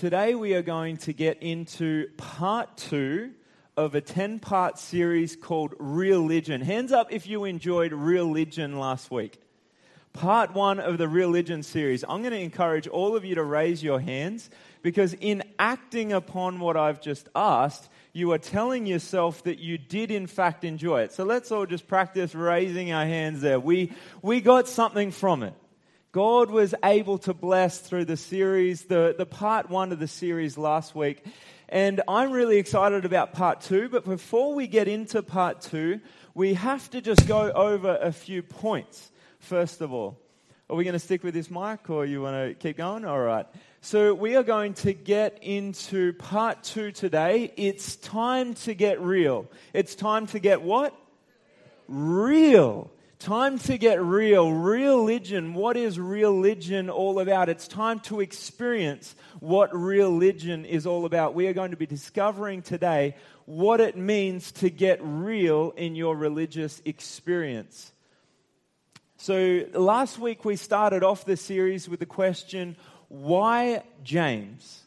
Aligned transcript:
Today 0.00 0.34
we 0.34 0.54
are 0.54 0.62
going 0.62 0.96
to 0.96 1.12
get 1.12 1.42
into 1.42 2.08
part 2.16 2.74
two 2.78 3.32
of 3.76 3.94
a 3.94 4.00
10 4.00 4.38
part 4.38 4.78
series 4.78 5.36
called 5.36 5.74
Religion. 5.78 6.62
Hands 6.62 6.90
up 6.90 7.12
if 7.12 7.26
you 7.26 7.44
enjoyed 7.44 7.92
Religion 7.92 8.78
last 8.78 9.10
week. 9.10 9.38
Part 10.14 10.54
one 10.54 10.80
of 10.80 10.96
the 10.96 11.06
Religion 11.06 11.62
series. 11.62 12.02
I'm 12.02 12.22
going 12.22 12.32
to 12.32 12.40
encourage 12.40 12.88
all 12.88 13.14
of 13.14 13.26
you 13.26 13.34
to 13.34 13.42
raise 13.42 13.82
your 13.82 14.00
hands 14.00 14.48
because, 14.80 15.12
in 15.20 15.42
acting 15.58 16.14
upon 16.14 16.60
what 16.60 16.78
I've 16.78 17.02
just 17.02 17.28
asked, 17.36 17.90
you 18.14 18.32
are 18.32 18.38
telling 18.38 18.86
yourself 18.86 19.44
that 19.44 19.58
you 19.58 19.76
did 19.76 20.10
in 20.10 20.26
fact 20.26 20.64
enjoy 20.64 21.02
it. 21.02 21.12
So 21.12 21.24
let's 21.24 21.52
all 21.52 21.66
just 21.66 21.86
practice 21.86 22.34
raising 22.34 22.90
our 22.90 23.04
hands 23.04 23.42
there. 23.42 23.60
We, 23.60 23.92
we 24.22 24.40
got 24.40 24.66
something 24.66 25.10
from 25.10 25.42
it. 25.42 25.52
God 26.12 26.50
was 26.50 26.74
able 26.82 27.18
to 27.18 27.32
bless 27.32 27.78
through 27.78 28.06
the 28.06 28.16
series, 28.16 28.82
the, 28.82 29.14
the 29.16 29.26
part 29.26 29.70
one 29.70 29.92
of 29.92 30.00
the 30.00 30.08
series 30.08 30.58
last 30.58 30.92
week. 30.92 31.24
And 31.68 32.02
I'm 32.08 32.32
really 32.32 32.56
excited 32.56 33.04
about 33.04 33.32
part 33.32 33.60
two. 33.60 33.88
But 33.88 34.04
before 34.04 34.52
we 34.56 34.66
get 34.66 34.88
into 34.88 35.22
part 35.22 35.60
two, 35.60 36.00
we 36.34 36.54
have 36.54 36.90
to 36.90 37.00
just 37.00 37.28
go 37.28 37.52
over 37.52 37.96
a 38.00 38.10
few 38.10 38.42
points, 38.42 39.12
first 39.38 39.80
of 39.80 39.92
all. 39.92 40.18
Are 40.68 40.74
we 40.74 40.82
going 40.82 40.94
to 40.94 40.98
stick 40.98 41.22
with 41.22 41.32
this 41.32 41.48
mic 41.48 41.88
or 41.88 42.04
you 42.04 42.22
want 42.22 42.34
to 42.34 42.54
keep 42.54 42.78
going? 42.78 43.04
All 43.04 43.20
right. 43.20 43.46
So 43.80 44.12
we 44.12 44.34
are 44.34 44.42
going 44.42 44.74
to 44.74 44.92
get 44.92 45.38
into 45.42 46.12
part 46.14 46.64
two 46.64 46.90
today. 46.90 47.52
It's 47.56 47.94
time 47.94 48.54
to 48.54 48.74
get 48.74 49.00
real. 49.00 49.48
It's 49.72 49.94
time 49.94 50.26
to 50.28 50.40
get 50.40 50.62
what? 50.62 50.92
Real. 51.86 52.90
Time 53.20 53.58
to 53.58 53.76
get 53.76 54.00
real. 54.02 54.50
Religion. 54.50 55.52
What 55.52 55.76
is 55.76 56.00
religion 56.00 56.88
all 56.88 57.20
about? 57.20 57.50
It's 57.50 57.68
time 57.68 58.00
to 58.00 58.20
experience 58.20 59.14
what 59.40 59.76
religion 59.76 60.64
is 60.64 60.86
all 60.86 61.04
about. 61.04 61.34
We 61.34 61.46
are 61.46 61.52
going 61.52 61.72
to 61.72 61.76
be 61.76 61.84
discovering 61.84 62.62
today 62.62 63.16
what 63.44 63.82
it 63.82 63.94
means 63.94 64.52
to 64.52 64.70
get 64.70 65.00
real 65.02 65.74
in 65.76 65.94
your 65.96 66.16
religious 66.16 66.80
experience. 66.86 67.92
So, 69.18 69.66
last 69.74 70.18
week 70.18 70.46
we 70.46 70.56
started 70.56 71.04
off 71.04 71.26
the 71.26 71.36
series 71.36 71.90
with 71.90 72.00
the 72.00 72.06
question 72.06 72.74
why 73.08 73.82
James? 74.02 74.82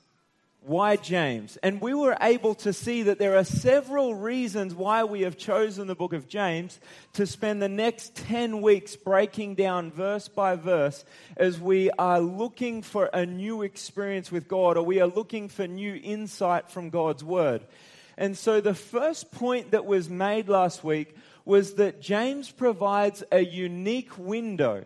Why 0.66 0.96
James? 0.96 1.58
And 1.58 1.82
we 1.82 1.94
were 1.94 2.18
able 2.22 2.56
to 2.56 2.74
see 2.74 3.04
that 3.04 3.20
there 3.20 3.38
are 3.38 3.44
several 3.44 4.16
reasons 4.16 4.74
why 4.74 5.04
we 5.04 5.22
have 5.22 5.38
chosen 5.38 5.88
the 5.88 5.96
book 5.96 6.14
of 6.14 6.28
James 6.28 6.80
to 7.14 7.28
spend 7.28 7.62
the 7.62 7.70
next 7.70 8.16
10 8.16 8.62
weeks 8.62 8.96
breaking 8.96 9.56
down 9.56 9.92
verse 9.92 10.28
by 10.28 10.56
verse 10.56 11.04
as 11.36 11.60
we 11.60 11.90
are 11.92 12.20
looking 12.20 12.82
for 12.82 13.10
a 13.14 13.26
new 13.26 13.62
experience 13.62 14.32
with 14.32 14.48
God 14.48 14.78
or 14.78 14.84
we 14.84 15.02
are 15.02 15.08
looking 15.08 15.50
for 15.50 15.68
new 15.68 16.00
insight 16.02 16.70
from 16.70 16.90
God's 16.90 17.24
word. 17.24 17.66
And 18.18 18.38
so 18.38 18.62
the 18.62 18.76
first 18.76 19.32
point 19.32 19.72
that 19.72 19.86
was 19.86 20.10
made 20.10 20.48
last 20.48 20.84
week 20.84 21.16
was 21.46 21.74
that 21.76 22.02
James 22.02 22.52
provides 22.52 23.24
a 23.32 23.44
unique 23.44 24.18
window, 24.18 24.86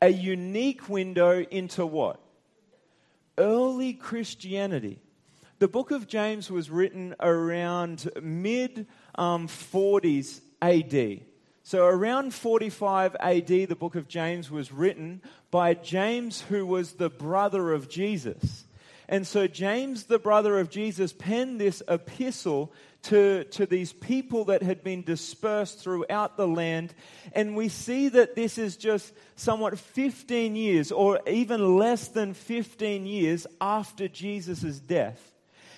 a 0.00 0.08
unique 0.08 0.88
window 0.88 1.40
into 1.50 1.84
what? 1.84 2.20
Early 3.38 3.92
Christianity. 3.92 5.00
The 5.58 5.68
book 5.68 5.90
of 5.90 6.06
James 6.06 6.50
was 6.50 6.70
written 6.70 7.14
around 7.20 8.10
mid 8.22 8.86
um, 9.16 9.46
40s 9.46 10.40
AD. 10.62 11.20
So, 11.62 11.86
around 11.86 12.32
45 12.34 13.16
AD, 13.20 13.46
the 13.46 13.76
book 13.78 13.94
of 13.94 14.08
James 14.08 14.50
was 14.50 14.72
written 14.72 15.20
by 15.50 15.74
James, 15.74 16.40
who 16.40 16.64
was 16.66 16.94
the 16.94 17.10
brother 17.10 17.72
of 17.72 17.88
Jesus. 17.88 18.64
And 19.08 19.26
so, 19.26 19.46
James, 19.46 20.04
the 20.04 20.18
brother 20.18 20.58
of 20.58 20.70
Jesus, 20.70 21.12
penned 21.12 21.60
this 21.60 21.82
epistle 21.88 22.72
to, 23.04 23.44
to 23.44 23.66
these 23.66 23.92
people 23.92 24.44
that 24.46 24.62
had 24.62 24.84
been 24.84 25.02
dispersed 25.02 25.78
throughout 25.78 26.36
the 26.36 26.46
land. 26.46 26.94
And 27.32 27.56
we 27.56 27.68
see 27.68 28.08
that 28.08 28.34
this 28.34 28.58
is 28.58 28.76
just 28.76 29.12
somewhat 29.36 29.78
15 29.78 30.54
years, 30.56 30.92
or 30.92 31.20
even 31.26 31.78
less 31.78 32.08
than 32.08 32.34
15 32.34 33.06
years 33.06 33.46
after 33.60 34.08
Jesus' 34.08 34.78
death. 34.78 35.30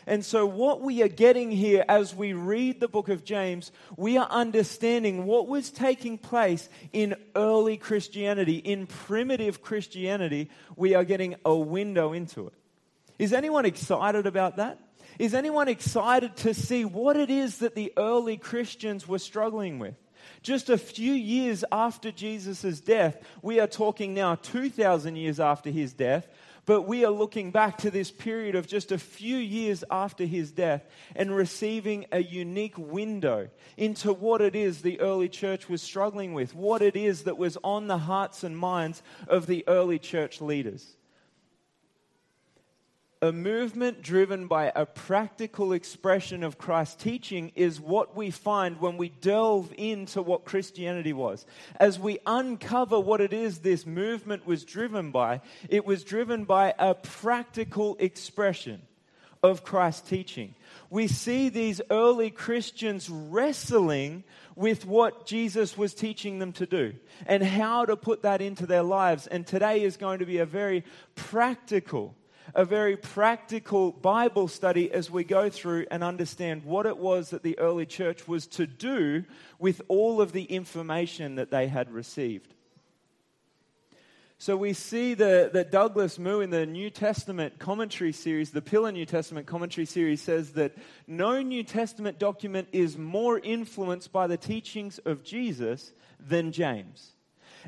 And 0.05 0.25
so, 0.25 0.47
what 0.47 0.81
we 0.81 1.01
are 1.03 1.09
getting 1.09 1.53
here 1.53 1.85
as 1.89 2.13
we 2.13 2.33
read 2.33 2.81
the 2.81 2.89
book 2.89 3.09
of 3.09 3.25
James, 3.25 3.71
we 3.97 4.19
are 4.19 4.27
understanding 4.29 5.27
what 5.27 5.47
was 5.47 5.71
taking 5.71 6.19
place 6.19 6.69
in 6.93 7.15
early 7.37 7.77
Christianity, 7.77 8.57
in 8.57 8.89
primitive 8.89 9.63
Christianity. 9.63 10.51
We 10.75 10.95
are 10.95 11.05
getting 11.05 11.37
a 11.45 11.55
window 11.55 12.13
into 12.13 12.49
it. 12.49 12.55
Is 13.19 13.33
anyone 13.33 13.65
excited 13.65 14.27
about 14.27 14.57
that? 14.57 14.81
Is 15.19 15.35
anyone 15.35 15.69
excited 15.69 16.37
to 16.39 16.55
see 16.55 16.85
what 16.85 17.17
it 17.17 17.31
is 17.31 17.59
that 17.59 17.75
the 17.75 17.93
early 17.97 18.37
Christians 18.37 19.07
were 19.07 19.19
struggling 19.19 19.79
with? 19.79 19.95
Just 20.43 20.71
a 20.71 20.79
few 20.79 21.13
years 21.13 21.65
after 21.71 22.11
Jesus' 22.11 22.81
death, 22.81 23.19
we 23.43 23.61
are 23.61 23.67
talking 23.67 24.15
now 24.15 24.37
2,000 24.37 25.17
years 25.17 25.39
after 25.39 25.71
his 25.71 25.93
death, 25.93 26.27
but 26.65 26.83
we 26.83 27.05
are 27.05 27.11
looking 27.11 27.51
back 27.51 27.79
to 27.79 27.91
this 27.91 28.11
period 28.11 28.55
of 28.55 28.67
just 28.67 28.93
a 28.93 28.99
few 28.99 29.37
years 29.37 29.83
after 29.91 30.25
his 30.25 30.53
death 30.53 30.85
and 31.15 31.35
receiving 31.35 32.07
a 32.13 32.23
unique 32.23 32.79
window 32.79 33.49
into 33.77 34.13
what 34.13 34.41
it 34.41 34.55
is 34.55 34.83
the 34.83 35.01
early 35.01 35.29
church 35.29 35.69
was 35.69 35.83
struggling 35.83 36.35
with, 36.35 36.55
what 36.55 36.83
it 36.83 36.97
is 36.97 37.25
that 37.25 37.39
was 37.39 37.59
on 37.65 37.89
the 37.89 37.99
hearts 37.99 38.45
and 38.45 38.57
minds 38.57 39.03
of 39.27 39.47
the 39.47 39.65
early 39.67 39.99
church 39.99 40.41
leaders 40.41 40.97
a 43.23 43.31
movement 43.31 44.03
driven 44.03 44.49
by 44.49 44.73
a 44.75 44.85
practical 44.85 45.73
expression 45.73 46.43
of 46.43 46.59
Christ's 46.59 47.01
teaching 47.01 47.53
is 47.55 47.81
what 47.81 48.17
we 48.17 48.33
find 48.33 48.81
when 48.81 48.97
we 48.97 49.11
delve 49.11 49.73
into 49.79 50.21
what 50.21 50.45
Christianity 50.45 51.13
was. 51.13 51.47
As 51.77 52.01
we 52.01 52.19
uncover 52.27 52.99
what 52.99 53.21
it 53.21 53.33
is 53.33 53.61
this 53.61 53.87
movement 53.87 54.45
was 54.45 54.65
driven 54.65 55.13
by, 55.13 55.41
it 55.69 55.87
was 55.87 56.03
driven 56.03 56.43
by 56.45 56.75
a 56.77 56.95
practical 56.95 57.97
expression 58.01 58.83
of 59.41 59.63
Christ's 59.63 60.09
teaching. 60.09 60.57
We 60.91 61.07
see 61.07 61.49
these 61.49 61.81
early 61.91 62.31
Christians 62.31 63.09
wrestling 63.09 64.25
with 64.57 64.85
what 64.85 65.27
Jesus 65.27 65.79
was 65.79 65.95
teaching 65.95 66.41
them 66.41 66.53
to 66.55 66.67
do 66.67 66.95
and 67.27 67.45
how 67.45 67.85
to 67.85 67.97
put 67.97 68.23
that 68.23 68.43
into 68.43 68.67
their 68.67 68.83
lives. 68.83 69.29
And 69.29 69.47
today 69.47 69.83
is 69.83 69.97
going 69.97 70.19
to 70.19 70.27
be 70.27 70.39
a 70.39 70.47
very 70.47 70.83
practical 71.15 72.17
a 72.55 72.65
very 72.65 72.97
practical 72.97 73.93
Bible 73.93 74.49
study 74.49 74.91
as 74.93 75.11
we 75.11 75.25
go 75.25 75.49
through 75.49 75.87
and 75.91 76.05
understand 76.05 76.65
what 76.65 76.87
it 76.87 76.99
was 76.99 77.31
that 77.31 77.43
the 77.43 77.59
early 77.59 77.87
church 77.87 78.29
was 78.29 78.47
to 78.49 78.67
do 78.67 79.25
with 79.59 79.81
all 79.89 80.21
of 80.21 80.33
the 80.33 80.45
information 80.45 81.37
that 81.37 81.51
they 81.51 81.69
had 81.69 81.91
received. 81.91 82.55
So 84.39 84.57
we 84.57 84.73
see 84.73 85.15
that 85.15 85.71
Douglas 85.71 86.19
Moo 86.19 86.41
in 86.41 86.51
the 86.51 86.67
New 86.67 86.91
Testament 86.91 87.61
commentary 87.61 88.11
series, 88.11 88.51
the 88.51 88.61
Pillar 88.61 88.91
New 88.91 89.07
Testament 89.07 89.47
commentary 89.47 89.87
series, 89.87 90.21
says 90.21 90.55
that 90.55 90.77
no 91.07 91.41
New 91.43 91.63
Testament 91.63 92.19
document 92.19 92.67
is 92.73 92.99
more 92.99 93.39
influenced 93.39 94.11
by 94.11 94.27
the 94.27 94.37
teachings 94.37 94.99
of 94.99 95.23
Jesus 95.23 95.93
than 96.19 96.51
James. 96.51 97.12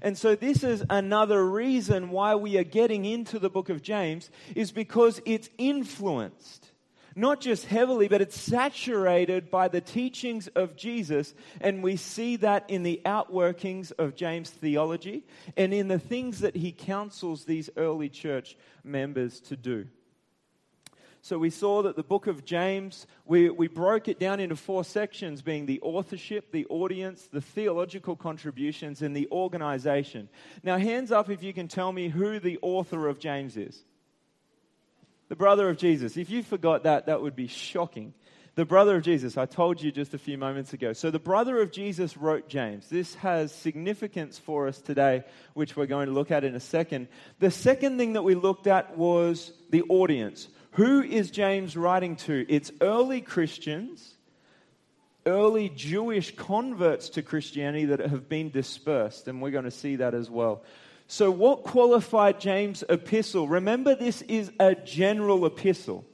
And 0.03 0.16
so, 0.19 0.34
this 0.34 0.65
is 0.65 0.84
another 0.91 1.44
reason 1.44 2.10
why 2.10 2.34
we 2.34 2.56
are 2.59 2.65
getting 2.65 3.05
into 3.05 3.38
the 3.38 3.50
book 3.50 3.69
of 3.69 3.82
James, 3.82 4.31
is 4.55 4.72
because 4.72 5.21
it's 5.25 5.50
influenced, 5.59 6.71
not 7.15 7.41
just 7.41 7.66
heavily, 7.66 8.09
but 8.09 8.21
it's 8.21 8.38
saturated 8.38 9.50
by 9.50 9.69
the 9.69 9.81
teachings 9.81 10.49
of 10.49 10.77
Jesus. 10.77 11.34
And 11.60 11.83
we 11.83 11.97
see 11.97 12.37
that 12.37 12.65
in 12.69 12.83
the 12.83 13.00
outworkings 13.04 13.93
of 13.99 14.16
James' 14.16 14.50
theology 14.50 15.25
and 15.56 15.72
in 15.72 15.88
the 15.88 15.99
things 15.99 16.41
that 16.41 16.56
he 16.56 16.72
counsels 16.72 17.44
these 17.44 17.71
early 17.77 18.09
church 18.09 18.56
members 18.83 19.41
to 19.41 19.56
do. 19.56 19.86
So 21.24 21.38
we 21.38 21.48
saw 21.48 21.80
that 21.84 21.97
the 21.97 22.03
book 22.03 22.26
of 22.26 22.44
James, 22.44 23.06
we, 23.24 23.48
we 23.48 23.66
broke 23.66 24.09
it 24.09 24.21
down 24.21 24.41
into 24.41 24.56
four 24.56 24.84
sections 24.84 25.41
being 25.41 25.65
the 25.65 25.80
authorship, 25.80 26.53
the 26.53 26.66
audience, 26.66 27.26
the 27.32 27.41
theological 27.41 28.15
contributions, 28.15 29.00
and 29.00 29.16
the 29.16 29.26
organization. 29.32 30.28
Now, 30.62 30.76
hands 30.76 31.10
up 31.10 31.30
if 31.30 31.42
you 31.42 31.54
can 31.54 31.66
tell 31.66 31.91
me 31.91 32.10
who 32.10 32.41
the 32.41 32.59
author 32.60 33.09
of 33.09 33.21
James 33.21 33.56
is. 33.56 33.82
The 35.30 35.34
brother 35.34 35.71
of 35.71 35.78
Jesus. 35.78 36.18
If 36.18 36.28
you 36.28 36.42
forgot 36.42 36.82
that, 36.82 37.06
that 37.06 37.22
would 37.22 37.34
be 37.34 37.47
shocking. 37.47 38.12
The 38.54 38.66
brother 38.66 38.94
of 38.97 39.03
Jesus, 39.03 39.38
I 39.38 39.47
told 39.47 39.80
you 39.80 39.91
just 39.91 40.12
a 40.12 40.18
few 40.18 40.36
moments 40.36 40.74
ago. 40.74 40.92
So, 40.92 41.10
the 41.10 41.18
brother 41.18 41.62
of 41.62 41.72
Jesus 41.72 42.18
wrote 42.18 42.50
James. 42.50 42.86
This 42.91 43.15
has 43.15 43.50
significance 43.50 44.38
for 44.38 44.68
us 44.68 44.78
today, 44.78 45.24
which 45.54 45.74
we're 45.74 45.86
going 45.86 46.09
to 46.09 46.12
look 46.12 46.30
at 46.30 46.44
in 46.44 46.54
a 46.54 46.60
second. 46.60 47.09
The 47.38 47.50
second 47.50 47.97
thing 47.97 48.12
that 48.12 48.24
we 48.24 48.34
looked 48.34 48.66
at 48.66 48.98
was 48.98 49.53
the 49.71 49.84
audience. 49.88 50.48
Who 50.74 51.03
is 51.03 51.30
James 51.30 51.76
writing 51.76 52.16
to? 52.16 52.44
It's 52.48 52.72
early 52.80 53.21
Christians, 53.21 54.16
early 55.24 55.68
Jewish 55.68 56.34
converts 56.34 57.10
to 57.10 57.22
Christianity 57.22 57.84
that 57.86 58.00
have 58.00 58.28
been 58.28 58.50
dispersed, 58.50 59.28
and 59.28 59.41
we're 59.41 59.53
going 59.53 59.66
to 59.66 59.71
see 59.71 59.97
that 59.97 60.15
as 60.15 60.28
well. 60.28 60.65
So, 61.06 61.30
what 61.30 61.62
qualified 61.62 62.41
James' 62.41 62.82
epistle? 62.88 63.47
Remember, 63.47 63.94
this 63.94 64.22
is 64.22 64.50
a 64.59 64.74
general 64.74 65.47
epistle. 65.47 66.04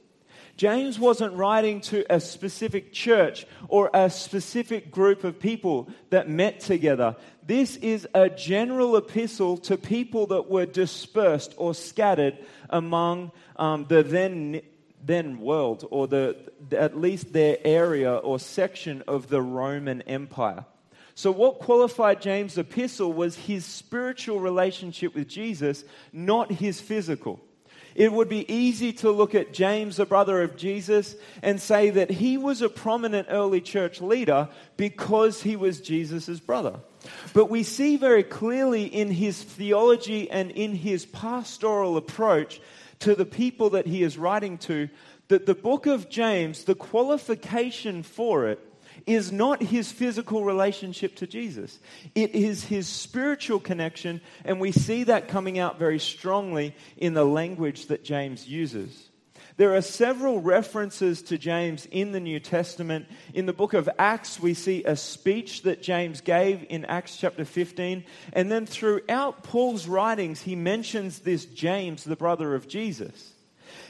James 0.57 0.99
wasn't 0.99 1.33
writing 1.33 1.81
to 1.81 2.05
a 2.13 2.19
specific 2.19 2.93
church 2.93 3.47
or 3.67 3.89
a 3.95 4.11
specific 4.11 4.91
group 4.91 5.23
of 5.23 5.39
people 5.39 5.89
that 6.11 6.29
met 6.29 6.59
together. 6.59 7.15
This 7.51 7.75
is 7.75 8.07
a 8.13 8.29
general 8.29 8.95
epistle 8.95 9.57
to 9.57 9.75
people 9.75 10.27
that 10.27 10.49
were 10.49 10.65
dispersed 10.65 11.53
or 11.57 11.73
scattered 11.73 12.37
among 12.69 13.33
um, 13.57 13.85
the 13.89 14.03
then, 14.03 14.61
then 15.03 15.41
world, 15.41 15.85
or 15.91 16.07
the, 16.07 16.37
at 16.71 16.97
least 16.97 17.33
their 17.33 17.57
area 17.65 18.15
or 18.15 18.39
section 18.39 19.03
of 19.05 19.27
the 19.27 19.41
Roman 19.41 20.01
Empire. 20.03 20.63
So, 21.13 21.29
what 21.29 21.59
qualified 21.59 22.21
James' 22.21 22.57
epistle 22.57 23.11
was 23.11 23.35
his 23.35 23.65
spiritual 23.65 24.39
relationship 24.39 25.13
with 25.13 25.27
Jesus, 25.27 25.83
not 26.13 26.53
his 26.53 26.79
physical. 26.79 27.41
It 27.95 28.13
would 28.13 28.29
be 28.29 28.49
easy 28.49 28.93
to 28.93 29.11
look 29.11 29.35
at 29.35 29.51
James, 29.51 29.97
the 29.97 30.05
brother 30.05 30.41
of 30.41 30.55
Jesus, 30.55 31.17
and 31.43 31.59
say 31.59 31.89
that 31.89 32.11
he 32.11 32.37
was 32.37 32.61
a 32.61 32.69
prominent 32.69 33.27
early 33.29 33.59
church 33.59 33.99
leader 33.99 34.47
because 34.77 35.41
he 35.41 35.57
was 35.57 35.81
Jesus' 35.81 36.39
brother. 36.39 36.79
But 37.33 37.49
we 37.49 37.63
see 37.63 37.97
very 37.97 38.23
clearly 38.23 38.85
in 38.85 39.11
his 39.11 39.41
theology 39.41 40.29
and 40.29 40.51
in 40.51 40.75
his 40.75 41.05
pastoral 41.05 41.97
approach 41.97 42.61
to 42.99 43.15
the 43.15 43.25
people 43.25 43.71
that 43.71 43.87
he 43.87 44.03
is 44.03 44.17
writing 44.17 44.57
to 44.59 44.89
that 45.27 45.45
the 45.45 45.55
book 45.55 45.85
of 45.85 46.09
James, 46.09 46.65
the 46.65 46.75
qualification 46.75 48.03
for 48.03 48.47
it, 48.47 48.59
is 49.07 49.31
not 49.31 49.63
his 49.63 49.91
physical 49.91 50.43
relationship 50.43 51.15
to 51.15 51.27
Jesus. 51.27 51.79
It 52.13 52.35
is 52.35 52.65
his 52.65 52.87
spiritual 52.87 53.59
connection, 53.59 54.21
and 54.45 54.59
we 54.59 54.71
see 54.71 55.05
that 55.05 55.27
coming 55.27 55.57
out 55.57 55.79
very 55.79 55.99
strongly 55.99 56.75
in 56.97 57.13
the 57.13 57.25
language 57.25 57.87
that 57.87 58.03
James 58.03 58.47
uses. 58.47 59.10
There 59.61 59.75
are 59.75 59.81
several 59.83 60.41
references 60.41 61.21
to 61.21 61.37
James 61.37 61.85
in 61.91 62.13
the 62.13 62.19
New 62.19 62.39
Testament. 62.39 63.05
In 63.35 63.45
the 63.45 63.53
book 63.53 63.75
of 63.75 63.87
Acts, 63.99 64.39
we 64.39 64.55
see 64.55 64.83
a 64.85 64.95
speech 64.95 65.61
that 65.61 65.83
James 65.83 66.21
gave 66.21 66.65
in 66.67 66.83
Acts 66.85 67.15
chapter 67.15 67.45
15. 67.45 68.03
And 68.33 68.51
then 68.51 68.65
throughout 68.65 69.43
Paul's 69.43 69.87
writings, 69.87 70.41
he 70.41 70.55
mentions 70.55 71.19
this 71.19 71.45
James, 71.45 72.03
the 72.03 72.15
brother 72.15 72.55
of 72.55 72.67
Jesus. 72.67 73.33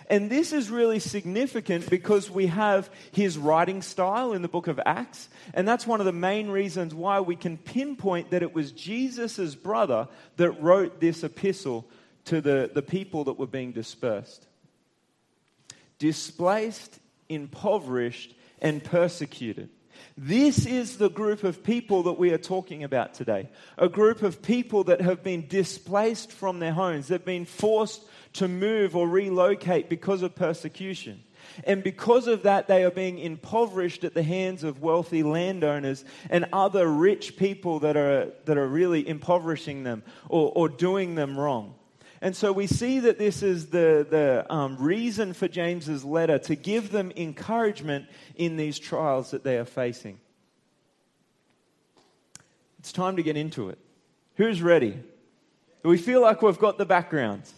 And 0.10 0.30
this 0.30 0.52
is 0.52 0.70
really 0.70 1.00
significant 1.00 1.90
because 1.90 2.30
we 2.30 2.48
have 2.48 2.90
his 3.14 3.38
writing 3.38 3.82
style 3.82 4.34
in 4.34 4.42
the 4.42 4.50
book 4.50 4.68
of 4.68 4.78
Acts. 4.86 5.30
And 5.54 5.66
that's 5.66 5.88
one 5.88 6.02
of 6.02 6.06
the 6.06 6.12
main 6.12 6.50
reasons 6.50 6.94
why 6.94 7.22
we 7.22 7.38
can 7.38 7.58
pinpoint 7.58 8.32
that 8.32 8.44
it 8.44 8.54
was 8.54 8.74
Jesus' 8.74 9.56
brother 9.56 10.10
that 10.36 10.62
wrote 10.62 11.00
this 11.00 11.24
epistle 11.24 11.88
to 12.26 12.42
the, 12.42 12.70
the 12.74 12.82
people 12.82 13.24
that 13.24 13.40
were 13.40 13.48
being 13.48 13.72
dispersed. 13.72 14.48
Displaced, 16.02 17.00
impoverished, 17.30 18.34
and 18.60 18.84
persecuted. 18.84 19.70
This 20.18 20.66
is 20.66 20.98
the 20.98 21.12
group 21.12 21.44
of 21.44 21.64
people 21.64 22.02
that 22.04 22.18
we 22.18 22.32
are 22.32 22.40
talking 22.40 22.84
about 22.84 23.14
today. 23.14 23.50
A 23.78 23.88
group 23.88 24.24
of 24.24 24.42
people 24.42 24.84
that 24.86 25.02
have 25.02 25.22
been 25.22 25.46
displaced 25.48 26.32
from 26.32 26.58
their 26.58 26.74
homes. 26.74 27.08
They've 27.08 27.24
been 27.24 27.46
forced 27.46 28.02
to 28.34 28.48
move 28.48 28.96
or 28.96 29.08
relocate 29.08 29.90
because 29.90 30.24
of 30.24 30.34
persecution. 30.34 31.22
And 31.66 31.84
because 31.84 32.26
of 32.26 32.42
that, 32.44 32.68
they 32.68 32.84
are 32.84 32.90
being 32.90 33.20
impoverished 33.20 34.04
at 34.04 34.16
the 34.16 34.24
hands 34.24 34.64
of 34.64 34.82
wealthy 34.82 35.22
landowners 35.22 36.04
and 36.32 36.48
other 36.52 36.88
rich 36.88 37.38
people 37.38 37.82
that 37.82 37.96
are, 37.96 38.32
that 38.46 38.58
are 38.58 38.68
really 38.68 39.08
impoverishing 39.08 39.84
them 39.84 40.02
or, 40.30 40.52
or 40.56 40.68
doing 40.68 41.14
them 41.14 41.40
wrong. 41.40 41.76
And 42.22 42.36
so 42.36 42.52
we 42.52 42.68
see 42.68 43.00
that 43.00 43.18
this 43.18 43.42
is 43.42 43.68
the, 43.68 44.06
the 44.08 44.46
um, 44.54 44.78
reason 44.78 45.34
for 45.34 45.48
James's 45.48 46.06
letter 46.06 46.38
to 46.40 46.56
give 46.56 46.92
them 46.92 47.12
encouragement 47.16 48.06
in 48.36 48.58
these 48.58 48.78
trials 48.78 49.32
that 49.32 49.44
they 49.44 49.58
are 49.58 49.66
facing. 49.66 50.20
It's 52.78 52.92
time 52.92 53.16
to 53.16 53.24
get 53.24 53.38
into 53.38 53.70
it. 53.70 53.80
Who's 54.36 54.62
ready? 54.62 55.00
We 55.84 55.98
feel 55.98 56.22
like 56.22 56.44
we've 56.44 56.60
got 56.60 56.78
the 56.78 56.86
backgrounds. 56.86 57.54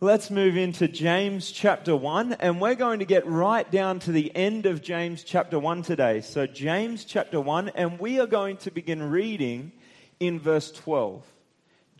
Let's 0.00 0.30
move 0.30 0.58
into 0.58 0.86
James 0.86 1.50
chapter 1.50 1.96
1, 1.96 2.34
and 2.34 2.60
we're 2.60 2.74
going 2.74 2.98
to 2.98 3.06
get 3.06 3.26
right 3.26 3.70
down 3.70 3.98
to 4.00 4.12
the 4.12 4.34
end 4.36 4.66
of 4.66 4.82
James 4.82 5.24
chapter 5.24 5.58
1 5.58 5.82
today. 5.82 6.20
So, 6.20 6.46
James 6.46 7.06
chapter 7.06 7.40
1, 7.40 7.70
and 7.70 7.98
we 7.98 8.20
are 8.20 8.26
going 8.26 8.58
to 8.58 8.70
begin 8.70 9.02
reading 9.08 9.72
in 10.20 10.38
verse 10.38 10.70
12. 10.72 11.24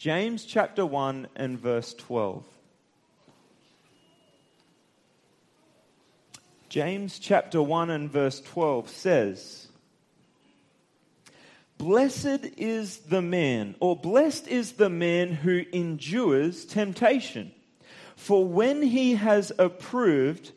James 0.05 0.45
chapter 0.45 0.85
1 0.85 1.29
and 1.35 1.59
verse 1.59 1.95
12. 1.95 2.45
James 6.69 7.19
chapter 7.19 7.63
1 7.63 7.89
and 7.89 8.13
verse 8.13 8.43
12 8.43 8.91
says, 8.91 9.69
Blessed 11.79 12.45
is 12.59 12.99
the 12.99 13.23
man, 13.23 13.77
or 13.81 13.97
blessed 13.97 14.47
is 14.47 14.73
the 14.73 14.91
man 14.91 15.33
who 15.33 15.65
endures 15.73 16.67
temptation. 16.67 17.51
For 18.15 18.47
when 18.47 18.83
he 18.83 19.15
has 19.15 19.53
approved, 19.59 20.53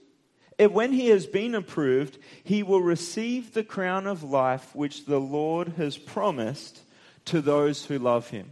eh, 0.60 0.66
when 0.66 0.92
he 0.92 1.08
has 1.08 1.26
been 1.26 1.56
approved, 1.56 2.18
he 2.44 2.64
will 2.64 2.82
receive 2.82 3.54
the 3.54 3.64
crown 3.64 4.08
of 4.08 4.24
life 4.24 4.76
which 4.76 5.06
the 5.06 5.22
Lord 5.22 5.70
has 5.78 5.98
promised 5.98 6.82
to 7.24 7.40
those 7.40 7.86
who 7.86 7.98
love 7.98 8.30
him. 8.30 8.52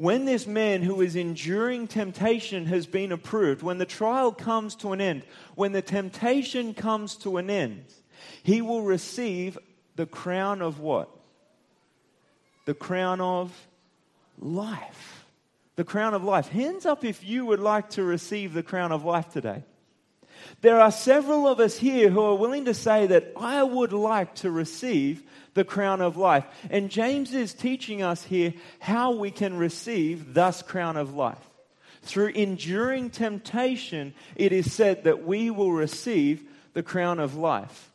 When 0.00 0.24
this 0.24 0.46
man 0.46 0.80
who 0.80 1.02
is 1.02 1.14
enduring 1.14 1.86
temptation 1.86 2.64
has 2.64 2.86
been 2.86 3.12
approved, 3.12 3.62
when 3.62 3.76
the 3.76 3.84
trial 3.84 4.32
comes 4.32 4.74
to 4.76 4.92
an 4.92 5.00
end, 5.00 5.24
when 5.56 5.72
the 5.72 5.82
temptation 5.82 6.72
comes 6.72 7.16
to 7.16 7.36
an 7.36 7.50
end, 7.50 7.84
he 8.42 8.62
will 8.62 8.80
receive 8.80 9.58
the 9.96 10.06
crown 10.06 10.62
of 10.62 10.80
what? 10.80 11.10
The 12.64 12.72
crown 12.72 13.20
of 13.20 13.52
life 14.38 15.20
the 15.80 15.84
crown 15.84 16.12
of 16.12 16.22
life. 16.22 16.48
Hands 16.48 16.84
up 16.84 17.06
if 17.06 17.24
you 17.24 17.46
would 17.46 17.58
like 17.58 17.88
to 17.90 18.04
receive 18.04 18.52
the 18.52 18.62
crown 18.62 18.92
of 18.92 19.06
life 19.06 19.30
today. 19.30 19.64
There 20.60 20.78
are 20.78 20.92
several 20.92 21.48
of 21.48 21.58
us 21.58 21.78
here 21.78 22.10
who 22.10 22.20
are 22.20 22.34
willing 22.34 22.66
to 22.66 22.74
say 22.74 23.06
that 23.06 23.32
I 23.34 23.62
would 23.62 23.94
like 23.94 24.34
to 24.36 24.50
receive 24.50 25.22
the 25.54 25.64
crown 25.64 26.00
of 26.00 26.16
life. 26.16 26.44
And 26.70 26.90
James 26.90 27.34
is 27.34 27.54
teaching 27.54 28.02
us 28.02 28.24
here 28.24 28.54
how 28.78 29.12
we 29.12 29.30
can 29.30 29.56
receive 29.56 30.34
this 30.34 30.62
crown 30.62 30.96
of 30.96 31.14
life. 31.14 31.38
Through 32.02 32.28
enduring 32.28 33.10
temptation, 33.10 34.14
it 34.36 34.52
is 34.52 34.72
said 34.72 35.04
that 35.04 35.24
we 35.24 35.50
will 35.50 35.72
receive 35.72 36.42
the 36.72 36.82
crown 36.82 37.18
of 37.18 37.36
life. 37.36 37.90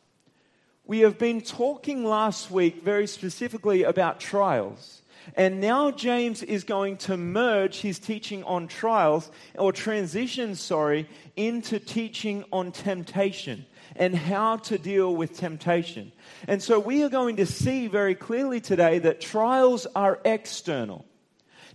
We 0.84 1.00
have 1.00 1.18
been 1.18 1.40
talking 1.40 2.04
last 2.04 2.50
week 2.50 2.82
very 2.84 3.08
specifically 3.08 3.82
about 3.82 4.20
trials. 4.20 5.02
And 5.34 5.60
now 5.60 5.90
James 5.90 6.44
is 6.44 6.62
going 6.62 6.98
to 6.98 7.16
merge 7.16 7.80
his 7.80 7.98
teaching 7.98 8.44
on 8.44 8.68
trials, 8.68 9.28
or 9.58 9.72
transition, 9.72 10.54
sorry, 10.54 11.08
into 11.34 11.80
teaching 11.80 12.44
on 12.52 12.70
temptation 12.70 13.66
and 13.98 14.14
how 14.14 14.56
to 14.58 14.78
deal 14.78 15.14
with 15.14 15.36
temptation. 15.36 16.12
And 16.48 16.62
so 16.62 16.78
we 16.78 17.02
are 17.02 17.08
going 17.08 17.36
to 17.36 17.46
see 17.46 17.86
very 17.86 18.14
clearly 18.14 18.60
today 18.60 18.98
that 19.00 19.20
trials 19.20 19.86
are 19.94 20.18
external, 20.24 21.04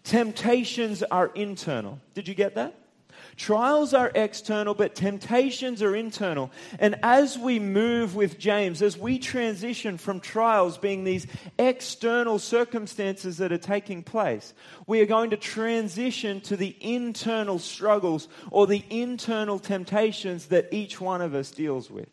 temptations 0.03 1.03
are 1.03 1.27
internal. 1.35 1.99
Did 2.13 2.27
you 2.27 2.35
get 2.35 2.55
that? 2.55 2.75
Trials 3.37 3.93
are 3.93 4.11
external, 4.13 4.73
but 4.73 4.95
temptations 4.95 5.81
are 5.81 5.95
internal. 5.95 6.51
And 6.79 6.99
as 7.03 7.37
we 7.37 7.59
move 7.59 8.15
with 8.15 8.37
James, 8.37 8.81
as 8.81 8.97
we 8.97 9.19
transition 9.19 9.97
from 9.97 10.19
trials 10.19 10.77
being 10.77 11.03
these 11.03 11.27
external 11.57 12.39
circumstances 12.39 13.37
that 13.37 13.51
are 13.51 13.57
taking 13.57 14.03
place, 14.03 14.53
we 14.87 15.01
are 15.01 15.05
going 15.05 15.29
to 15.31 15.37
transition 15.37 16.41
to 16.41 16.57
the 16.57 16.75
internal 16.81 17.59
struggles 17.59 18.27
or 18.51 18.67
the 18.67 18.83
internal 18.89 19.59
temptations 19.59 20.47
that 20.47 20.67
each 20.71 20.99
one 20.99 21.21
of 21.21 21.33
us 21.33 21.51
deals 21.51 21.89
with. 21.89 22.09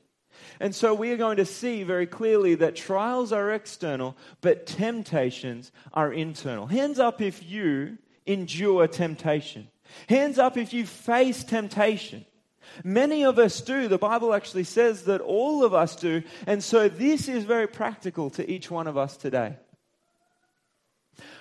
And 0.61 0.75
so 0.75 0.95
we 0.95 1.13
are 1.13 1.17
going 1.17 1.37
to 1.37 1.45
see 1.45 1.83
very 1.83 2.07
clearly 2.07 2.55
that 2.57 2.77
trials 2.77 3.33
are 3.33 3.53
external, 3.53 4.17
but 4.41 4.67
temptations 4.67 5.73
are 5.93 6.13
internal. 6.13 6.67
Hands 6.67 6.99
up 6.99 7.21
if 7.21 7.49
you 7.49 7.99
endure 8.27 8.87
temptation. 8.87 9.69
Hands 10.09 10.39
up 10.39 10.57
if 10.57 10.73
you 10.73 10.87
face 10.87 11.45
temptation. 11.45 12.25
Many 12.85 13.25
of 13.25 13.39
us 13.39 13.61
do. 13.61 13.89
The 13.89 13.99
Bible 13.99 14.35
actually 14.35 14.65
says 14.65 15.05
that 15.05 15.21
all 15.21 15.65
of 15.65 15.75
us 15.75 15.97
do. 15.97 16.23
And 16.47 16.63
so 16.63 16.89
this 16.89 17.29
is 17.29 17.45
very 17.45 17.67
practical 17.67 18.31
to 18.31 18.49
each 18.51 18.71
one 18.71 18.87
of 18.87 18.97
us 18.97 19.17
today. 19.17 19.57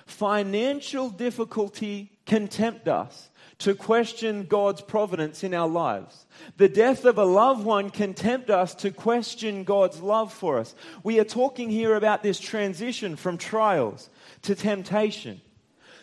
Financial 0.05 1.09
difficulty 1.09 2.11
can 2.25 2.47
tempt 2.47 2.87
us 2.87 3.29
to 3.59 3.73
question 3.73 4.43
God's 4.43 4.81
providence 4.81 5.43
in 5.43 5.53
our 5.53 5.67
lives. 5.67 6.25
The 6.57 6.69
death 6.69 7.05
of 7.05 7.17
a 7.17 7.25
loved 7.25 7.63
one 7.63 7.89
can 7.89 8.13
tempt 8.13 8.49
us 8.49 8.75
to 8.75 8.91
question 8.91 9.63
God's 9.63 9.99
love 9.99 10.31
for 10.31 10.59
us. 10.59 10.75
We 11.03 11.19
are 11.19 11.25
talking 11.25 11.69
here 11.69 11.95
about 11.95 12.23
this 12.23 12.39
transition 12.39 13.15
from 13.15 13.37
trials 13.37 14.09
to 14.43 14.55
temptation. 14.55 15.41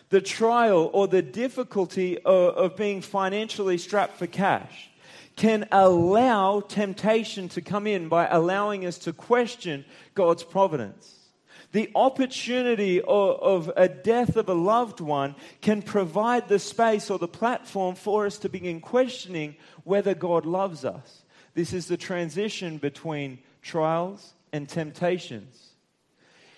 The 0.09 0.21
trial 0.21 0.89
or 0.93 1.07
the 1.07 1.21
difficulty 1.21 2.17
of, 2.19 2.55
of 2.55 2.75
being 2.75 3.01
financially 3.01 3.77
strapped 3.77 4.17
for 4.17 4.27
cash 4.27 4.89
can 5.35 5.67
allow 5.71 6.61
temptation 6.61 7.49
to 7.49 7.61
come 7.61 7.87
in 7.87 8.07
by 8.07 8.27
allowing 8.27 8.85
us 8.85 8.97
to 8.99 9.13
question 9.13 9.83
God's 10.13 10.43
providence. 10.43 11.13
The 11.71 11.91
opportunity 11.93 13.01
of, 13.01 13.07
of, 13.41 13.71
a 13.75 13.89
death 13.89 14.37
of 14.37 14.47
a 14.47 14.53
loved 14.53 15.01
one 15.01 15.35
can 15.59 15.81
provide 15.81 16.47
the 16.47 16.59
space 16.59 17.09
or 17.09 17.19
the 17.19 17.27
platform 17.27 17.95
for 17.95 18.25
us 18.25 18.37
to 18.39 18.49
begin 18.49 18.79
questioning 18.79 19.57
whether 19.83 20.13
God 20.13 20.45
loves 20.45 20.85
us. 20.85 21.23
This 21.53 21.73
is 21.73 21.87
the 21.87 21.97
transition 21.97 22.77
between 22.77 23.39
trials 23.61 24.35
and 24.53 24.69
temptations. 24.69 25.64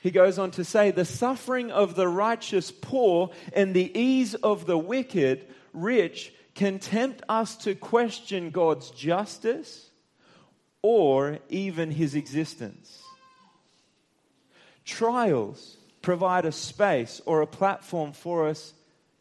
He 0.08 0.12
goes 0.12 0.40
on 0.40 0.52
to 0.52 0.64
say, 0.64 0.92
The 0.92 1.04
suffering 1.04 1.70
of 1.70 1.96
the 1.96 2.08
righteous 2.08 2.72
poor 2.72 3.32
and 3.52 3.74
the 3.74 3.92
ease 3.94 4.36
of 4.36 4.66
the 4.66 4.78
wicked 4.78 5.46
rich 5.74 6.32
can 6.56 6.80
tempt 6.80 7.24
us 7.28 7.58
to 7.58 7.76
question 7.76 8.52
God's 8.52 8.90
justice 8.92 9.90
or 10.82 11.40
even 11.50 11.92
his 11.92 12.16
existence. 12.16 13.04
Trials 14.86 15.76
provide 16.02 16.46
a 16.46 16.54
space 16.54 17.20
or 17.26 17.42
a 17.42 17.46
platform 17.46 18.14
for 18.14 18.48
us 18.48 18.74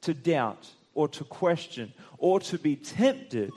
to 0.02 0.14
doubt 0.14 0.70
or 0.94 1.08
to 1.08 1.24
question 1.24 1.92
or 2.16 2.38
to 2.38 2.60
be 2.60 2.76
tempted. 2.76 3.50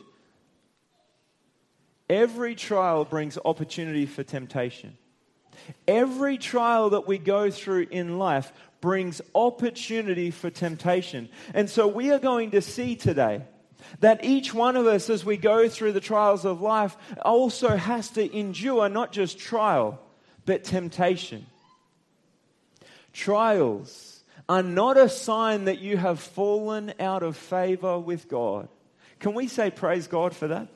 Every 2.09 2.55
trial 2.55 3.05
brings 3.05 3.38
opportunity 3.45 4.07
for 4.07 4.24
temptation. 4.24 4.98
Every 5.87 6.37
trial 6.37 6.91
that 6.91 7.07
we 7.07 7.17
go 7.17 7.49
through 7.51 7.87
in 7.91 8.17
life 8.19 8.51
brings 8.81 9.21
opportunity 9.35 10.31
for 10.31 10.49
temptation. 10.49 11.29
And 11.53 11.69
so 11.69 11.87
we 11.87 12.11
are 12.11 12.19
going 12.19 12.51
to 12.51 12.61
see 12.61 12.95
today 12.95 13.43
that 13.99 14.23
each 14.23 14.53
one 14.53 14.75
of 14.75 14.85
us, 14.85 15.09
as 15.09 15.25
we 15.25 15.37
go 15.37 15.67
through 15.69 15.93
the 15.93 15.99
trials 15.99 16.45
of 16.45 16.61
life, 16.61 16.95
also 17.21 17.75
has 17.75 18.09
to 18.11 18.37
endure 18.37 18.89
not 18.89 19.11
just 19.11 19.39
trial, 19.39 19.99
but 20.45 20.63
temptation. 20.63 21.45
Trials 23.13 24.23
are 24.47 24.63
not 24.63 24.97
a 24.97 25.09
sign 25.09 25.65
that 25.65 25.79
you 25.79 25.97
have 25.97 26.19
fallen 26.19 26.93
out 26.99 27.23
of 27.23 27.37
favor 27.37 27.99
with 27.99 28.27
God. 28.27 28.67
Can 29.19 29.33
we 29.33 29.47
say 29.47 29.69
praise 29.69 30.07
God 30.07 30.35
for 30.35 30.47
that? 30.47 30.67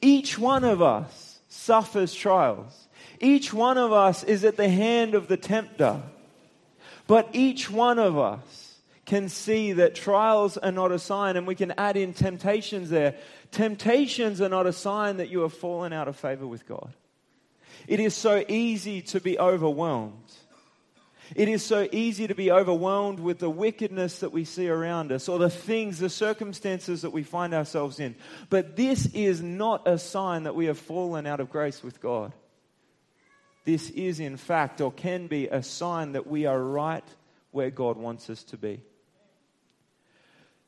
Each 0.00 0.38
one 0.38 0.64
of 0.64 0.82
us 0.82 1.40
suffers 1.48 2.14
trials. 2.14 2.87
Each 3.20 3.52
one 3.52 3.78
of 3.78 3.92
us 3.92 4.22
is 4.22 4.44
at 4.44 4.56
the 4.56 4.68
hand 4.68 5.14
of 5.14 5.28
the 5.28 5.36
tempter. 5.36 6.00
But 7.06 7.30
each 7.32 7.70
one 7.70 7.98
of 7.98 8.18
us 8.18 8.80
can 9.06 9.30
see 9.30 9.72
that 9.72 9.94
trials 9.94 10.58
are 10.58 10.70
not 10.70 10.92
a 10.92 10.98
sign, 10.98 11.36
and 11.36 11.46
we 11.46 11.54
can 11.54 11.72
add 11.78 11.96
in 11.96 12.12
temptations 12.12 12.90
there. 12.90 13.14
Temptations 13.50 14.40
are 14.42 14.50
not 14.50 14.66
a 14.66 14.72
sign 14.72 15.16
that 15.16 15.30
you 15.30 15.40
have 15.40 15.54
fallen 15.54 15.94
out 15.94 16.08
of 16.08 16.16
favor 16.16 16.46
with 16.46 16.68
God. 16.68 16.92
It 17.86 18.00
is 18.00 18.14
so 18.14 18.44
easy 18.48 19.00
to 19.02 19.20
be 19.20 19.38
overwhelmed. 19.38 20.30
It 21.34 21.48
is 21.48 21.64
so 21.64 21.88
easy 21.90 22.26
to 22.26 22.34
be 22.34 22.50
overwhelmed 22.50 23.20
with 23.20 23.38
the 23.38 23.50
wickedness 23.50 24.20
that 24.20 24.32
we 24.32 24.44
see 24.44 24.68
around 24.68 25.10
us 25.10 25.28
or 25.28 25.38
the 25.38 25.50
things, 25.50 25.98
the 25.98 26.10
circumstances 26.10 27.02
that 27.02 27.10
we 27.10 27.22
find 27.22 27.54
ourselves 27.54 28.00
in. 28.00 28.14
But 28.50 28.76
this 28.76 29.06
is 29.14 29.42
not 29.42 29.88
a 29.88 29.98
sign 29.98 30.44
that 30.44 30.54
we 30.54 30.66
have 30.66 30.78
fallen 30.78 31.26
out 31.26 31.40
of 31.40 31.50
grace 31.50 31.82
with 31.82 32.00
God 32.00 32.32
this 33.68 33.90
is, 33.90 34.18
in 34.18 34.38
fact, 34.38 34.80
or 34.80 34.90
can 34.90 35.26
be, 35.26 35.46
a 35.46 35.62
sign 35.62 36.12
that 36.12 36.26
we 36.26 36.46
are 36.46 36.58
right 36.58 37.04
where 37.50 37.68
God 37.68 37.98
wants 37.98 38.30
us 38.30 38.42
to 38.44 38.56
be. 38.56 38.80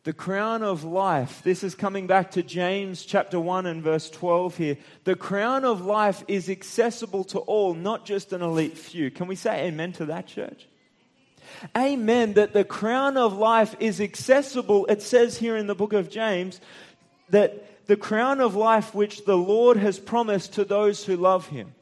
The 0.04 0.12
crown 0.12 0.62
of 0.62 0.85
life, 0.85 1.40
this 1.42 1.64
is 1.64 1.75
coming 1.75 2.07
back 2.07 2.33
to 2.33 2.42
James 2.42 3.07
chapter 3.07 3.40
1 3.40 3.64
and 3.64 3.83
verse 3.83 4.11
12 4.11 4.57
here. 4.59 4.76
The 5.04 5.16
crown 5.16 5.64
of 5.64 5.80
life 5.80 6.23
is 6.28 6.50
accessible 6.50 7.25
to 7.25 7.38
all, 7.38 7.73
not 7.73 8.04
just 8.04 8.35
an 8.35 8.42
elite 8.42 8.76
few. 8.76 9.11
Can 9.11 9.28
we 9.28 9.35
say 9.35 9.69
amen 9.69 9.92
to 9.92 10.04
that, 10.04 10.26
church? 10.26 10.69
Amen, 11.75 12.35
that 12.35 12.52
the 12.52 12.64
crown 12.64 13.16
of 13.16 13.33
life 13.33 13.75
is 13.80 14.02
accessible. 14.02 14.85
It 14.90 15.00
says 15.00 15.38
here 15.38 15.57
in 15.57 15.69
the 15.69 15.75
book 15.75 15.95
of 15.95 16.11
James 16.11 16.61
that 17.30 17.87
the 17.87 17.97
crown 17.97 18.42
of 18.42 18.57
life 18.57 18.95
which 18.95 19.25
the 19.25 19.38
Lord 19.38 19.78
has 19.78 19.99
promised 19.99 20.52
to 20.57 20.66
those 20.66 21.02
who 21.02 21.16
love 21.16 21.47
him 21.47 21.73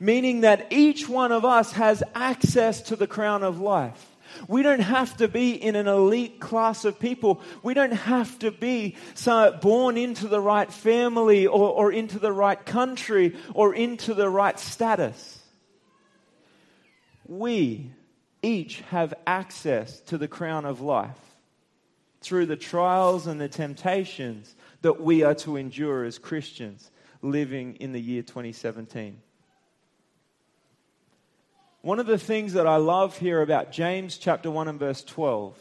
meaning 0.00 0.42
that 0.42 0.68
each 0.70 1.08
one 1.08 1.32
of 1.32 1.44
us 1.44 1.72
has 1.72 2.02
access 2.14 2.82
to 2.82 2.96
the 2.96 3.06
crown 3.06 3.42
of 3.42 3.60
life. 3.60 4.14
We 4.48 4.62
don't 4.62 4.80
have 4.80 5.16
to 5.18 5.28
be 5.28 5.52
in 5.52 5.76
an 5.76 5.86
elite 5.86 6.40
class 6.40 6.84
of 6.84 6.98
people. 6.98 7.40
We 7.62 7.74
don't 7.74 7.92
have 7.92 8.38
to 8.40 8.50
be 8.50 8.96
born 9.60 9.96
into 9.96 10.28
the 10.28 10.40
right 10.40 10.72
family 10.72 11.46
or, 11.46 11.70
or 11.70 11.92
into 11.92 12.18
the 12.18 12.32
right 12.32 12.64
country 12.64 13.36
or 13.54 13.74
into 13.74 14.14
the 14.14 14.28
right 14.28 14.58
status. 14.58 15.40
We 17.26 17.92
each 18.42 18.80
have 18.90 19.14
access 19.26 20.00
to 20.00 20.18
the 20.18 20.28
crown 20.28 20.66
of 20.66 20.80
life 20.80 21.18
through 22.20 22.46
the 22.46 22.56
trials 22.56 23.26
and 23.26 23.40
the 23.40 23.48
temptations 23.48 24.54
that 24.82 25.00
we 25.00 25.22
are 25.22 25.34
to 25.34 25.56
endure 25.56 26.04
as 26.04 26.18
Christians 26.18 26.90
living 27.22 27.76
in 27.76 27.92
the 27.92 28.00
year 28.00 28.22
2017. 28.22 29.20
One 31.84 32.00
of 32.00 32.06
the 32.06 32.16
things 32.16 32.54
that 32.54 32.66
I 32.66 32.76
love 32.76 33.18
here 33.18 33.42
about 33.42 33.70
James 33.70 34.16
chapter 34.16 34.50
1 34.50 34.68
and 34.68 34.80
verse 34.80 35.04
12 35.04 35.54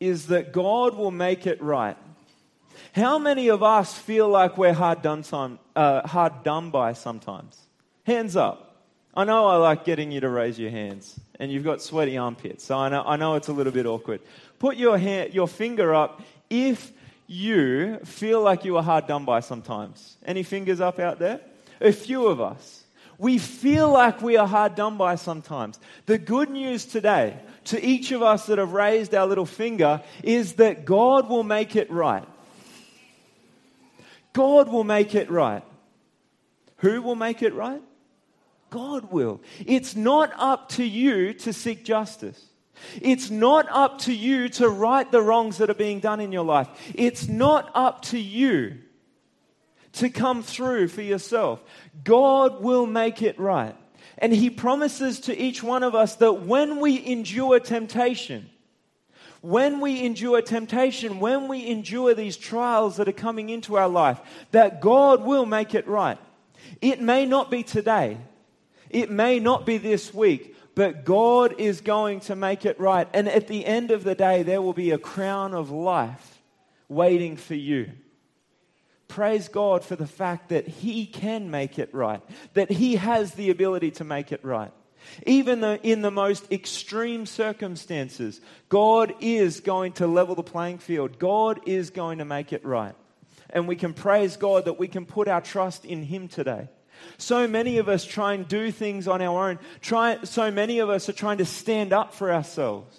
is 0.00 0.26
that 0.26 0.52
God 0.52 0.96
will 0.96 1.12
make 1.12 1.46
it 1.46 1.62
right. 1.62 1.96
How 2.96 3.20
many 3.20 3.46
of 3.46 3.62
us 3.62 3.96
feel 3.96 4.28
like 4.28 4.58
we're 4.58 4.72
hard 4.72 5.02
done, 5.02 5.22
some, 5.22 5.60
uh, 5.76 6.04
hard 6.04 6.42
done 6.42 6.70
by 6.70 6.94
sometimes? 6.94 7.56
Hands 8.02 8.34
up. 8.34 8.82
I 9.14 9.22
know 9.22 9.46
I 9.46 9.54
like 9.54 9.84
getting 9.84 10.10
you 10.10 10.18
to 10.18 10.28
raise 10.28 10.58
your 10.58 10.72
hands, 10.72 11.20
and 11.38 11.52
you've 11.52 11.62
got 11.62 11.80
sweaty 11.80 12.18
armpits, 12.18 12.64
so 12.64 12.76
I 12.76 12.88
know, 12.88 13.04
I 13.06 13.14
know 13.14 13.36
it's 13.36 13.46
a 13.46 13.52
little 13.52 13.72
bit 13.72 13.86
awkward. 13.86 14.20
Put 14.58 14.76
your, 14.78 14.98
hand, 14.98 15.32
your 15.32 15.46
finger 15.46 15.94
up 15.94 16.22
if 16.50 16.90
you 17.28 18.00
feel 18.00 18.42
like 18.42 18.64
you 18.64 18.78
are 18.78 18.82
hard 18.82 19.06
done 19.06 19.24
by 19.24 19.38
sometimes. 19.38 20.16
Any 20.26 20.42
fingers 20.42 20.80
up 20.80 20.98
out 20.98 21.20
there? 21.20 21.40
A 21.80 21.92
few 21.92 22.26
of 22.26 22.40
us. 22.40 22.77
We 23.18 23.38
feel 23.38 23.90
like 23.90 24.22
we 24.22 24.36
are 24.36 24.46
hard 24.46 24.76
done 24.76 24.96
by 24.96 25.16
sometimes. 25.16 25.80
The 26.06 26.18
good 26.18 26.50
news 26.50 26.86
today 26.86 27.36
to 27.64 27.84
each 27.84 28.12
of 28.12 28.22
us 28.22 28.46
that 28.46 28.58
have 28.58 28.72
raised 28.72 29.12
our 29.12 29.26
little 29.26 29.44
finger 29.44 30.02
is 30.22 30.54
that 30.54 30.84
God 30.84 31.28
will 31.28 31.42
make 31.42 31.74
it 31.74 31.90
right. 31.90 32.24
God 34.32 34.68
will 34.68 34.84
make 34.84 35.16
it 35.16 35.30
right. 35.30 35.64
Who 36.76 37.02
will 37.02 37.16
make 37.16 37.42
it 37.42 37.54
right? 37.54 37.82
God 38.70 39.10
will. 39.10 39.40
It's 39.66 39.96
not 39.96 40.32
up 40.38 40.68
to 40.70 40.84
you 40.84 41.34
to 41.34 41.52
seek 41.52 41.84
justice. 41.84 42.46
It's 43.02 43.30
not 43.30 43.66
up 43.70 43.98
to 44.02 44.14
you 44.14 44.48
to 44.50 44.68
right 44.68 45.10
the 45.10 45.22
wrongs 45.22 45.58
that 45.58 45.70
are 45.70 45.74
being 45.74 45.98
done 45.98 46.20
in 46.20 46.30
your 46.30 46.44
life. 46.44 46.68
It's 46.94 47.26
not 47.26 47.72
up 47.74 48.02
to 48.02 48.18
you 48.18 48.78
to 49.98 50.10
come 50.10 50.42
through 50.42 50.88
for 50.88 51.02
yourself. 51.02 51.62
God 52.04 52.62
will 52.62 52.86
make 52.86 53.22
it 53.22 53.38
right. 53.38 53.76
And 54.18 54.32
He 54.32 54.50
promises 54.50 55.20
to 55.20 55.36
each 55.36 55.62
one 55.62 55.82
of 55.82 55.94
us 55.94 56.16
that 56.16 56.42
when 56.42 56.80
we 56.80 57.04
endure 57.06 57.60
temptation, 57.60 58.48
when 59.40 59.80
we 59.80 60.04
endure 60.04 60.42
temptation, 60.42 61.20
when 61.20 61.46
we 61.46 61.66
endure 61.68 62.14
these 62.14 62.36
trials 62.36 62.96
that 62.96 63.08
are 63.08 63.12
coming 63.12 63.50
into 63.50 63.76
our 63.76 63.88
life, 63.88 64.20
that 64.50 64.80
God 64.80 65.24
will 65.24 65.46
make 65.46 65.74
it 65.74 65.86
right. 65.86 66.18
It 66.80 67.00
may 67.00 67.24
not 67.24 67.50
be 67.50 67.62
today, 67.62 68.18
it 68.90 69.10
may 69.10 69.38
not 69.38 69.66
be 69.66 69.78
this 69.78 70.12
week, 70.12 70.56
but 70.74 71.04
God 71.04 71.56
is 71.58 71.80
going 71.80 72.20
to 72.20 72.36
make 72.36 72.64
it 72.64 72.78
right. 72.80 73.08
And 73.12 73.28
at 73.28 73.48
the 73.48 73.66
end 73.66 73.90
of 73.90 74.04
the 74.04 74.14
day, 74.14 74.42
there 74.42 74.62
will 74.62 74.72
be 74.72 74.90
a 74.90 74.98
crown 74.98 75.54
of 75.54 75.70
life 75.70 76.40
waiting 76.88 77.36
for 77.36 77.54
you 77.54 77.90
praise 79.08 79.48
God 79.48 79.82
for 79.82 79.96
the 79.96 80.06
fact 80.06 80.50
that 80.50 80.68
He 80.68 81.06
can 81.06 81.50
make 81.50 81.78
it 81.78 81.92
right, 81.92 82.22
that 82.54 82.70
He 82.70 82.96
has 82.96 83.34
the 83.34 83.50
ability 83.50 83.90
to 83.92 84.04
make 84.04 84.30
it 84.32 84.44
right. 84.44 84.72
Even 85.26 85.60
though 85.60 85.78
in 85.82 86.02
the 86.02 86.10
most 86.10 86.50
extreme 86.52 87.24
circumstances, 87.24 88.40
God 88.68 89.14
is 89.20 89.60
going 89.60 89.92
to 89.94 90.06
level 90.06 90.34
the 90.34 90.42
playing 90.42 90.78
field. 90.78 91.18
God 91.18 91.60
is 91.66 91.90
going 91.90 92.18
to 92.18 92.24
make 92.24 92.52
it 92.52 92.64
right. 92.64 92.94
And 93.50 93.66
we 93.66 93.76
can 93.76 93.94
praise 93.94 94.36
God 94.36 94.66
that 94.66 94.78
we 94.78 94.88
can 94.88 95.06
put 95.06 95.28
our 95.28 95.40
trust 95.40 95.84
in 95.84 96.02
Him 96.02 96.28
today. 96.28 96.68
So 97.16 97.46
many 97.46 97.78
of 97.78 97.88
us 97.88 98.04
try 98.04 98.34
and 98.34 98.46
do 98.46 98.70
things 98.70 99.08
on 99.08 99.22
our 99.22 99.50
own. 99.50 99.58
Try, 99.80 100.18
so 100.24 100.50
many 100.50 100.80
of 100.80 100.90
us 100.90 101.08
are 101.08 101.14
trying 101.14 101.38
to 101.38 101.44
stand 101.44 101.92
up 101.92 102.12
for 102.12 102.32
ourselves. 102.32 102.96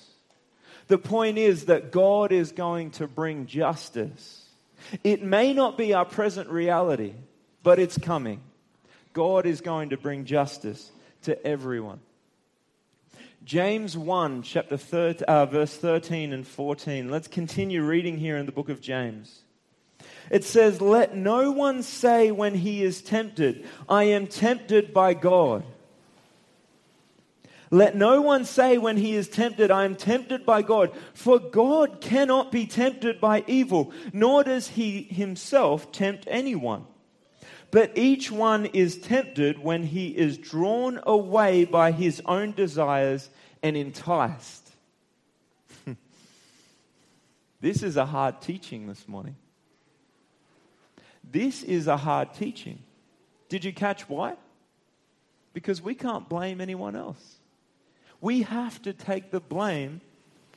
The 0.88 0.98
point 0.98 1.38
is 1.38 1.66
that 1.66 1.92
God 1.92 2.32
is 2.32 2.52
going 2.52 2.92
to 2.92 3.08
bring 3.08 3.46
justice 3.46 4.39
it 5.04 5.22
may 5.22 5.54
not 5.54 5.78
be 5.78 5.94
our 5.94 6.06
present 6.06 6.50
reality, 6.50 7.14
but 7.64 7.80
it's 7.80 7.98
coming. 7.98 8.42
God 9.14 9.46
is 9.46 9.62
going 9.62 9.90
to 9.90 9.98
bring 9.98 10.26
justice 10.26 10.92
to 11.24 11.46
everyone. 11.46 12.00
James 13.44 13.98
1, 13.98 14.44
chapter 14.44 14.78
thir- 14.78 15.16
uh, 15.28 15.46
verse 15.46 15.76
13 15.76 16.34
and 16.34 16.48
14. 16.48 17.10
Let's 17.10 17.28
continue 17.28 17.84
reading 17.84 18.18
here 18.18 18.38
in 18.38 18.46
the 18.46 18.52
book 18.52 18.70
of 18.70 18.82
James. 18.82 19.42
It 20.30 20.44
says, 20.44 20.82
Let 20.82 21.16
no 21.16 21.52
one 21.52 21.82
say 21.82 22.32
when 22.32 22.54
he 22.54 22.84
is 22.84 23.02
tempted, 23.02 23.66
I 23.88 24.04
am 24.06 24.28
tempted 24.28 24.94
by 24.94 25.14
God. 25.14 25.64
Let 27.72 27.96
no 27.96 28.22
one 28.22 28.46
say 28.46 28.78
when 28.80 28.98
he 28.98 29.14
is 29.14 29.30
tempted, 29.30 29.70
I 29.70 29.86
am 29.86 29.96
tempted 29.96 30.46
by 30.46 30.64
God. 30.64 30.92
For 31.14 31.38
God 31.40 32.02
cannot 32.02 32.52
be 32.52 32.66
tempted 32.66 33.22
by 33.22 33.44
evil, 33.46 33.92
nor 34.12 34.44
does 34.44 34.70
he 34.70 35.04
himself 35.04 35.92
tempt 35.92 36.26
anyone. 36.28 36.86
But 37.72 37.96
each 37.96 38.32
one 38.32 38.66
is 38.68 38.98
tempted 38.98 39.60
when 39.60 39.84
he 39.84 40.08
is 40.08 40.40
drawn 40.40 41.00
away 41.04 41.66
by 41.66 41.92
his 41.92 42.22
own 42.26 42.54
desires 42.54 43.30
and 43.62 43.78
enticed. 43.78 44.68
this 47.62 47.84
is 47.84 47.96
a 47.98 48.08
hard 48.08 48.42
teaching 48.42 48.88
this 48.88 49.08
morning. 49.08 49.36
This 51.24 51.62
is 51.62 51.86
a 51.86 51.98
hard 51.98 52.34
teaching. 52.34 52.80
Did 53.50 53.64
you 53.64 53.72
catch 53.74 54.10
why? 54.10 54.36
Because 55.54 55.80
we 55.80 55.94
can't 55.94 56.28
blame 56.28 56.62
anyone 56.62 56.96
else. 56.96 57.39
We 58.22 58.44
have 58.44 58.82
to 58.84 58.94
take 58.94 59.32
the 59.32 59.40
blame 59.40 60.02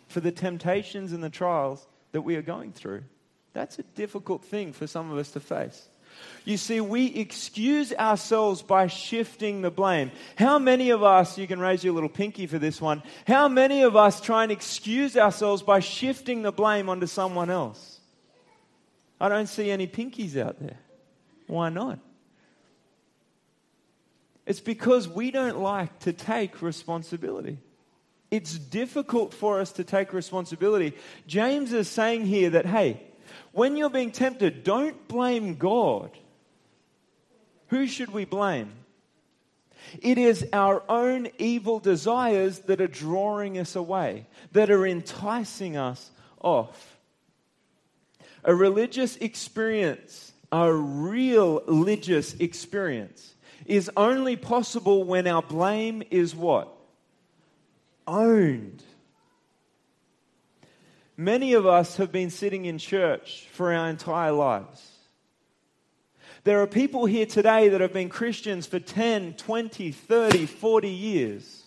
for 0.08 0.20
the 0.20 0.32
temptations 0.32 1.12
and 1.12 1.22
the 1.22 1.30
trials 1.30 1.86
that 2.12 2.22
we 2.22 2.36
are 2.36 2.42
going 2.42 2.72
through. 2.72 3.04
That's 3.52 3.78
a 3.78 3.82
difficult 3.82 4.44
thing 4.44 4.72
for 4.72 4.86
some 4.86 5.10
of 5.10 5.18
us 5.18 5.30
to 5.32 5.40
face. 5.40 5.88
You 6.44 6.56
see, 6.56 6.80
we 6.80 7.06
excuse 7.06 7.92
ourselves 7.94 8.62
by 8.62 8.86
shifting 8.86 9.62
the 9.62 9.70
blame. 9.70 10.10
How 10.36 10.58
many 10.58 10.90
of 10.90 11.02
us, 11.02 11.38
you 11.38 11.46
can 11.46 11.60
raise 11.60 11.82
your 11.82 11.94
little 11.94 12.08
pinky 12.08 12.46
for 12.46 12.58
this 12.58 12.80
one, 12.80 13.02
how 13.26 13.48
many 13.48 13.82
of 13.82 13.96
us 13.96 14.20
try 14.20 14.42
and 14.42 14.52
excuse 14.52 15.16
ourselves 15.16 15.62
by 15.62 15.80
shifting 15.80 16.42
the 16.42 16.52
blame 16.52 16.88
onto 16.88 17.06
someone 17.06 17.48
else? 17.48 18.00
I 19.20 19.28
don't 19.28 19.48
see 19.48 19.70
any 19.70 19.86
pinkies 19.86 20.36
out 20.36 20.60
there. 20.60 20.78
Why 21.46 21.68
not? 21.68 21.98
It's 24.46 24.60
because 24.60 25.08
we 25.08 25.30
don't 25.30 25.58
like 25.58 26.00
to 26.00 26.12
take 26.12 26.62
responsibility. 26.62 27.58
It's 28.30 28.58
difficult 28.58 29.34
for 29.34 29.60
us 29.60 29.72
to 29.72 29.84
take 29.84 30.12
responsibility. 30.12 30.94
James 31.26 31.72
is 31.72 31.88
saying 31.88 32.26
here 32.26 32.50
that, 32.50 32.66
hey, 32.66 33.02
when 33.52 33.76
you're 33.76 33.90
being 33.90 34.10
tempted, 34.10 34.64
don't 34.64 35.06
blame 35.06 35.56
God. 35.56 36.10
Who 37.68 37.86
should 37.86 38.10
we 38.10 38.24
blame? 38.24 38.72
It 40.00 40.18
is 40.18 40.46
our 40.52 40.82
own 40.88 41.28
evil 41.38 41.78
desires 41.78 42.60
that 42.60 42.80
are 42.80 42.86
drawing 42.86 43.58
us 43.58 43.76
away, 43.76 44.26
that 44.52 44.70
are 44.70 44.86
enticing 44.86 45.76
us 45.76 46.10
off. 46.40 46.96
A 48.44 48.54
religious 48.54 49.16
experience, 49.16 50.32
a 50.50 50.72
real 50.72 51.60
religious 51.66 52.34
experience, 52.34 53.31
is 53.66 53.90
only 53.96 54.36
possible 54.36 55.04
when 55.04 55.26
our 55.26 55.42
blame 55.42 56.02
is 56.10 56.34
what? 56.34 56.68
Owned. 58.06 58.82
Many 61.16 61.52
of 61.52 61.66
us 61.66 61.96
have 61.98 62.10
been 62.10 62.30
sitting 62.30 62.64
in 62.64 62.78
church 62.78 63.46
for 63.52 63.72
our 63.72 63.88
entire 63.88 64.32
lives. 64.32 64.88
There 66.44 66.60
are 66.60 66.66
people 66.66 67.06
here 67.06 67.26
today 67.26 67.68
that 67.68 67.80
have 67.80 67.92
been 67.92 68.08
Christians 68.08 68.66
for 68.66 68.80
10, 68.80 69.34
20, 69.34 69.92
30, 69.92 70.46
40 70.46 70.88
years. 70.88 71.62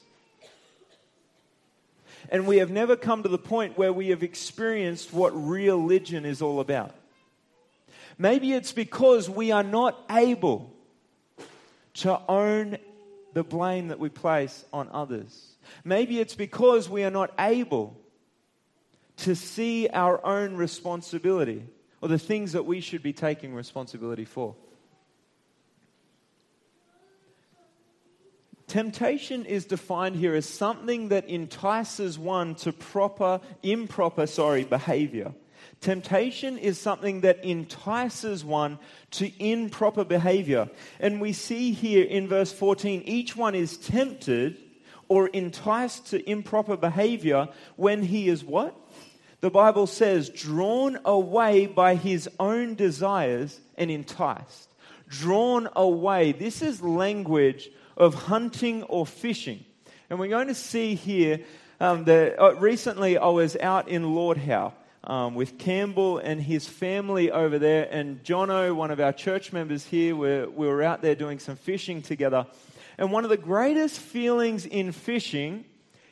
And 2.30 2.46
we 2.46 2.58
have 2.58 2.72
never 2.72 2.98
come 2.98 3.24
to 3.24 3.30
the 3.30 3.38
point 3.38 3.78
where 3.78 3.94
we 3.94 4.10
have 4.10 4.24
experienced 4.24 5.14
what 5.14 5.32
religion 5.32 6.25
is 6.25 6.42
all 6.42 6.60
about. 6.60 6.94
Maybe 8.18 8.52
it's 8.52 8.72
because 8.72 9.30
we 9.30 9.52
are 9.52 9.64
not 9.64 10.04
able 10.10 10.75
to 11.96 12.20
own 12.27 12.77
the 13.34 13.44
blame 13.44 13.90
that 13.90 14.00
we 14.00 14.10
place 14.10 14.66
on 14.72 14.90
others. 14.92 15.55
Maybe 15.84 16.20
it's 16.20 16.36
because 16.36 16.90
we 16.90 17.03
are 17.03 17.12
not 17.12 17.34
able 17.40 17.98
to 19.18 19.36
see 19.36 19.88
our 19.90 20.24
own 20.25 20.55
responsibility 20.55 21.66
or 22.01 22.08
the 22.08 22.20
things 22.20 22.51
that 22.51 22.66
we 22.66 22.81
should 22.81 23.01
be 23.01 23.14
taking 23.14 23.53
responsibility 23.53 24.25
for. 24.25 24.55
Temptation 28.68 29.46
is 29.46 29.66
defined 29.66 30.16
here 30.16 30.34
as 30.34 30.46
something 30.46 31.10
that 31.10 31.29
entices 31.29 32.18
one 32.18 32.55
to 32.55 32.74
proper, 32.74 33.40
improper, 33.62 34.25
sorry, 34.25 34.64
behavior. 34.64 35.34
Temptation 35.81 36.57
is 36.57 36.79
something 36.79 37.22
that 37.22 37.46
entices 37.46 38.44
one 38.44 38.79
to 39.11 39.31
improper 39.44 40.03
behavior. 40.03 40.70
And 41.00 41.22
we 41.22 41.33
see 41.33 41.72
here 41.74 42.03
in 42.03 42.27
verse 42.27 42.51
14, 42.51 43.03
each 43.05 43.35
one 43.35 43.55
is 43.55 43.77
tempted 43.77 44.57
or 45.07 45.27
enticed 45.27 46.07
to 46.07 46.29
improper 46.29 46.77
behavior 46.77 47.50
when 47.75 48.01
he 48.01 48.27
is 48.29 48.44
what? 48.44 48.75
The 49.42 49.51
Bible 49.51 49.85
says, 49.85 50.29
drawn 50.29 50.98
away 51.05 51.68
by 51.68 51.96
his 51.96 52.27
own 52.40 52.74
desires 52.74 53.59
and 53.77 53.92
enticed. 53.92 54.70
Drawn 55.07 55.70
away. 55.75 56.31
This 56.31 56.64
is 56.64 56.81
language 56.81 57.70
of 57.96 58.16
hunting 58.16 58.83
or 58.83 59.05
fishing. 59.05 59.64
And 60.09 60.20
we're 60.20 60.29
going 60.29 60.48
to 60.48 60.55
see 60.55 60.96
here 60.96 61.42
um, 61.79 62.05
that 62.05 62.42
uh, 62.42 62.55
recently 62.55 63.18
I 63.18 63.27
was 63.27 63.55
out 63.57 63.88
in 63.88 64.16
Lord 64.16 64.38
Howe. 64.38 64.74
Um, 65.05 65.35
with 65.35 65.59
Campbell 65.59 66.18
and 66.18 66.41
his 66.41 66.68
family 66.68 67.29
over 67.31 67.59
there, 67.59 67.87
and 67.91 68.24
Jono, 68.24 68.75
one 68.75 68.89
of 68.89 69.00
our 69.00 69.13
church 69.13 69.53
members 69.53 69.85
here, 69.85 70.15
we 70.15 70.46
we 70.46 70.68
were 70.68 70.81
out 70.81 71.01
there 71.01 71.13
doing 71.13 71.39
some 71.39 71.55
fishing 71.55 72.01
together. 72.01 72.48
And 72.98 73.11
one 73.11 73.24
of 73.24 73.29
the 73.29 73.37
greatest 73.37 74.00
feelings 74.00 74.65
in 74.65 74.91
fishing 74.91 75.65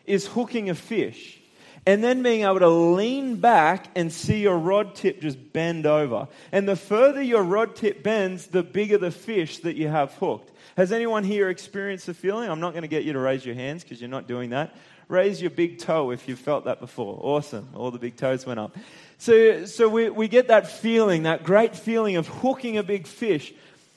is 0.06 0.27
hooking 0.27 0.69
a 0.69 0.75
fish 0.75 1.39
and 1.86 2.03
then 2.03 2.23
being 2.23 2.43
able 2.43 2.60
to 2.60 2.69
lean 2.69 3.36
back 3.36 3.88
and 3.95 4.12
see 4.12 4.41
your 4.41 4.58
rod 4.58 4.95
tip 4.95 5.21
just 5.21 5.51
bend 5.51 5.86
over. 5.86 6.27
And 6.51 6.67
the 6.67 6.75
further 6.75 7.21
your 7.21 7.43
rod 7.43 7.75
tip 7.75 8.03
bends, 8.03 8.47
the 8.47 8.63
bigger 8.63 8.97
the 8.97 9.12
fish 9.12 9.60
that 9.60 9.75
you 9.75 9.89
have 9.89 10.13
hooked. 10.13 10.51
Has 10.77 10.91
anyone 10.91 11.23
here 11.23 11.49
experienced 11.49 12.06
the 12.06 12.13
feeling? 12.13 12.49
I'm 12.49 12.62
not 12.62 12.71
going 12.71 12.84
to 12.84 12.88
get 12.88 13.03
you 13.03 13.13
to 13.13 13.19
raise 13.19 13.45
your 13.45 13.56
hands 13.56 13.84
because 13.84 13.99
you're 13.99 14.10
not 14.10 14.27
doing 14.27 14.51
that. 14.51 14.75
Raise 15.08 15.42
your 15.42 15.52
big 15.52 15.80
toe 15.80 16.12
if 16.12 16.28
you've 16.28 16.39
felt 16.39 16.66
that 16.66 16.80
before. 16.80 17.20
Awesome. 17.22 17.70
All 17.76 17.92
the 17.92 18.00
big 18.00 18.16
toes 18.16 18.46
went 18.46 18.60
up. 18.60 18.76
So, 19.18 19.66
so 19.66 19.88
we, 19.89 20.10
we 20.10 20.28
get 20.28 20.48
that 20.48 20.68
feeling, 20.68 21.24
that 21.24 21.44
great 21.44 21.76
feeling 21.76 22.16
of 22.16 22.28
hooking 22.28 22.78
a 22.78 22.84
big 22.84 23.08
fish. 23.08 23.54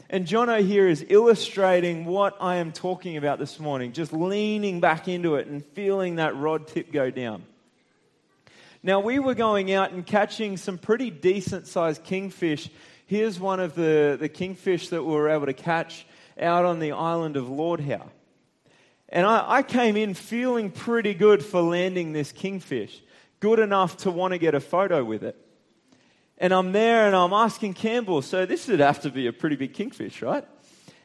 And 0.08 0.26
Jono 0.26 0.64
here 0.64 0.88
is 0.88 1.04
illustrating 1.08 2.04
what 2.04 2.36
I 2.40 2.56
am 2.56 2.70
talking 2.72 3.16
about 3.16 3.38
this 3.38 3.58
morning, 3.58 3.92
just 3.92 4.12
leaning 4.12 4.78
back 4.78 5.08
into 5.08 5.34
it 5.34 5.48
and 5.48 5.64
feeling 5.64 6.16
that 6.16 6.36
rod 6.36 6.68
tip 6.68 6.92
go 6.92 7.10
down. 7.10 7.44
Now, 8.82 9.00
we 9.00 9.18
were 9.18 9.34
going 9.34 9.72
out 9.72 9.90
and 9.90 10.06
catching 10.06 10.56
some 10.56 10.78
pretty 10.78 11.10
decent 11.10 11.66
sized 11.66 12.04
kingfish. 12.04 12.70
Here's 13.06 13.40
one 13.40 13.58
of 13.58 13.74
the, 13.74 14.16
the 14.20 14.28
kingfish 14.28 14.90
that 14.90 15.02
we 15.02 15.12
were 15.12 15.28
able 15.28 15.46
to 15.46 15.52
catch 15.52 16.06
out 16.40 16.64
on 16.64 16.78
the 16.78 16.92
island 16.92 17.36
of 17.36 17.48
Lord 17.48 17.80
Howe. 17.80 18.10
And 19.08 19.26
I, 19.26 19.44
I 19.58 19.62
came 19.62 19.96
in 19.96 20.14
feeling 20.14 20.70
pretty 20.70 21.14
good 21.14 21.44
for 21.44 21.60
landing 21.60 22.12
this 22.12 22.32
kingfish, 22.32 23.02
good 23.40 23.58
enough 23.58 23.98
to 23.98 24.10
want 24.10 24.32
to 24.32 24.38
get 24.38 24.54
a 24.54 24.60
photo 24.60 25.04
with 25.04 25.22
it. 25.22 25.36
And 26.38 26.52
I'm 26.52 26.72
there 26.72 27.06
and 27.06 27.16
I'm 27.16 27.32
asking 27.32 27.74
Campbell, 27.74 28.20
so 28.20 28.44
this 28.44 28.68
would 28.68 28.80
have 28.80 29.00
to 29.00 29.10
be 29.10 29.26
a 29.26 29.32
pretty 29.32 29.56
big 29.56 29.72
kingfish, 29.74 30.20
right? 30.22 30.44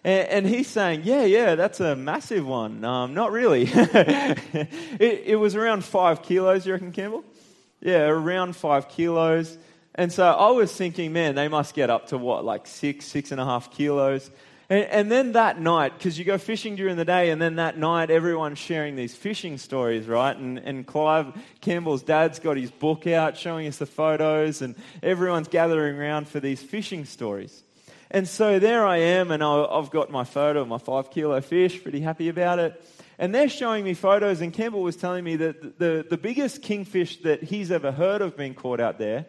And, 0.04 0.48
he's 0.48 0.68
saying, 0.68 1.02
yeah, 1.04 1.26
yeah, 1.26 1.54
that's 1.54 1.80
a 1.80 1.96
massive 1.96 2.46
one. 2.46 2.84
Um, 2.84 3.14
not 3.14 3.32
really. 3.32 3.70
it, 3.72 4.70
it 5.00 5.36
was 5.36 5.56
around 5.56 5.86
five 5.86 6.24
kilos, 6.24 6.66
you 6.66 6.74
reckon, 6.74 6.92
Campbell? 6.92 7.24
Yeah, 7.82 8.08
around 8.08 8.56
five 8.56 8.90
kilos. 8.90 9.60
And 9.94 10.12
so 10.12 10.26
I 10.26 10.50
was 10.52 10.76
thinking, 10.76 11.14
man, 11.14 11.36
they 11.36 11.48
must 11.48 11.76
get 11.76 11.92
up 11.92 12.08
to 12.08 12.18
what, 12.18 12.44
like 12.44 12.66
six, 12.66 13.06
six 13.06 13.32
and 13.32 13.40
a 13.40 13.46
half 13.46 13.72
kilos. 13.72 14.32
And, 14.72 14.86
and 14.86 15.12
then 15.12 15.34
that 15.34 15.60
night, 15.60 15.98
because 15.98 16.18
you 16.18 16.24
go 16.24 16.38
fishing 16.38 16.78
during 16.78 16.96
the 16.96 17.04
day, 17.04 17.30
and 17.30 17.42
then 17.42 17.58
that 17.58 17.78
night, 17.78 18.10
everyone's 18.10 18.58
sharing 18.58 18.96
these 18.96 19.14
fishing 19.14 19.58
stories, 19.58 20.08
right? 20.08 20.36
And, 20.36 20.60
and 20.60 20.88
Clive 20.88 21.34
Campbell's 21.60 22.04
dad's 22.04 22.40
got 22.40 22.56
his 22.56 22.72
book 22.72 23.06
out 23.06 23.36
showing 23.36 23.68
us 23.68 23.80
the 23.80 23.86
photos, 23.86 24.62
and 24.62 24.76
everyone's 25.04 25.50
gathering 25.50 25.98
around 26.00 26.30
for 26.30 26.40
these 26.40 26.64
fishing 26.64 27.04
stories. 27.04 27.64
And 28.10 28.26
so 28.26 28.60
there 28.60 28.86
I 28.86 28.98
am, 28.98 29.32
and 29.32 29.44
I've 29.44 29.90
got 29.90 30.10
my 30.10 30.24
photo 30.24 30.62
of 30.62 30.70
my 30.70 30.78
five 30.78 31.12
kilo 31.12 31.42
fish, 31.42 31.84
pretty 31.84 32.00
happy 32.00 32.30
about 32.30 32.60
it. 32.60 32.82
And 33.20 33.36
they're 33.36 33.50
showing 33.50 33.84
me 33.84 33.94
photos, 33.94 34.40
and 34.40 34.54
Campbell 34.54 34.84
was 34.84 34.96
telling 34.96 35.26
me 35.26 35.36
that 35.36 35.80
the, 35.80 36.06
the 36.10 36.18
biggest 36.18 36.62
kingfish 36.62 37.18
that 37.24 37.44
he's 37.44 37.72
ever 37.72 37.92
heard 37.92 38.22
of 38.22 38.38
being 38.38 38.54
caught 38.54 38.80
out 38.80 39.00
there 39.00 39.26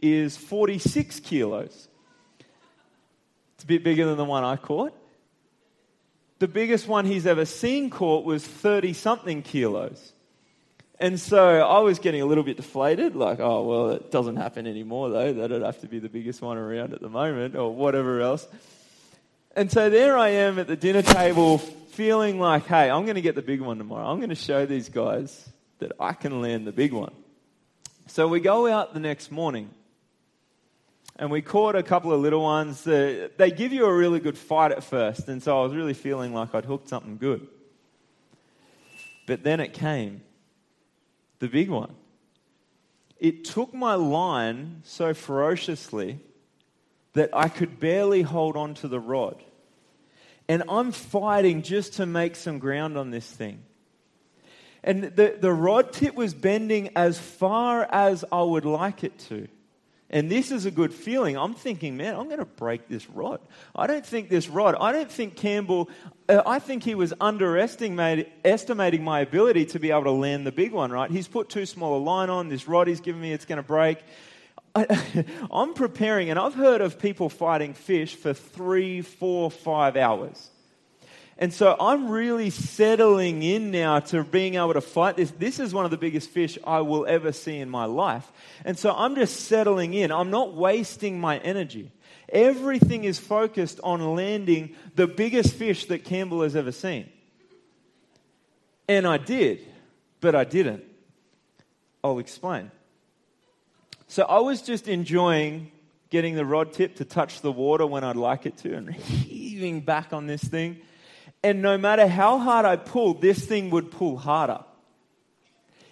is 0.00 0.36
46 0.36 1.18
kilos. 1.18 1.88
It's 3.64 3.70
a 3.70 3.78
bit 3.78 3.82
bigger 3.82 4.04
than 4.04 4.18
the 4.18 4.26
one 4.26 4.44
I 4.44 4.56
caught. 4.56 4.92
The 6.38 6.48
biggest 6.48 6.86
one 6.86 7.06
he's 7.06 7.26
ever 7.26 7.46
seen 7.46 7.88
caught 7.88 8.26
was 8.26 8.46
30 8.46 8.92
something 8.92 9.40
kilos. 9.40 10.12
And 11.00 11.18
so 11.18 11.66
I 11.66 11.78
was 11.78 11.98
getting 11.98 12.20
a 12.20 12.26
little 12.26 12.44
bit 12.44 12.58
deflated, 12.58 13.16
like, 13.16 13.40
oh, 13.40 13.62
well, 13.62 13.90
it 13.92 14.10
doesn't 14.10 14.36
happen 14.36 14.66
anymore, 14.66 15.08
though. 15.08 15.32
That'd 15.32 15.62
have 15.62 15.80
to 15.80 15.86
be 15.86 15.98
the 15.98 16.10
biggest 16.10 16.42
one 16.42 16.58
around 16.58 16.92
at 16.92 17.00
the 17.00 17.08
moment, 17.08 17.56
or 17.56 17.74
whatever 17.74 18.20
else. 18.20 18.46
And 19.56 19.72
so 19.72 19.88
there 19.88 20.18
I 20.18 20.28
am 20.28 20.58
at 20.58 20.66
the 20.66 20.76
dinner 20.76 21.00
table, 21.00 21.56
feeling 21.56 22.38
like, 22.38 22.66
hey, 22.66 22.90
I'm 22.90 23.04
going 23.04 23.14
to 23.14 23.22
get 23.22 23.34
the 23.34 23.40
big 23.40 23.62
one 23.62 23.78
tomorrow. 23.78 24.04
I'm 24.04 24.18
going 24.18 24.28
to 24.28 24.34
show 24.34 24.66
these 24.66 24.90
guys 24.90 25.48
that 25.78 25.92
I 25.98 26.12
can 26.12 26.42
land 26.42 26.66
the 26.66 26.72
big 26.72 26.92
one. 26.92 27.14
So 28.08 28.28
we 28.28 28.40
go 28.40 28.66
out 28.66 28.92
the 28.92 29.00
next 29.00 29.32
morning 29.32 29.70
and 31.16 31.30
we 31.30 31.42
caught 31.42 31.76
a 31.76 31.82
couple 31.82 32.12
of 32.12 32.20
little 32.20 32.42
ones. 32.42 32.82
they 32.82 33.52
give 33.54 33.72
you 33.72 33.86
a 33.86 33.94
really 33.94 34.20
good 34.20 34.36
fight 34.36 34.72
at 34.72 34.82
first, 34.82 35.28
and 35.28 35.42
so 35.42 35.60
I 35.60 35.64
was 35.64 35.74
really 35.74 35.94
feeling 35.94 36.34
like 36.34 36.54
I'd 36.54 36.64
hooked 36.64 36.88
something 36.88 37.16
good. 37.16 37.46
But 39.26 39.42
then 39.42 39.60
it 39.60 39.72
came 39.72 40.22
the 41.38 41.48
big 41.48 41.70
one. 41.70 41.94
It 43.18 43.44
took 43.44 43.72
my 43.72 43.94
line 43.94 44.82
so 44.84 45.14
ferociously 45.14 46.20
that 47.12 47.30
I 47.32 47.48
could 47.48 47.80
barely 47.80 48.22
hold 48.22 48.56
on 48.56 48.74
to 48.74 48.88
the 48.88 49.00
rod. 49.00 49.42
And 50.48 50.64
I'm 50.68 50.92
fighting 50.92 51.62
just 51.62 51.94
to 51.94 52.06
make 52.06 52.36
some 52.36 52.58
ground 52.58 52.98
on 52.98 53.10
this 53.10 53.26
thing. 53.26 53.62
And 54.82 55.04
the, 55.04 55.38
the 55.40 55.52
rod 55.52 55.92
tip 55.92 56.14
was 56.14 56.34
bending 56.34 56.90
as 56.96 57.18
far 57.18 57.88
as 57.90 58.24
I 58.30 58.42
would 58.42 58.66
like 58.66 59.04
it 59.04 59.18
to. 59.30 59.48
And 60.14 60.30
this 60.30 60.52
is 60.52 60.64
a 60.64 60.70
good 60.70 60.94
feeling. 60.94 61.36
I'm 61.36 61.54
thinking, 61.54 61.96
man, 61.96 62.14
I'm 62.14 62.26
going 62.26 62.38
to 62.38 62.44
break 62.44 62.86
this 62.86 63.10
rod. 63.10 63.40
I 63.74 63.88
don't 63.88 64.06
think 64.06 64.28
this 64.28 64.48
rod, 64.48 64.76
I 64.80 64.92
don't 64.92 65.10
think 65.10 65.34
Campbell, 65.34 65.90
uh, 66.28 66.40
I 66.46 66.60
think 66.60 66.84
he 66.84 66.94
was 66.94 67.12
underestimating 67.20 69.04
my 69.04 69.20
ability 69.20 69.66
to 69.66 69.80
be 69.80 69.90
able 69.90 70.04
to 70.04 70.12
land 70.12 70.46
the 70.46 70.52
big 70.52 70.70
one, 70.70 70.92
right? 70.92 71.10
He's 71.10 71.26
put 71.26 71.48
too 71.48 71.66
small 71.66 71.98
a 71.98 72.02
line 72.02 72.30
on. 72.30 72.48
This 72.48 72.68
rod 72.68 72.86
he's 72.86 73.00
given 73.00 73.20
me, 73.20 73.32
it's 73.32 73.44
going 73.44 73.56
to 73.56 73.64
break. 73.64 73.98
I, 74.76 75.24
I'm 75.50 75.74
preparing, 75.74 76.30
and 76.30 76.38
I've 76.38 76.54
heard 76.54 76.80
of 76.80 77.00
people 77.00 77.28
fighting 77.28 77.74
fish 77.74 78.14
for 78.14 78.32
three, 78.32 79.02
four, 79.02 79.50
five 79.50 79.96
hours. 79.96 80.48
And 81.36 81.52
so 81.52 81.76
I'm 81.80 82.08
really 82.08 82.50
settling 82.50 83.42
in 83.42 83.72
now 83.72 83.98
to 83.98 84.22
being 84.22 84.54
able 84.54 84.74
to 84.74 84.80
fight 84.80 85.16
this. 85.16 85.32
This 85.32 85.58
is 85.58 85.74
one 85.74 85.84
of 85.84 85.90
the 85.90 85.96
biggest 85.96 86.30
fish 86.30 86.58
I 86.64 86.80
will 86.82 87.06
ever 87.06 87.32
see 87.32 87.58
in 87.58 87.68
my 87.68 87.86
life. 87.86 88.30
And 88.64 88.78
so 88.78 88.94
I'm 88.94 89.16
just 89.16 89.40
settling 89.40 89.94
in. 89.94 90.12
I'm 90.12 90.30
not 90.30 90.54
wasting 90.54 91.20
my 91.20 91.38
energy. 91.38 91.90
Everything 92.28 93.04
is 93.04 93.18
focused 93.18 93.80
on 93.82 94.14
landing 94.14 94.76
the 94.94 95.08
biggest 95.08 95.54
fish 95.54 95.86
that 95.86 96.04
Campbell 96.04 96.42
has 96.42 96.54
ever 96.54 96.72
seen. 96.72 97.08
And 98.88 99.06
I 99.06 99.18
did, 99.18 99.60
but 100.20 100.34
I 100.34 100.44
didn't. 100.44 100.84
I'll 102.02 102.18
explain. 102.18 102.70
So 104.06 104.22
I 104.24 104.38
was 104.38 104.62
just 104.62 104.86
enjoying 104.86 105.72
getting 106.10 106.36
the 106.36 106.44
rod 106.44 106.72
tip 106.72 106.96
to 106.96 107.04
touch 107.04 107.40
the 107.40 107.50
water 107.50 107.86
when 107.86 108.04
I'd 108.04 108.14
like 108.14 108.46
it 108.46 108.56
to 108.58 108.76
and 108.76 108.90
heaving 108.94 109.80
back 109.80 110.12
on 110.12 110.28
this 110.28 110.44
thing 110.44 110.80
and 111.44 111.60
no 111.62 111.78
matter 111.78 112.08
how 112.08 112.38
hard 112.38 112.64
I 112.64 112.76
pulled, 112.76 113.20
this 113.20 113.44
thing 113.44 113.70
would 113.70 113.90
pull 113.90 114.16
harder. 114.16 114.64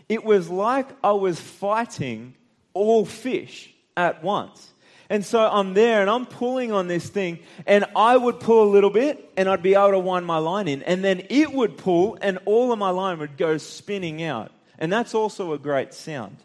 It 0.09 0.25
was 0.25 0.49
like 0.49 0.89
I 1.05 1.13
was 1.13 1.39
fighting 1.39 2.35
all 2.75 3.05
fish 3.05 3.73
at 3.97 4.25
once. 4.25 4.73
And 5.11 5.25
so 5.25 5.41
I'm 5.41 5.75
there 5.75 6.01
and 6.01 6.09
I'm 6.09 6.25
pulling 6.25 6.73
on 6.73 6.89
this 6.89 7.07
thing, 7.07 7.39
and 7.67 7.85
I 7.95 8.17
would 8.17 8.41
pull 8.41 8.65
a 8.65 8.71
little 8.73 8.89
bit 8.89 9.31
and 9.37 9.47
I'd 9.47 9.63
be 9.63 9.75
able 9.75 9.91
to 9.91 9.99
wind 9.99 10.25
my 10.25 10.39
line 10.39 10.69
in. 10.69 10.83
And 10.85 11.05
then 11.05 11.23
it 11.29 11.53
would 11.53 11.77
pull, 11.77 12.17
and 12.23 12.39
all 12.47 12.73
of 12.73 12.79
my 12.79 12.91
line 12.91 13.19
would 13.19 13.37
go 13.37 13.59
spinning 13.59 14.23
out. 14.23 14.51
And 14.79 14.91
that's 14.91 15.15
also 15.15 15.53
a 15.53 15.59
great 15.59 15.93
sound. 15.93 16.39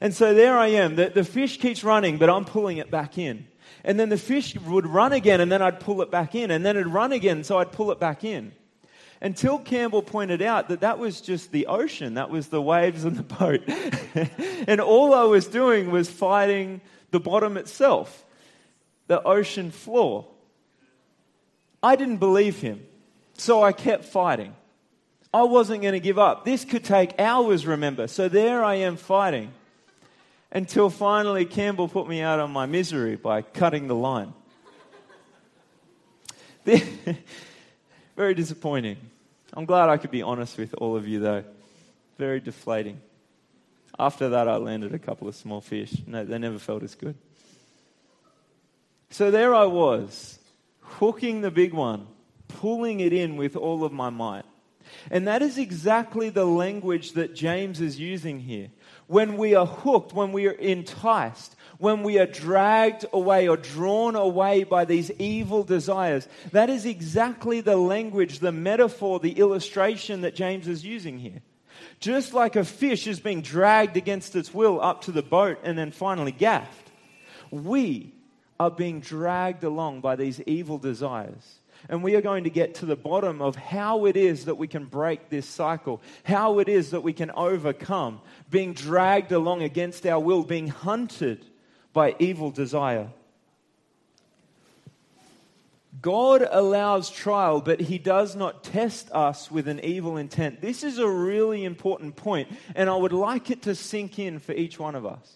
And 0.00 0.14
so 0.14 0.32
there 0.32 0.56
I 0.56 0.68
am. 0.68 0.94
The, 0.94 1.08
the 1.08 1.24
fish 1.24 1.58
keeps 1.58 1.82
running, 1.82 2.18
but 2.18 2.30
I'm 2.30 2.44
pulling 2.44 2.76
it 2.76 2.88
back 2.88 3.18
in. 3.18 3.48
And 3.84 4.00
then 4.00 4.08
the 4.08 4.16
fish 4.16 4.56
would 4.56 4.86
run 4.86 5.12
again, 5.12 5.40
and 5.40 5.52
then 5.52 5.60
I'd 5.60 5.78
pull 5.78 6.00
it 6.00 6.10
back 6.10 6.34
in, 6.34 6.50
and 6.50 6.64
then 6.64 6.76
it'd 6.76 6.92
run 6.92 7.12
again, 7.12 7.44
so 7.44 7.58
I'd 7.58 7.70
pull 7.70 7.90
it 7.90 8.00
back 8.00 8.24
in. 8.24 8.52
Until 9.20 9.58
Campbell 9.58 10.02
pointed 10.02 10.42
out 10.42 10.68
that 10.68 10.80
that 10.80 10.98
was 10.98 11.20
just 11.20 11.52
the 11.52 11.66
ocean, 11.66 12.14
that 12.14 12.30
was 12.30 12.48
the 12.48 12.62
waves 12.62 13.04
and 13.04 13.16
the 13.16 13.22
boat. 13.22 13.62
and 14.68 14.80
all 14.80 15.14
I 15.14 15.24
was 15.24 15.46
doing 15.46 15.90
was 15.90 16.10
fighting 16.10 16.80
the 17.10 17.20
bottom 17.20 17.56
itself, 17.56 18.24
the 19.06 19.22
ocean 19.22 19.70
floor. 19.70 20.26
I 21.82 21.96
didn't 21.96 22.16
believe 22.16 22.60
him, 22.60 22.84
so 23.34 23.62
I 23.62 23.72
kept 23.72 24.04
fighting. 24.04 24.54
I 25.32 25.42
wasn't 25.42 25.82
going 25.82 25.92
to 25.92 26.00
give 26.00 26.18
up. 26.18 26.44
This 26.44 26.64
could 26.64 26.84
take 26.84 27.18
hours, 27.18 27.66
remember. 27.66 28.06
So 28.06 28.28
there 28.28 28.64
I 28.64 28.76
am 28.76 28.96
fighting 28.96 29.52
until 30.54 30.88
finally 30.88 31.44
Campbell 31.44 31.88
put 31.88 32.08
me 32.08 32.22
out 32.22 32.38
on 32.38 32.52
my 32.52 32.64
misery 32.64 33.16
by 33.16 33.42
cutting 33.42 33.88
the 33.88 33.94
line. 33.94 34.32
Very 38.16 38.34
disappointing. 38.34 38.96
I'm 39.52 39.66
glad 39.66 39.90
I 39.90 39.96
could 39.96 40.12
be 40.12 40.22
honest 40.22 40.56
with 40.56 40.74
all 40.78 40.96
of 40.96 41.06
you, 41.06 41.18
though. 41.18 41.44
Very 42.16 42.40
deflating. 42.40 43.00
After 43.98 44.30
that, 44.30 44.48
I 44.48 44.56
landed 44.56 44.94
a 44.94 44.98
couple 44.98 45.28
of 45.28 45.34
small 45.34 45.60
fish. 45.60 45.94
No, 46.06 46.24
they 46.24 46.38
never 46.38 46.58
felt 46.58 46.82
as 46.84 46.94
good. 46.94 47.16
So 49.10 49.30
there 49.30 49.54
I 49.54 49.66
was, 49.66 50.38
hooking 50.80 51.40
the 51.40 51.50
big 51.50 51.72
one, 51.72 52.06
pulling 52.48 53.00
it 53.00 53.12
in 53.12 53.36
with 53.36 53.56
all 53.56 53.84
of 53.84 53.92
my 53.92 54.10
might. 54.10 54.44
And 55.10 55.28
that 55.28 55.42
is 55.42 55.58
exactly 55.58 56.30
the 56.30 56.44
language 56.44 57.12
that 57.12 57.34
James 57.34 57.80
is 57.80 57.98
using 57.98 58.40
here 58.40 58.70
when 59.06 59.36
we 59.36 59.54
are 59.54 59.66
hooked, 59.66 60.12
when 60.12 60.32
we 60.32 60.46
are 60.48 60.52
enticed, 60.52 61.56
when 61.78 62.02
we 62.02 62.18
are 62.18 62.26
dragged 62.26 63.04
away 63.12 63.48
or 63.48 63.56
drawn 63.56 64.16
away 64.16 64.64
by 64.64 64.84
these 64.84 65.10
evil 65.18 65.62
desires, 65.62 66.28
that 66.52 66.70
is 66.70 66.86
exactly 66.86 67.60
the 67.60 67.76
language, 67.76 68.38
the 68.38 68.52
metaphor, 68.52 69.18
the 69.20 69.32
illustration 69.32 70.22
that 70.22 70.34
James 70.34 70.68
is 70.68 70.84
using 70.84 71.18
here. 71.18 71.42
Just 72.00 72.34
like 72.34 72.56
a 72.56 72.64
fish 72.64 73.06
is 73.06 73.20
being 73.20 73.42
dragged 73.42 73.96
against 73.96 74.36
its 74.36 74.54
will 74.54 74.80
up 74.80 75.02
to 75.02 75.12
the 75.12 75.22
boat 75.22 75.58
and 75.62 75.76
then 75.76 75.90
finally 75.90 76.32
gaffed, 76.32 76.90
we 77.50 78.14
are 78.58 78.70
being 78.70 79.00
dragged 79.00 79.64
along 79.64 80.00
by 80.00 80.16
these 80.16 80.40
evil 80.42 80.78
desires. 80.78 81.58
And 81.88 82.02
we 82.02 82.16
are 82.16 82.22
going 82.22 82.44
to 82.44 82.50
get 82.50 82.76
to 82.76 82.86
the 82.86 82.96
bottom 82.96 83.42
of 83.42 83.56
how 83.56 84.06
it 84.06 84.16
is 84.16 84.46
that 84.46 84.56
we 84.56 84.68
can 84.68 84.86
break 84.86 85.28
this 85.28 85.46
cycle, 85.46 86.00
how 86.22 86.58
it 86.58 86.68
is 86.68 86.90
that 86.92 87.02
we 87.02 87.12
can 87.12 87.30
overcome 87.32 88.20
being 88.50 88.72
dragged 88.72 89.32
along 89.32 89.62
against 89.62 90.06
our 90.06 90.20
will, 90.20 90.44
being 90.44 90.68
hunted 90.68 91.44
by 91.92 92.16
evil 92.18 92.50
desire. 92.50 93.08
God 96.02 96.46
allows 96.50 97.08
trial, 97.08 97.60
but 97.60 97.80
He 97.80 97.98
does 97.98 98.34
not 98.36 98.64
test 98.64 99.10
us 99.12 99.50
with 99.50 99.68
an 99.68 99.80
evil 99.84 100.16
intent. 100.16 100.60
This 100.60 100.82
is 100.82 100.98
a 100.98 101.08
really 101.08 101.64
important 101.64 102.16
point, 102.16 102.48
and 102.74 102.90
I 102.90 102.96
would 102.96 103.12
like 103.12 103.50
it 103.50 103.62
to 103.62 103.74
sink 103.74 104.18
in 104.18 104.38
for 104.38 104.52
each 104.52 104.78
one 104.78 104.96
of 104.96 105.06
us. 105.06 105.32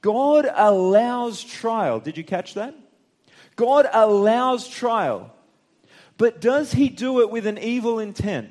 God 0.00 0.48
allows 0.50 1.42
trial. 1.42 2.00
Did 2.00 2.16
you 2.16 2.24
catch 2.24 2.54
that? 2.54 2.74
God 3.56 3.88
allows 3.92 4.68
trial. 4.68 5.34
But 6.18 6.40
does 6.40 6.72
he 6.72 6.88
do 6.90 7.20
it 7.20 7.30
with 7.30 7.46
an 7.46 7.58
evil 7.58 7.98
intent? 7.98 8.50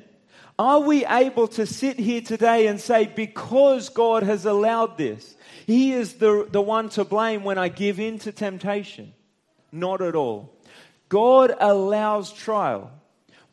Are 0.58 0.80
we 0.80 1.06
able 1.06 1.46
to 1.48 1.66
sit 1.66 2.00
here 2.00 2.20
today 2.20 2.66
and 2.66 2.80
say, 2.80 3.06
because 3.06 3.90
God 3.90 4.24
has 4.24 4.44
allowed 4.44 4.98
this, 4.98 5.36
He 5.66 5.92
is 5.92 6.14
the, 6.14 6.48
the 6.50 6.60
one 6.60 6.88
to 6.90 7.04
blame 7.04 7.44
when 7.44 7.58
I 7.58 7.68
give 7.68 8.00
in 8.00 8.18
to 8.20 8.32
temptation? 8.32 9.14
Not 9.70 10.02
at 10.02 10.16
all. 10.16 10.52
God 11.08 11.54
allows 11.60 12.32
trial, 12.32 12.90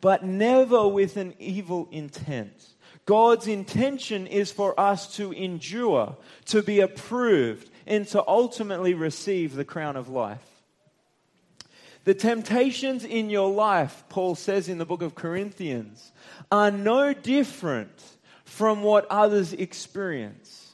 but 0.02 0.24
never 0.24 0.88
with 0.88 1.18
an 1.18 1.36
evil 1.38 1.88
intent. 1.92 2.70
God's 3.06 3.48
intention 3.48 4.26
is 4.26 4.52
for 4.52 4.78
us 4.80 5.16
to 5.18 5.32
endure, 5.32 6.18
to 6.46 6.64
be 6.64 6.80
approved, 6.80 7.70
and 7.86 8.08
to 8.08 8.28
ultimately 8.28 8.96
receive 8.96 9.56
the 9.56 9.66
crown 9.66 9.96
of 9.96 10.10
life. 10.10 10.55
The 12.06 12.14
temptations 12.14 13.04
in 13.04 13.30
your 13.30 13.52
life, 13.52 14.04
Paul 14.10 14.36
says 14.36 14.70
in 14.70 14.78
the 14.78 14.86
book 14.86 15.02
of 15.02 15.16
Corinthians, 15.16 16.12
are 16.52 16.72
no 16.72 17.14
different 17.14 17.92
from 18.46 18.84
what 18.84 19.08
others 19.10 19.54
experience. 19.54 20.72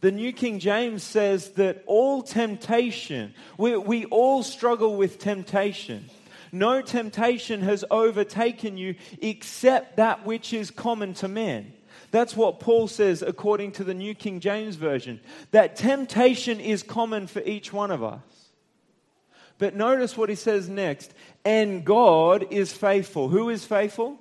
The 0.00 0.12
New 0.12 0.32
King 0.32 0.60
James 0.60 1.02
says 1.02 1.50
that 1.50 1.82
all 1.86 2.22
temptation, 2.22 3.34
we, 3.58 3.76
we 3.76 4.04
all 4.06 4.42
struggle 4.42 4.96
with 4.96 5.18
temptation. 5.18 6.08
No 6.52 6.80
temptation 6.80 7.60
has 7.62 7.84
overtaken 7.90 8.76
you 8.76 8.94
except 9.20 9.96
that 9.96 10.24
which 10.24 10.52
is 10.52 10.70
common 10.70 11.14
to 11.14 11.28
man. 11.28 11.72
That's 12.12 12.36
what 12.36 12.60
Paul 12.60 12.88
says 12.88 13.22
according 13.22 13.72
to 13.72 13.84
the 13.84 13.94
New 13.94 14.14
King 14.14 14.38
James 14.38 14.76
Version. 14.76 15.20
That 15.50 15.76
temptation 15.76 16.60
is 16.60 16.82
common 16.82 17.26
for 17.26 17.40
each 17.40 17.72
one 17.72 17.90
of 17.90 18.04
us. 18.04 18.20
But 19.58 19.74
notice 19.74 20.16
what 20.16 20.28
he 20.28 20.34
says 20.34 20.68
next. 20.68 21.12
And 21.44 21.84
God 21.84 22.46
is 22.50 22.72
faithful. 22.72 23.28
Who 23.28 23.48
is 23.48 23.64
faithful? 23.64 24.18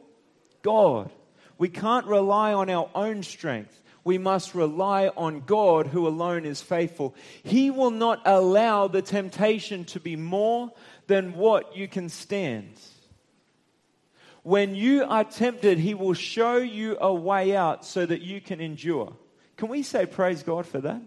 God. 0.62 1.12
We 1.58 1.70
can't 1.70 2.06
rely 2.08 2.54
on 2.54 2.70
our 2.70 2.90
own 2.96 3.24
strength. 3.24 3.82
We 4.04 4.18
must 4.18 4.56
rely 4.56 5.10
on 5.10 5.42
God 5.42 5.88
who 5.88 6.08
alone 6.08 6.46
is 6.46 6.62
faithful. 6.62 7.14
He 7.44 7.70
will 7.70 7.92
not 7.92 8.22
allow 8.26 8.88
the 8.88 9.02
temptation 9.04 9.86
to 9.86 10.00
be 10.00 10.16
more 10.16 10.72
than 11.08 11.34
what 11.34 11.76
you 11.76 11.88
can 11.88 12.10
stand. 12.10 12.74
When 14.44 14.74
you 14.74 15.04
are 15.04 15.24
tempted, 15.24 15.78
He 15.78 15.94
will 15.94 16.16
show 16.16 16.58
you 16.58 16.98
a 17.00 17.14
way 17.14 17.56
out 17.56 17.86
so 17.86 18.06
that 18.06 18.22
you 18.22 18.42
can 18.42 18.60
endure. 18.60 19.16
Can 19.56 19.70
we 19.70 19.84
say 19.84 20.08
praise 20.08 20.42
God 20.42 20.66
for 20.66 20.82
that? 20.82 21.02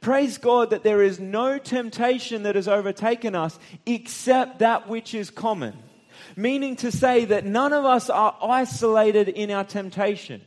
Praise 0.00 0.38
God 0.38 0.70
that 0.70 0.82
there 0.82 1.02
is 1.02 1.20
no 1.20 1.58
temptation 1.58 2.44
that 2.44 2.54
has 2.54 2.68
overtaken 2.68 3.34
us 3.34 3.58
except 3.84 4.60
that 4.60 4.88
which 4.88 5.14
is 5.14 5.30
common. 5.30 5.76
Meaning 6.36 6.76
to 6.76 6.90
say 6.90 7.26
that 7.26 7.44
none 7.44 7.72
of 7.72 7.84
us 7.84 8.08
are 8.08 8.36
isolated 8.42 9.28
in 9.28 9.50
our 9.50 9.64
temptation. 9.64 10.40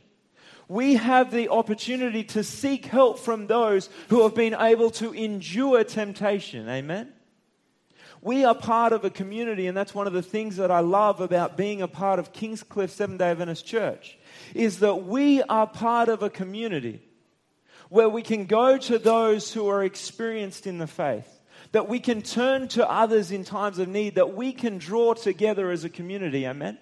We 0.66 0.94
have 0.94 1.30
the 1.30 1.50
opportunity 1.50 2.24
to 2.24 2.42
seek 2.42 2.86
help 2.86 3.18
from 3.18 3.46
those 3.46 3.90
who 4.08 4.22
have 4.22 4.34
been 4.34 4.54
able 4.54 4.90
to 4.92 5.12
endure 5.12 5.84
temptation. 5.84 6.68
Amen? 6.68 7.12
We 8.22 8.44
are 8.44 8.54
part 8.54 8.94
of 8.94 9.04
a 9.04 9.10
community, 9.10 9.66
and 9.66 9.76
that's 9.76 9.94
one 9.94 10.06
of 10.06 10.14
the 10.14 10.22
things 10.22 10.56
that 10.56 10.70
I 10.70 10.80
love 10.80 11.20
about 11.20 11.58
being 11.58 11.82
a 11.82 11.88
part 11.88 12.18
of 12.18 12.32
Kingscliff 12.32 12.90
Seventh 12.90 13.18
day 13.18 13.30
Adventist 13.30 13.66
Church, 13.66 14.18
is 14.54 14.78
that 14.78 15.04
we 15.04 15.42
are 15.42 15.66
part 15.66 16.08
of 16.08 16.22
a 16.22 16.30
community 16.30 17.02
where 17.88 18.08
we 18.08 18.22
can 18.22 18.46
go 18.46 18.76
to 18.78 18.98
those 18.98 19.52
who 19.52 19.68
are 19.68 19.84
experienced 19.84 20.66
in 20.66 20.78
the 20.78 20.86
faith, 20.86 21.40
that 21.72 21.88
we 21.88 22.00
can 22.00 22.22
turn 22.22 22.68
to 22.68 22.90
others 22.90 23.30
in 23.30 23.44
times 23.44 23.78
of 23.78 23.88
need, 23.88 24.14
that 24.14 24.34
we 24.34 24.52
can 24.52 24.78
draw 24.78 25.14
together 25.14 25.70
as 25.70 25.84
a 25.84 25.88
community. 25.88 26.46
Amen? 26.46 26.78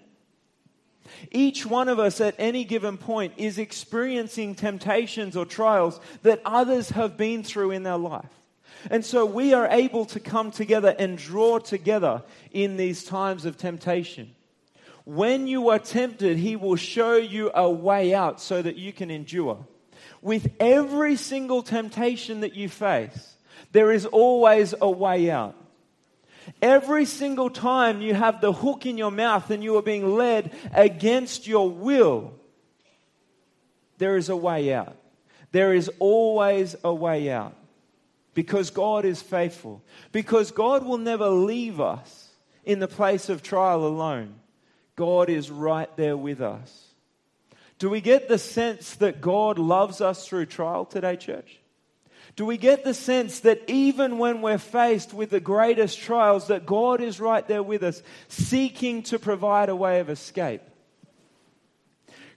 Each 1.30 1.66
one 1.66 1.88
of 1.88 1.98
us 1.98 2.20
at 2.20 2.34
any 2.38 2.64
given 2.64 2.96
point 2.96 3.34
is 3.36 3.58
experiencing 3.58 4.54
temptations 4.54 5.36
or 5.36 5.44
trials 5.44 6.00
that 6.22 6.40
others 6.44 6.90
have 6.90 7.16
been 7.16 7.42
through 7.42 7.72
in 7.72 7.82
their 7.82 7.96
life. 7.96 8.30
And 8.90 9.04
so 9.04 9.24
we 9.24 9.52
are 9.52 9.68
able 9.68 10.04
to 10.06 10.20
come 10.20 10.50
together 10.50 10.94
and 10.98 11.16
draw 11.18 11.58
together 11.58 12.22
in 12.50 12.76
these 12.76 13.04
times 13.04 13.44
of 13.44 13.56
temptation. 13.56 14.34
When 15.04 15.46
you 15.46 15.68
are 15.70 15.78
tempted, 15.78 16.36
He 16.38 16.56
will 16.56 16.76
show 16.76 17.16
you 17.16 17.50
a 17.54 17.70
way 17.70 18.14
out 18.14 18.40
so 18.40 18.62
that 18.62 18.76
you 18.76 18.92
can 18.92 19.10
endure 19.10 19.66
with 20.22 20.52
every 20.60 21.16
single 21.16 21.62
temptation 21.62 22.40
that 22.40 22.54
you 22.54 22.68
face, 22.68 23.34
there 23.72 23.92
is 23.92 24.06
always 24.06 24.74
a 24.80 24.90
way 24.90 25.30
out. 25.30 25.56
Every 26.60 27.04
single 27.04 27.50
time 27.50 28.00
you 28.00 28.14
have 28.14 28.40
the 28.40 28.52
hook 28.52 28.86
in 28.86 28.98
your 28.98 29.10
mouth 29.10 29.50
and 29.50 29.62
you 29.62 29.76
are 29.76 29.82
being 29.82 30.16
led 30.16 30.52
against 30.72 31.46
your 31.46 31.68
will, 31.68 32.32
there 33.98 34.16
is 34.16 34.28
a 34.28 34.36
way 34.36 34.72
out. 34.72 34.96
There 35.52 35.74
is 35.74 35.90
always 35.98 36.74
a 36.82 36.92
way 36.92 37.30
out 37.30 37.54
because 38.34 38.70
God 38.70 39.04
is 39.04 39.20
faithful. 39.20 39.82
Because 40.10 40.50
God 40.50 40.84
will 40.84 40.98
never 40.98 41.28
leave 41.28 41.80
us 41.80 42.30
in 42.64 42.78
the 42.78 42.88
place 42.88 43.28
of 43.28 43.42
trial 43.42 43.86
alone. 43.86 44.34
God 44.96 45.28
is 45.28 45.50
right 45.50 45.94
there 45.96 46.16
with 46.16 46.40
us. 46.40 46.91
Do 47.82 47.90
we 47.90 48.00
get 48.00 48.28
the 48.28 48.38
sense 48.38 48.94
that 48.98 49.20
God 49.20 49.58
loves 49.58 50.00
us 50.00 50.24
through 50.24 50.46
trial 50.46 50.84
today, 50.84 51.16
church? 51.16 51.58
Do 52.36 52.46
we 52.46 52.56
get 52.56 52.84
the 52.84 52.94
sense 52.94 53.40
that 53.40 53.60
even 53.68 54.18
when 54.18 54.40
we're 54.40 54.58
faced 54.58 55.12
with 55.12 55.30
the 55.30 55.40
greatest 55.40 55.98
trials, 55.98 56.46
that 56.46 56.64
God 56.64 57.00
is 57.00 57.18
right 57.18 57.44
there 57.48 57.60
with 57.60 57.82
us, 57.82 58.00
seeking 58.28 59.02
to 59.02 59.18
provide 59.18 59.68
a 59.68 59.74
way 59.74 59.98
of 59.98 60.10
escape? 60.10 60.62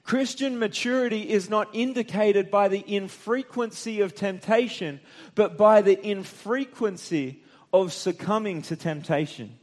Christian 0.03 0.58
maturity 0.58 1.29
is 1.29 1.47
not 1.47 1.67
indicated 1.73 2.49
by 2.49 2.67
the 2.67 2.84
infrequency 2.84 4.01
of 4.01 4.15
temptation, 4.15 4.99
but 5.36 5.60
by 5.60 5.84
the 5.84 6.03
infrequency 6.03 7.43
of 7.71 7.93
succumbing 7.93 8.63
to 8.63 8.75
temptation. 8.75 9.60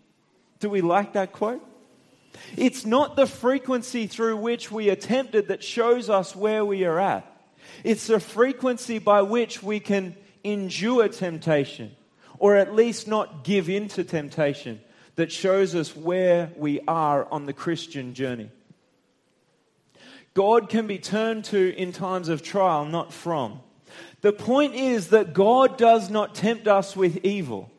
Do 0.61 0.71
we 0.71 0.81
like 0.81 1.15
that 1.15 1.33
quote? 1.33 1.72
It's 2.57 2.85
not 2.85 3.17
the 3.17 3.27
frequency 3.27 4.07
through 4.07 4.37
which 4.37 4.71
we 4.71 4.91
are 4.91 4.97
tempted 4.97 5.49
that 5.49 5.63
shows 5.63 6.11
us 6.11 6.37
where 6.37 6.65
we 6.65 6.85
are 6.85 6.99
at. 6.99 7.29
It's 7.85 8.07
the 8.07 8.21
frequency 8.21 8.99
by 8.99 9.23
which 9.23 9.63
we 9.63 9.81
can 9.81 10.17
endure 10.45 11.09
temptation, 11.09 11.95
or 12.39 12.57
at 12.57 12.75
least 12.75 13.09
not 13.09 13.45
give 13.45 13.69
in 13.69 13.89
to 13.89 14.05
temptation, 14.05 14.81
that 15.17 15.33
shows 15.33 15.75
us 15.75 15.97
where 15.97 16.51
we 16.57 16.81
are 16.87 17.27
on 17.31 17.47
the 17.47 17.53
Christian 17.53 18.15
journey. 18.15 18.51
God 20.35 20.69
can 20.69 20.87
be 20.87 20.99
turned 20.99 21.45
to 21.47 21.75
in 21.77 21.93
times 21.93 22.29
of 22.29 22.43
trial, 22.43 22.85
not 22.85 23.13
from. 23.13 23.61
The 24.23 24.33
point 24.33 24.75
is 24.75 25.09
that 25.09 25.35
God 25.35 25.77
does 25.77 26.09
not 26.09 26.35
tempt 26.35 26.69
us 26.69 26.97
with 26.97 27.25
evil. 27.25 27.72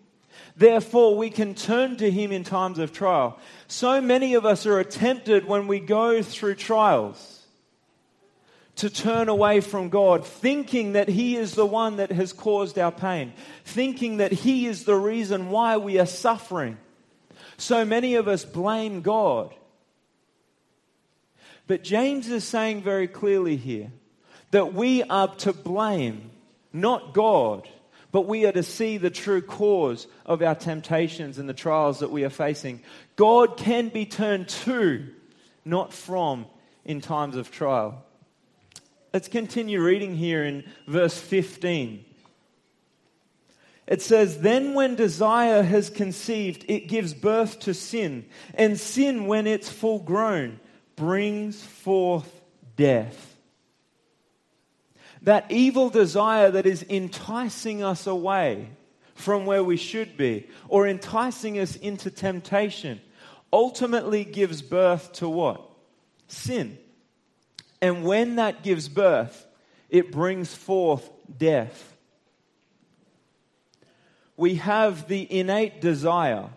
Therefore, 0.56 1.18
we 1.18 1.30
can 1.30 1.56
turn 1.56 1.98
to 1.98 2.12
Him 2.12 2.32
in 2.32 2.44
times 2.44 2.78
of 2.78 2.92
trial. 2.92 3.40
So 3.68 4.02
many 4.02 4.36
of 4.36 4.46
us 4.46 4.66
are 4.66 4.84
tempted 4.84 5.46
when 5.46 5.68
we 5.68 5.80
go 5.80 6.22
through 6.22 6.56
trials 6.56 7.42
to 8.76 8.90
turn 8.90 9.30
away 9.30 9.62
from 9.62 9.90
God, 9.90 10.26
thinking 10.26 10.94
that 10.94 11.08
He 11.08 11.36
is 11.36 11.56
the 11.56 11.66
one 11.66 11.98
that 11.98 12.12
has 12.12 12.34
caused 12.34 12.78
our 12.78 12.92
pain, 12.92 13.34
thinking 13.66 14.18
that 14.18 14.32
He 14.32 14.68
is 14.68 14.84
the 14.84 14.96
reason 14.96 15.50
why 15.50 15.78
we 15.78 16.00
are 16.00 16.06
suffering. 16.06 16.78
So 17.58 17.86
many 17.86 18.16
of 18.16 18.28
us 18.28 18.46
blame 18.46 19.02
God. 19.02 19.54
But 21.66 21.84
James 21.84 22.30
is 22.30 22.44
saying 22.44 22.82
very 22.82 23.08
clearly 23.08 23.56
here 23.56 23.92
that 24.52 24.74
we 24.74 25.02
are 25.04 25.30
to 25.38 25.54
blame, 25.54 26.30
not 26.72 27.14
God 27.14 27.68
but 28.14 28.28
we 28.28 28.46
are 28.46 28.52
to 28.52 28.62
see 28.62 28.98
the 28.98 29.10
true 29.10 29.42
cause 29.42 30.06
of 30.24 30.44
our 30.44 30.54
temptations 30.54 31.40
and 31.40 31.50
the 31.50 31.54
trials 31.54 32.00
that 32.00 32.12
we 32.12 32.24
are 32.24 32.30
facing. 32.30 32.80
God 33.16 33.58
can 33.58 33.90
be 33.90 34.06
turned 34.06 34.50
to, 34.50 35.08
not 35.66 35.92
from, 35.92 36.46
in 36.86 37.02
times 37.02 37.36
of 37.36 37.50
trial. 37.50 38.06
Let's 39.14 39.28
continue 39.28 39.82
reading 39.82 40.16
here 40.16 40.44
in 40.44 40.64
verse 40.88 41.18
15. 41.18 42.06
It 43.88 44.04
says, 44.04 44.42
Then 44.42 44.76
when 44.76 44.94
desire 44.94 45.64
has 45.64 45.90
conceived, 45.90 46.66
it 46.68 46.88
gives 46.88 47.16
birth 47.16 47.62
to 47.62 47.74
sin. 47.74 48.26
And 48.54 48.80
sin, 48.80 49.26
when 49.26 49.48
it's 49.48 49.70
full 49.70 50.00
grown, 50.00 50.60
brings 50.96 51.64
forth 51.64 52.32
death 52.76 53.33
that 55.24 55.52
evil 55.52 55.90
desire 55.90 56.52
that 56.52 56.66
is 56.66 56.86
enticing 56.90 57.82
us 57.82 58.06
away 58.08 58.70
from 59.16 59.46
where 59.46 59.64
we 59.64 59.78
should 59.78 60.18
be 60.18 60.48
or 60.68 60.88
enticing 60.88 61.58
us 61.60 61.76
into 61.78 62.12
temptation 62.12 63.00
ultimately 63.52 64.26
gives 64.26 64.62
birth 64.62 65.14
to 65.14 65.30
what? 65.30 65.62
Sin. 66.28 66.78
And 67.82 68.04
when 68.04 68.36
that 68.36 68.64
gives 68.64 68.90
birth, 68.90 69.46
it 69.90 70.12
brings 70.12 70.54
forth 70.54 71.10
death. 71.38 71.96
We 74.36 74.56
have 74.56 75.08
the 75.08 75.32
innate 75.32 75.80
desire, 75.80 76.50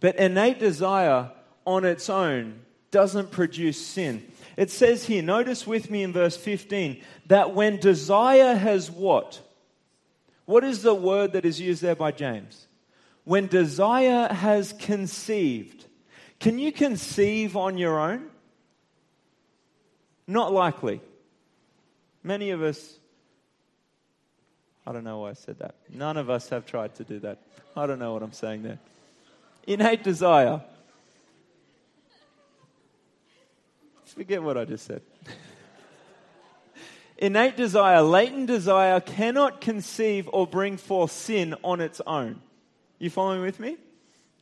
but 0.00 0.16
innate 0.16 0.58
desire 0.58 1.32
on 1.64 1.84
its 1.84 2.10
own 2.10 2.60
doesn't 2.90 3.30
produce 3.30 3.84
sin. 3.84 4.30
It 4.58 4.72
says 4.72 5.04
here, 5.04 5.22
notice 5.22 5.68
with 5.68 5.88
me 5.88 6.02
in 6.02 6.12
verse 6.12 6.36
15, 6.36 7.00
that 7.28 7.54
when 7.54 7.76
desire 7.76 8.56
has 8.56 8.90
what? 8.90 9.40
What 10.46 10.64
is 10.64 10.82
the 10.82 10.96
word 10.96 11.34
that 11.34 11.44
is 11.44 11.60
used 11.60 11.80
there 11.80 11.94
by 11.94 12.10
James? 12.10 12.66
When 13.22 13.46
desire 13.46 14.26
has 14.26 14.72
conceived. 14.72 15.84
Can 16.40 16.58
you 16.58 16.72
conceive 16.72 17.56
on 17.56 17.78
your 17.78 18.00
own? 18.00 18.30
Not 20.26 20.52
likely. 20.52 21.02
Many 22.24 22.50
of 22.50 22.60
us, 22.60 22.98
I 24.84 24.90
don't 24.92 25.04
know 25.04 25.20
why 25.20 25.30
I 25.30 25.34
said 25.34 25.60
that. 25.60 25.76
None 25.88 26.16
of 26.16 26.30
us 26.30 26.48
have 26.48 26.66
tried 26.66 26.96
to 26.96 27.04
do 27.04 27.20
that. 27.20 27.38
I 27.76 27.86
don't 27.86 28.00
know 28.00 28.12
what 28.12 28.24
I'm 28.24 28.32
saying 28.32 28.64
there. 28.64 28.80
Innate 29.68 30.02
desire. 30.02 30.62
Forget 34.18 34.42
what 34.42 34.58
I 34.58 34.64
just 34.64 34.84
said. 34.84 35.00
Innate 37.18 37.56
desire, 37.56 38.02
latent 38.02 38.48
desire 38.48 38.98
cannot 38.98 39.60
conceive 39.60 40.28
or 40.32 40.44
bring 40.44 40.76
forth 40.76 41.12
sin 41.12 41.54
on 41.62 41.80
its 41.80 42.00
own. 42.04 42.40
You 42.98 43.10
following 43.10 43.42
with 43.42 43.60
me? 43.60 43.76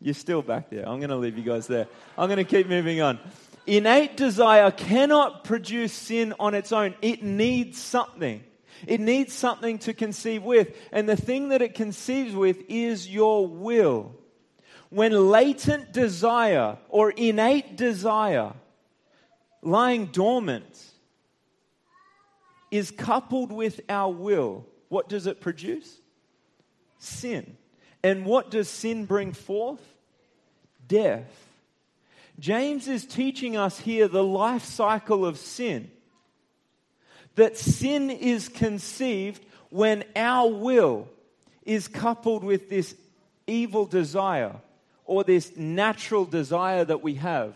You're 0.01 0.15
still 0.15 0.41
back 0.41 0.71
there. 0.71 0.89
I'm 0.89 0.99
going 0.99 1.11
to 1.11 1.17
leave 1.17 1.37
you 1.37 1.45
guys 1.45 1.67
there. 1.67 1.89
I'm 2.17 2.27
going 2.27 2.39
to 2.39 2.45
keep 2.45 2.69
moving 2.69 3.03
on. 3.03 3.19
Innate 3.67 4.17
desire 4.17 4.71
cannot 4.71 5.45
produce 5.45 5.93
sin 5.93 6.33
on 6.41 6.55
its 6.55 6.73
own. 6.73 6.95
It 7.03 7.23
needs 7.23 7.79
something. 7.79 8.43
It 8.87 9.01
needs 9.01 9.35
something 9.35 9.79
to 9.81 9.93
conceive 9.93 10.43
with. 10.43 10.75
And 10.91 11.07
the 11.07 11.17
thing 11.19 11.51
that 11.51 11.61
it 11.61 11.75
conceives 11.75 12.35
with 12.35 12.63
is 12.71 13.07
your 13.07 13.47
will. 13.47 14.15
When 14.89 15.13
latent 15.31 15.93
desire 15.93 16.79
or 16.89 17.11
innate 17.11 17.77
desire 17.77 18.55
lying 19.63 20.07
dormant, 20.07 20.85
is 22.71 22.91
coupled 22.91 23.53
with 23.53 23.81
our 23.89 24.13
will, 24.13 24.67
what 24.89 25.09
does 25.09 25.27
it 25.27 25.41
produce? 25.41 26.01
Sin. 26.99 27.57
And 28.03 28.25
what 28.25 28.51
does 28.51 28.69
sin 28.69 29.05
bring 29.05 29.33
forth? 29.33 29.83
Death. 30.87 31.31
James 32.39 32.87
is 32.87 33.07
teaching 33.07 33.57
us 33.57 33.79
here 33.79 34.09
the 34.09 34.23
life 34.23 34.65
cycle 34.65 35.25
of 35.25 35.39
sin. 35.39 35.91
That 37.37 37.57
sin 37.57 38.11
is 38.11 38.49
conceived 38.49 39.45
when 39.71 40.05
our 40.15 40.51
will 40.51 41.09
is 41.65 41.89
coupled 41.89 42.45
with 42.45 42.71
this 42.71 42.95
evil 43.47 43.87
desire 43.87 44.57
or 45.05 45.25
this 45.25 45.57
natural 45.57 46.25
desire 46.25 46.85
that 46.85 47.03
we 47.03 47.15
have. 47.15 47.55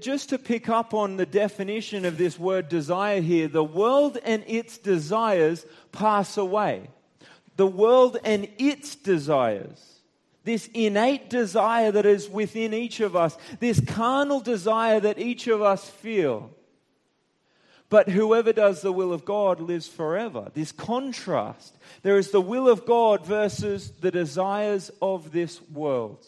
Just 0.00 0.28
to 0.28 0.38
pick 0.38 0.68
up 0.68 0.92
on 0.92 1.16
the 1.16 1.26
definition 1.26 2.04
of 2.04 2.18
this 2.18 2.38
word 2.38 2.68
desire 2.68 3.20
here, 3.20 3.48
the 3.48 3.64
world 3.64 4.18
and 4.22 4.44
its 4.46 4.76
desires 4.76 5.64
pass 5.92 6.36
away. 6.36 6.90
The 7.56 7.66
world 7.66 8.18
and 8.24 8.48
its 8.58 8.96
desires 8.96 9.92
this 10.44 10.68
innate 10.74 11.30
desire 11.30 11.92
that 11.92 12.06
is 12.06 12.28
within 12.28 12.74
each 12.74 13.00
of 13.00 13.14
us, 13.14 13.36
this 13.60 13.80
carnal 13.80 14.40
desire 14.40 15.00
that 15.00 15.18
each 15.18 15.46
of 15.46 15.62
us 15.62 15.88
feel. 15.88 16.50
But 17.88 18.08
whoever 18.08 18.52
does 18.52 18.80
the 18.80 18.92
will 18.92 19.12
of 19.12 19.24
God 19.24 19.60
lives 19.60 19.86
forever. 19.86 20.50
This 20.54 20.72
contrast. 20.72 21.76
There 22.02 22.16
is 22.16 22.30
the 22.30 22.40
will 22.40 22.68
of 22.68 22.86
God 22.86 23.26
versus 23.26 23.92
the 24.00 24.10
desires 24.10 24.90
of 25.02 25.30
this 25.30 25.60
world. 25.70 26.26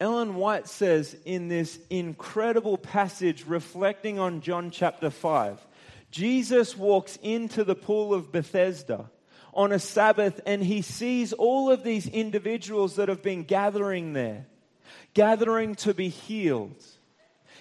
Ellen 0.00 0.36
White 0.36 0.66
says 0.66 1.14
in 1.26 1.48
this 1.48 1.78
incredible 1.90 2.78
passage 2.78 3.44
reflecting 3.46 4.18
on 4.18 4.40
John 4.40 4.70
chapter 4.70 5.10
5, 5.10 5.60
Jesus 6.10 6.74
walks 6.74 7.18
into 7.22 7.64
the 7.64 7.74
pool 7.74 8.14
of 8.14 8.32
Bethesda 8.32 9.10
on 9.52 9.72
a 9.72 9.78
Sabbath 9.78 10.40
and 10.46 10.64
he 10.64 10.80
sees 10.80 11.34
all 11.34 11.70
of 11.70 11.84
these 11.84 12.06
individuals 12.06 12.96
that 12.96 13.10
have 13.10 13.22
been 13.22 13.44
gathering 13.44 14.14
there, 14.14 14.46
gathering 15.12 15.74
to 15.76 15.92
be 15.92 16.08
healed, 16.08 16.82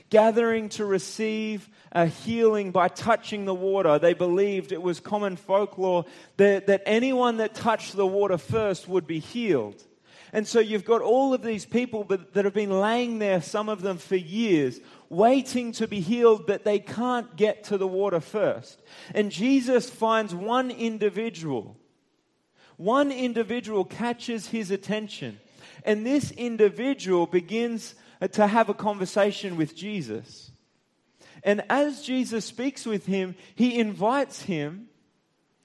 gathering 0.09 0.69
to 0.69 0.85
receive 0.85 1.67
a 1.91 2.05
healing 2.05 2.71
by 2.71 2.87
touching 2.87 3.43
the 3.43 3.53
water. 3.53 3.99
They 3.99 4.13
believed 4.13 4.71
it 4.71 4.81
was 4.81 5.01
common 5.01 5.35
folklore 5.35 6.05
that, 6.37 6.67
that 6.67 6.83
anyone 6.85 7.37
that 7.37 7.53
touched 7.53 7.97
the 7.97 8.07
water 8.07 8.37
first 8.37 8.87
would 8.87 9.07
be 9.07 9.19
healed. 9.19 9.83
And 10.31 10.47
so 10.47 10.59
you've 10.59 10.85
got 10.85 11.01
all 11.01 11.33
of 11.33 11.41
these 11.41 11.65
people 11.65 12.03
that 12.03 12.45
have 12.45 12.53
been 12.53 12.79
laying 12.79 13.19
there, 13.19 13.41
some 13.41 13.67
of 13.69 13.81
them 13.81 13.97
for 13.97 14.15
years, 14.15 14.79
waiting 15.09 15.71
to 15.73 15.87
be 15.87 15.99
healed, 15.99 16.45
but 16.45 16.63
they 16.63 16.79
can't 16.79 17.35
get 17.35 17.63
to 17.65 17.77
the 17.77 17.87
water 17.87 18.19
first. 18.19 18.81
And 19.13 19.31
Jesus 19.31 19.89
finds 19.89 20.35
one 20.35 20.69
individual. 20.69 21.77
One 22.77 23.11
individual 23.11 23.83
catches 23.83 24.47
his 24.47 24.71
attention. 24.71 25.39
And 25.83 26.05
this 26.05 26.31
individual 26.31 27.25
begins 27.25 27.95
uh, 28.21 28.27
to 28.29 28.47
have 28.47 28.69
a 28.69 28.73
conversation 28.73 29.57
with 29.57 29.75
Jesus. 29.75 30.51
And 31.43 31.63
as 31.69 32.03
Jesus 32.03 32.45
speaks 32.45 32.85
with 32.85 33.05
him, 33.05 33.35
he 33.55 33.79
invites 33.79 34.43
him, 34.43 34.87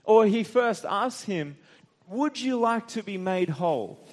or 0.04 0.26
he 0.26 0.44
first 0.44 0.84
asks 0.84 1.24
him, 1.24 1.56
Would 2.08 2.40
you 2.40 2.58
like 2.58 2.88
to 2.88 3.02
be 3.02 3.18
made 3.18 3.48
whole? 3.48 4.06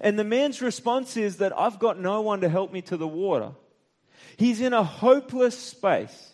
And 0.00 0.18
the 0.18 0.24
man's 0.24 0.62
response 0.62 1.16
is 1.16 1.36
that 1.36 1.56
I've 1.58 1.78
got 1.78 1.98
no 1.98 2.22
one 2.22 2.40
to 2.40 2.48
help 2.48 2.72
me 2.72 2.82
to 2.82 2.96
the 2.96 3.08
water. 3.08 3.52
He's 4.36 4.60
in 4.60 4.72
a 4.72 4.82
hopeless 4.82 5.58
space. 5.58 6.28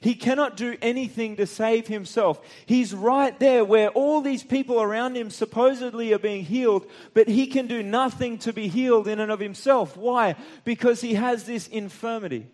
He 0.00 0.14
cannot 0.14 0.56
do 0.56 0.76
anything 0.80 1.36
to 1.36 1.46
save 1.46 1.88
himself. 1.88 2.40
He's 2.66 2.94
right 2.94 3.36
there 3.40 3.64
where 3.64 3.88
all 3.88 4.20
these 4.20 4.44
people 4.44 4.80
around 4.80 5.16
him 5.16 5.30
supposedly 5.30 6.12
are 6.12 6.18
being 6.18 6.44
healed, 6.44 6.86
but 7.14 7.26
he 7.26 7.48
can 7.48 7.66
do 7.66 7.82
nothing 7.82 8.38
to 8.38 8.52
be 8.52 8.68
healed 8.68 9.08
in 9.08 9.18
and 9.18 9.32
of 9.32 9.40
himself. 9.40 9.96
Why? 9.96 10.36
Because 10.64 11.00
he 11.00 11.14
has 11.14 11.44
this 11.44 11.66
infirmity. 11.66 12.46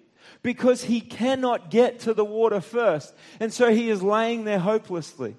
Because 0.42 0.84
he 0.84 1.00
cannot 1.00 1.70
get 1.70 2.00
to 2.00 2.14
the 2.14 2.24
water 2.24 2.60
first. 2.60 3.14
And 3.40 3.52
so 3.52 3.70
he 3.70 3.90
is 3.90 4.02
laying 4.02 4.44
there 4.44 4.58
hopelessly, 4.58 5.36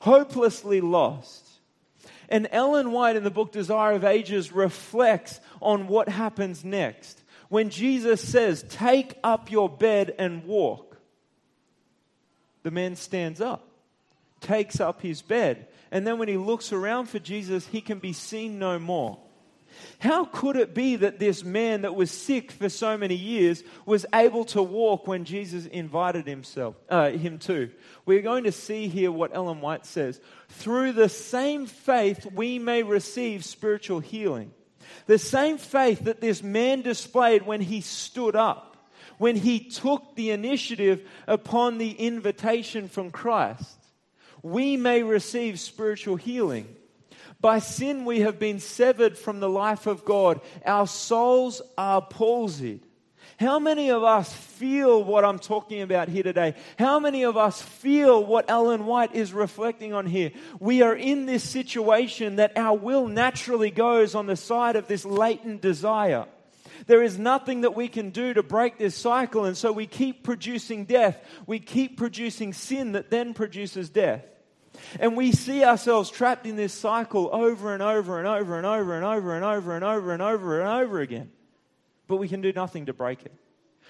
hopelessly 0.00 0.80
lost. 0.80 1.41
And 2.32 2.48
Ellen 2.50 2.92
White 2.92 3.14
in 3.14 3.24
the 3.24 3.30
book 3.30 3.52
Desire 3.52 3.92
of 3.92 4.04
Ages 4.04 4.52
reflects 4.52 5.38
on 5.60 5.86
what 5.86 6.08
happens 6.08 6.64
next 6.64 7.22
when 7.50 7.68
Jesus 7.68 8.26
says, 8.26 8.64
Take 8.70 9.18
up 9.22 9.50
your 9.50 9.68
bed 9.68 10.14
and 10.18 10.46
walk, 10.46 10.96
the 12.62 12.70
man 12.70 12.96
stands 12.96 13.42
up, 13.42 13.68
takes 14.40 14.80
up 14.80 15.02
his 15.02 15.20
bed, 15.20 15.68
and 15.90 16.06
then 16.06 16.16
when 16.16 16.28
he 16.28 16.38
looks 16.38 16.72
around 16.72 17.10
for 17.10 17.18
Jesus, 17.18 17.66
he 17.66 17.82
can 17.82 17.98
be 17.98 18.14
seen 18.14 18.58
no 18.58 18.78
more. 18.78 19.18
How 19.98 20.24
could 20.24 20.56
it 20.56 20.74
be 20.74 20.96
that 20.96 21.18
this 21.18 21.44
man 21.44 21.82
that 21.82 21.94
was 21.94 22.10
sick 22.10 22.50
for 22.50 22.68
so 22.68 22.96
many 22.98 23.14
years 23.14 23.62
was 23.86 24.06
able 24.14 24.44
to 24.46 24.62
walk 24.62 25.06
when 25.06 25.24
Jesus 25.24 25.66
invited 25.66 26.26
himself, 26.26 26.74
uh, 26.88 27.10
him 27.10 27.38
to? 27.40 27.70
We're 28.04 28.22
going 28.22 28.44
to 28.44 28.52
see 28.52 28.88
here 28.88 29.12
what 29.12 29.34
Ellen 29.34 29.60
White 29.60 29.86
says. 29.86 30.20
Through 30.48 30.92
the 30.92 31.08
same 31.08 31.66
faith, 31.66 32.26
we 32.32 32.58
may 32.58 32.82
receive 32.82 33.44
spiritual 33.44 34.00
healing. 34.00 34.52
The 35.06 35.18
same 35.18 35.58
faith 35.58 36.04
that 36.04 36.20
this 36.20 36.42
man 36.42 36.82
displayed 36.82 37.42
when 37.42 37.60
he 37.60 37.80
stood 37.80 38.36
up, 38.36 38.88
when 39.18 39.36
he 39.36 39.60
took 39.60 40.16
the 40.16 40.30
initiative 40.30 41.08
upon 41.26 41.78
the 41.78 41.90
invitation 41.90 42.88
from 42.88 43.10
Christ, 43.10 43.78
we 44.42 44.76
may 44.76 45.02
receive 45.02 45.60
spiritual 45.60 46.16
healing. 46.16 46.76
By 47.42 47.58
sin, 47.58 48.04
we 48.04 48.20
have 48.20 48.38
been 48.38 48.60
severed 48.60 49.18
from 49.18 49.40
the 49.40 49.50
life 49.50 49.88
of 49.88 50.04
God. 50.04 50.40
Our 50.64 50.86
souls 50.86 51.60
are 51.76 52.00
palsied. 52.00 52.82
How 53.36 53.58
many 53.58 53.90
of 53.90 54.04
us 54.04 54.32
feel 54.32 55.02
what 55.02 55.24
I'm 55.24 55.40
talking 55.40 55.82
about 55.82 56.08
here 56.08 56.22
today? 56.22 56.54
How 56.78 57.00
many 57.00 57.24
of 57.24 57.36
us 57.36 57.60
feel 57.60 58.24
what 58.24 58.48
Ellen 58.48 58.86
White 58.86 59.16
is 59.16 59.32
reflecting 59.32 59.92
on 59.92 60.06
here? 60.06 60.30
We 60.60 60.82
are 60.82 60.94
in 60.94 61.26
this 61.26 61.42
situation 61.42 62.36
that 62.36 62.56
our 62.56 62.76
will 62.76 63.08
naturally 63.08 63.72
goes 63.72 64.14
on 64.14 64.26
the 64.26 64.36
side 64.36 64.76
of 64.76 64.86
this 64.86 65.04
latent 65.04 65.60
desire. 65.60 66.26
There 66.86 67.02
is 67.02 67.18
nothing 67.18 67.62
that 67.62 67.74
we 67.74 67.88
can 67.88 68.10
do 68.10 68.34
to 68.34 68.44
break 68.44 68.78
this 68.78 68.94
cycle, 68.94 69.44
and 69.46 69.56
so 69.56 69.72
we 69.72 69.86
keep 69.88 70.22
producing 70.22 70.84
death. 70.84 71.18
We 71.46 71.58
keep 71.58 71.96
producing 71.96 72.52
sin 72.52 72.92
that 72.92 73.10
then 73.10 73.34
produces 73.34 73.88
death. 73.88 74.24
And 75.00 75.16
we 75.16 75.32
see 75.32 75.64
ourselves 75.64 76.10
trapped 76.10 76.46
in 76.46 76.56
this 76.56 76.72
cycle 76.72 77.30
over 77.32 77.72
and 77.72 77.82
over 77.82 78.18
and 78.18 78.28
over 78.28 78.56
and 78.56 78.66
over 78.66 78.94
and 78.94 79.04
over 79.04 79.34
and 79.34 79.44
over 79.44 79.74
and 79.74 79.84
over 79.84 80.12
and 80.12 80.22
over 80.22 80.60
and 80.60 80.68
over 80.68 81.00
again 81.00 81.30
but 82.12 82.18
we 82.18 82.28
can 82.28 82.42
do 82.42 82.52
nothing 82.52 82.84
to 82.84 82.92
break 82.92 83.24
it. 83.24 83.32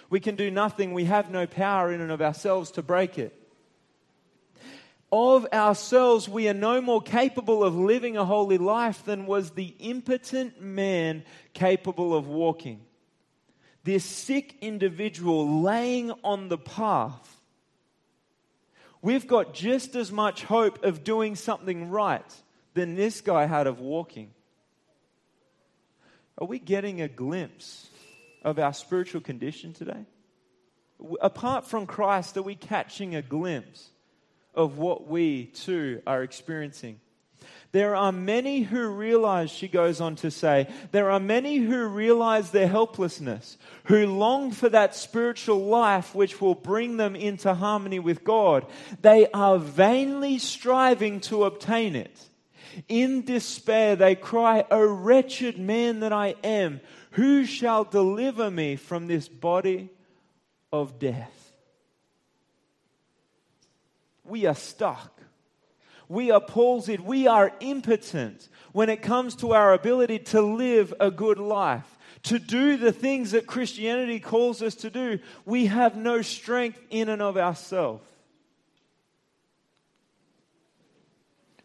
We 0.09 0.21
can 0.21 0.37
do 0.37 0.49
nothing. 0.49 0.93
We 0.93 1.07
have 1.07 1.29
no 1.29 1.45
power 1.45 1.93
in 1.93 2.01
and 2.01 2.13
of 2.13 2.23
ourselves 2.23 2.71
to 2.73 2.83
break 2.83 3.19
it. 3.19 3.37
Of 5.11 5.47
ourselves, 5.53 6.29
we 6.29 6.49
are 6.49 6.55
no 6.55 6.81
more 6.81 7.03
capable 7.03 7.65
of 7.65 7.75
living 7.75 8.17
a 8.17 8.25
holy 8.25 8.59
life 8.59 9.05
than 9.05 9.27
was 9.27 9.51
the 9.51 9.75
impotent 9.81 10.61
man 10.61 11.25
capable 11.53 12.15
of 12.15 12.29
walking. 12.29 12.83
This 13.83 14.05
sick 14.05 14.55
individual 14.61 15.61
laying 15.61 16.13
on 16.23 16.49
the 16.49 16.59
path. 16.59 17.42
We've 19.03 19.27
got 19.27 19.53
just 19.53 19.97
as 19.97 20.13
much 20.13 20.45
hope 20.45 20.85
of 20.85 21.03
doing 21.03 21.35
something 21.35 21.91
right 21.91 22.25
than 22.75 22.95
this 22.95 23.21
guy 23.21 23.47
had 23.47 23.67
of 23.67 23.81
walking. 23.81 24.31
Are 26.39 26.47
we 26.47 26.61
getting 26.61 27.03
a 27.03 27.09
glimpse 27.09 27.89
of 28.43 28.61
our 28.61 28.73
spiritual 28.73 29.21
condition 29.21 29.73
today? 29.73 30.07
Apart 31.21 31.67
from 31.67 31.87
Christ, 31.87 32.37
are 32.37 32.43
we 32.43 32.55
catching 32.55 33.17
a 33.17 33.23
glimpse 33.23 33.91
of 34.55 34.79
what 34.79 35.09
we 35.09 35.47
too 35.47 36.01
are 36.07 36.23
experiencing? 36.23 37.01
There 37.73 37.97
are 37.97 38.13
many 38.13 38.61
who 38.61 38.87
realize, 38.89 39.51
she 39.51 39.67
goes 39.67 40.03
on 40.03 40.17
to 40.17 40.31
say, 40.31 40.69
there 40.91 41.11
are 41.11 41.19
many 41.19 41.57
who 41.57 41.87
realize 41.87 42.51
their 42.51 42.69
helplessness, 42.69 43.57
who 43.85 44.07
long 44.07 44.51
for 44.53 44.69
that 44.69 44.95
spiritual 44.95 45.65
life 45.65 46.15
which 46.15 46.39
will 46.39 46.55
bring 46.55 46.99
them 46.99 47.17
into 47.17 47.55
harmony 47.55 47.99
with 47.99 48.25
God. 48.25 48.67
They 49.01 49.27
are 49.33 49.59
vainly 49.59 50.39
striving 50.39 51.21
to 51.23 51.45
obtain 51.45 51.97
it. 51.97 52.15
In 52.89 53.25
despair, 53.25 53.97
they 53.97 54.17
cry, 54.17 54.67
O 54.71 54.85
wretched 54.87 55.59
man 55.59 56.01
that 56.01 56.13
I 56.13 56.35
am, 56.45 56.83
who 57.13 57.47
shall 57.47 57.85
deliver 57.85 58.51
me 58.51 58.77
from 58.77 59.07
this 59.07 59.29
body 59.29 59.89
of 60.71 60.99
death? 60.99 61.53
We 64.25 64.45
are 64.45 64.55
stuck. 64.55 65.22
We 66.13 66.31
are 66.31 66.43
palsied. 66.43 67.01
We 67.01 67.27
are 67.27 67.55
impotent 67.61 68.47
when 68.73 68.91
it 68.91 69.01
comes 69.01 69.35
to 69.37 69.55
our 69.55 69.73
ability 69.73 70.19
to 70.19 70.43
live 70.43 70.93
a 71.01 71.11
good 71.11 71.39
life, 71.39 71.99
to 72.25 72.39
do 72.39 72.77
the 72.77 72.93
things 72.93 73.31
that 73.31 73.47
Christianity 73.47 74.21
calls 74.21 74.61
us 74.61 74.75
to 74.77 74.91
do, 74.91 75.21
we 75.47 75.67
have 75.67 75.97
no 75.97 76.21
strength 76.21 76.79
in 76.91 77.09
and 77.09 77.23
of 77.23 77.39
ourselves. 77.39 78.07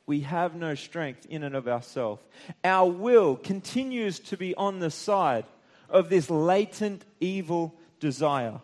We 0.06 0.22
have 0.22 0.56
no 0.56 0.76
strength 0.76 1.26
in 1.26 1.44
and 1.44 1.54
of 1.54 1.68
ourselves. 1.68 2.24
Our 2.64 2.90
will 2.90 3.36
continues 3.36 4.20
to 4.20 4.38
be 4.38 4.56
on 4.56 4.80
the 4.80 4.92
side 4.92 5.44
of 5.90 6.08
this 6.08 6.30
latent 6.30 7.04
evil 7.20 7.76
desire. 8.00 8.62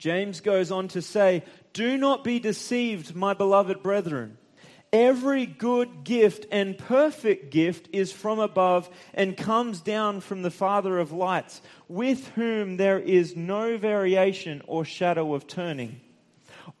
James 0.00 0.40
goes 0.40 0.72
on 0.72 0.88
to 0.88 1.02
say, 1.02 1.44
Do 1.72 1.96
not 1.96 2.24
be 2.24 2.40
deceived, 2.40 3.14
my 3.14 3.34
beloved 3.34 3.82
brethren. 3.82 4.38
Every 4.92 5.46
good 5.46 6.02
gift 6.02 6.46
and 6.50 6.76
perfect 6.76 7.52
gift 7.52 7.88
is 7.92 8.10
from 8.10 8.40
above 8.40 8.90
and 9.14 9.36
comes 9.36 9.80
down 9.80 10.20
from 10.20 10.42
the 10.42 10.50
Father 10.50 10.98
of 10.98 11.12
lights, 11.12 11.62
with 11.86 12.26
whom 12.30 12.76
there 12.76 12.98
is 12.98 13.36
no 13.36 13.78
variation 13.78 14.62
or 14.66 14.84
shadow 14.84 15.34
of 15.34 15.46
turning. 15.46 16.00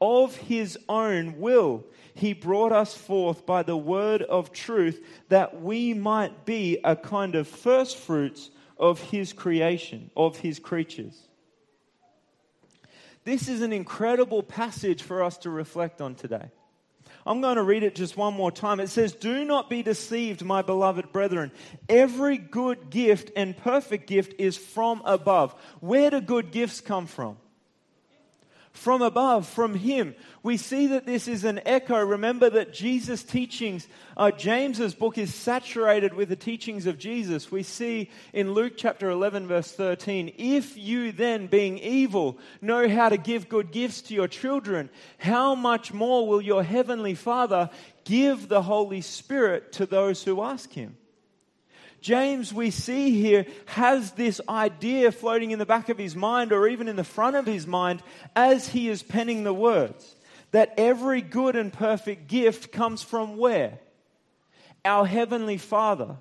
Of 0.00 0.34
his 0.34 0.76
own 0.88 1.38
will, 1.38 1.84
he 2.14 2.32
brought 2.32 2.72
us 2.72 2.96
forth 2.96 3.46
by 3.46 3.62
the 3.62 3.76
word 3.76 4.22
of 4.22 4.52
truth 4.52 5.04
that 5.28 5.62
we 5.62 5.94
might 5.94 6.44
be 6.44 6.78
a 6.82 6.96
kind 6.96 7.36
of 7.36 7.46
first 7.46 7.96
fruits 7.96 8.50
of 8.76 9.00
his 9.00 9.32
creation, 9.32 10.10
of 10.16 10.38
his 10.38 10.58
creatures. 10.58 11.28
This 13.30 13.46
is 13.46 13.62
an 13.62 13.72
incredible 13.72 14.42
passage 14.42 15.04
for 15.04 15.22
us 15.22 15.38
to 15.38 15.50
reflect 15.50 16.00
on 16.00 16.16
today. 16.16 16.50
I'm 17.24 17.40
going 17.40 17.58
to 17.58 17.62
read 17.62 17.84
it 17.84 17.94
just 17.94 18.16
one 18.16 18.34
more 18.34 18.50
time. 18.50 18.80
It 18.80 18.88
says, 18.88 19.12
Do 19.12 19.44
not 19.44 19.70
be 19.70 19.84
deceived, 19.84 20.44
my 20.44 20.62
beloved 20.62 21.12
brethren. 21.12 21.52
Every 21.88 22.38
good 22.38 22.90
gift 22.90 23.30
and 23.36 23.56
perfect 23.56 24.08
gift 24.08 24.34
is 24.40 24.56
from 24.56 25.02
above. 25.04 25.54
Where 25.78 26.10
do 26.10 26.20
good 26.20 26.50
gifts 26.50 26.80
come 26.80 27.06
from? 27.06 27.36
From 28.72 29.02
above, 29.02 29.46
from 29.48 29.74
Him. 29.74 30.14
We 30.42 30.56
see 30.56 30.88
that 30.88 31.04
this 31.04 31.28
is 31.28 31.44
an 31.44 31.60
echo. 31.66 31.98
Remember 32.02 32.48
that 32.50 32.72
Jesus' 32.72 33.22
teachings, 33.22 33.86
uh, 34.16 34.30
James's 34.30 34.94
book 34.94 35.18
is 35.18 35.34
saturated 35.34 36.14
with 36.14 36.28
the 36.28 36.36
teachings 36.36 36.86
of 36.86 36.98
Jesus. 36.98 37.50
We 37.50 37.62
see 37.62 38.10
in 38.32 38.54
Luke 38.54 38.74
chapter 38.76 39.10
11, 39.10 39.48
verse 39.48 39.72
13, 39.72 40.34
if 40.38 40.76
you 40.76 41.12
then, 41.12 41.46
being 41.46 41.78
evil, 41.78 42.38
know 42.60 42.88
how 42.88 43.08
to 43.08 43.16
give 43.16 43.48
good 43.48 43.72
gifts 43.72 44.02
to 44.02 44.14
your 44.14 44.28
children, 44.28 44.88
how 45.18 45.54
much 45.54 45.92
more 45.92 46.26
will 46.26 46.40
your 46.40 46.62
heavenly 46.62 47.14
Father 47.14 47.70
give 48.04 48.48
the 48.48 48.62
Holy 48.62 49.00
Spirit 49.00 49.72
to 49.72 49.86
those 49.86 50.22
who 50.22 50.42
ask 50.42 50.72
Him? 50.72 50.96
James, 52.00 52.52
we 52.52 52.70
see 52.70 53.10
here, 53.20 53.46
has 53.66 54.12
this 54.12 54.40
idea 54.48 55.12
floating 55.12 55.50
in 55.50 55.58
the 55.58 55.66
back 55.66 55.88
of 55.88 55.98
his 55.98 56.16
mind 56.16 56.52
or 56.52 56.66
even 56.66 56.88
in 56.88 56.96
the 56.96 57.04
front 57.04 57.36
of 57.36 57.46
his 57.46 57.66
mind 57.66 58.02
as 58.34 58.68
he 58.68 58.88
is 58.88 59.02
penning 59.02 59.44
the 59.44 59.54
words. 59.54 60.16
That 60.52 60.74
every 60.78 61.20
good 61.20 61.56
and 61.56 61.72
perfect 61.72 62.26
gift 62.26 62.72
comes 62.72 63.02
from 63.02 63.36
where? 63.36 63.78
Our 64.84 65.06
Heavenly 65.06 65.58
Father. 65.58 66.16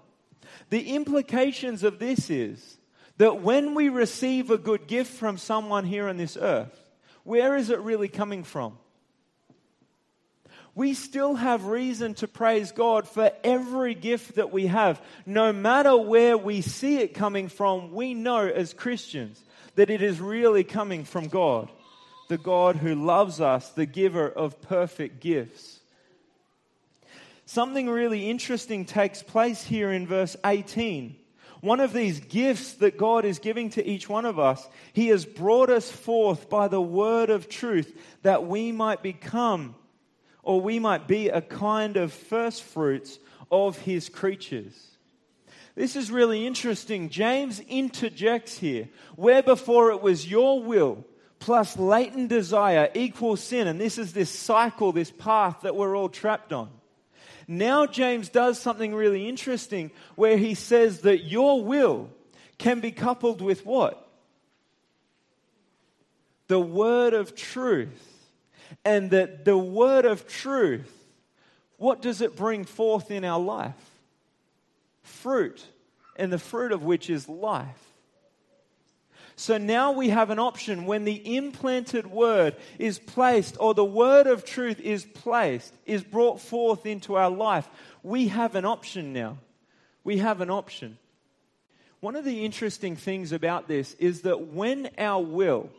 The 0.70 0.96
implications 0.96 1.84
of 1.84 2.00
this 2.00 2.30
is 2.30 2.78
that 3.18 3.42
when 3.42 3.74
we 3.74 3.90
receive 3.90 4.52
a 4.52 4.58
good 4.58 4.88
gift 4.88 5.14
from 5.14 5.38
someone 5.38 5.86
here 5.86 6.08
on 6.08 6.18
this 6.18 6.38
earth, 6.40 6.78
where 7.24 7.56
is 7.56 7.70
it 7.70 7.80
really 7.80 8.08
coming 8.08 8.44
from? 8.44 8.78
We 10.80 10.94
still 10.94 11.36
have 11.36 11.66
reason 11.66 12.14
to 12.14 12.26
praise 12.26 12.72
God 12.72 13.06
for 13.06 13.34
every 13.44 13.94
gift 13.94 14.36
that 14.36 14.54
we 14.54 14.68
have. 14.68 15.02
No 15.26 15.52
matter 15.52 15.98
where 15.98 16.38
we 16.38 16.62
see 16.62 17.00
it 17.00 17.14
coming 17.14 17.50
from, 17.50 17.92
we 17.92 18.14
know 18.14 18.48
as 18.48 18.74
Christians 18.74 19.44
that 19.76 19.90
it 19.90 20.02
is 20.02 20.22
really 20.22 20.64
coming 20.64 21.04
from 21.04 21.28
God, 21.28 21.70
the 22.30 22.38
God 22.38 22.78
who 22.78 22.96
loves 22.96 23.42
us, 23.42 23.68
the 23.72 23.86
giver 23.86 24.30
of 24.30 24.62
perfect 24.62 25.20
gifts. 25.20 25.82
Something 27.46 27.90
really 27.90 28.30
interesting 28.30 28.86
takes 28.86 29.22
place 29.22 29.62
here 29.62 29.92
in 29.92 30.08
verse 30.08 30.38
18. 30.46 31.14
One 31.60 31.82
of 31.82 31.92
these 31.92 32.22
gifts 32.22 32.76
that 32.76 32.98
God 32.98 33.26
is 33.26 33.40
giving 33.40 33.70
to 33.72 33.86
each 33.86 34.08
one 34.08 34.24
of 34.24 34.40
us, 34.40 34.66
He 34.94 35.10
has 35.10 35.26
brought 35.26 35.70
us 35.70 35.92
forth 35.92 36.50
by 36.50 36.70
the 36.70 36.80
word 36.80 37.30
of 37.30 37.50
truth 37.50 37.94
that 38.22 38.48
we 38.48 38.72
might 38.72 39.04
become 39.04 39.76
or 40.50 40.60
we 40.60 40.80
might 40.80 41.08
be 41.08 41.30
a 41.30 41.43
kind 41.43 41.95
of 41.95 42.12
first 42.12 42.64
fruits 42.64 43.20
of 43.52 43.78
his 43.78 44.10
creatures. 44.10 44.74
This 45.76 45.95
is 45.95 46.10
really 46.10 46.47
interesting. 46.47 47.10
James 47.10 47.60
interjects 47.68 48.58
here 48.58 48.89
where 49.16 49.43
before 49.43 49.91
it 49.91 50.02
was 50.02 50.28
your 50.28 50.64
will 50.64 51.06
plus 51.38 51.78
latent 51.78 52.30
desire 52.30 52.89
equals 52.95 53.43
sin, 53.43 53.68
and 53.68 53.80
this 53.80 54.00
is 54.00 54.14
this 54.14 54.32
cycle, 54.32 54.91
this 54.91 55.12
path 55.12 55.58
that 55.62 55.76
we're 55.76 55.95
all 55.95 56.10
trapped 56.10 56.52
on. 56.52 56.72
Now, 57.47 57.86
James 57.86 58.30
does 58.30 58.60
something 58.60 58.95
really 58.95 59.30
interesting 59.30 59.91
where 60.16 60.36
he 60.36 60.56
says 60.56 61.02
that 61.02 61.26
your 61.26 61.64
will 61.64 62.10
can 62.58 62.80
be 62.80 62.91
coupled 62.91 63.39
with 63.39 63.68
what? 63.68 64.10
The 66.47 66.60
word 66.60 67.14
of 67.14 67.36
truth 67.36 68.09
and 68.86 69.12
that 69.12 69.46
the 69.46 69.58
word 69.58 70.06
of 70.06 70.28
truth, 70.28 70.94
what 71.78 72.02
does 72.02 72.22
it 72.22 72.36
bring 72.36 72.64
forth 72.66 73.12
in 73.12 73.24
our 73.24 73.40
life? 73.40 73.74
Fruit, 75.04 75.64
and 76.16 76.32
the 76.32 76.40
fruit 76.40 76.72
of 76.72 76.84
which 76.84 77.10
is 77.10 77.28
life. 77.30 77.86
So 79.36 79.58
now 79.58 79.94
we 79.94 80.10
have 80.10 80.32
an 80.32 80.40
option 80.40 80.86
when 80.86 81.06
the 81.06 81.38
implanted 81.38 82.06
word 82.08 82.58
is 82.78 83.00
placed, 83.00 83.56
or 83.58 83.74
the 83.74 83.86
word 83.86 84.28
of 84.28 84.44
truth 84.44 84.82
is 84.82 85.06
placed, 85.06 85.74
is 85.86 86.04
brought 86.04 86.42
forth 86.42 86.86
into 86.86 87.16
our 87.16 87.30
life. 87.30 87.70
We 88.04 88.28
have 88.28 88.56
an 88.56 88.66
option 88.66 89.14
now. 89.14 89.38
We 90.04 90.18
have 90.18 90.42
an 90.42 90.50
option. 90.50 90.98
One 92.02 92.18
of 92.18 92.26
the 92.26 92.44
interesting 92.44 92.98
things 92.98 93.32
about 93.32 93.70
this 93.70 93.94
is 93.94 94.22
that 94.22 94.48
when 94.48 94.90
our 94.98 95.24
will 95.24 95.70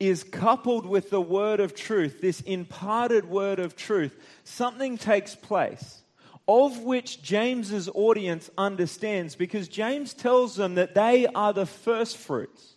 is 0.00 0.22
coupled 0.24 0.86
with 0.86 1.10
the 1.10 1.20
word 1.20 1.60
of 1.60 1.74
truth, 1.74 2.20
this 2.20 2.40
imparted 2.42 3.24
word 3.28 3.58
of 3.58 3.74
truth, 3.76 4.16
something 4.44 4.96
takes 4.96 5.34
place 5.34 6.02
of 6.48 6.78
which 6.78 7.22
James's 7.22 7.90
audience 7.94 8.48
understands 8.56 9.36
because 9.36 9.68
James 9.68 10.14
tells 10.14 10.56
them 10.56 10.76
that 10.76 10.94
they 10.94 11.26
are 11.26 11.52
the 11.52 11.66
first 11.66 12.16
fruits. 12.16 12.74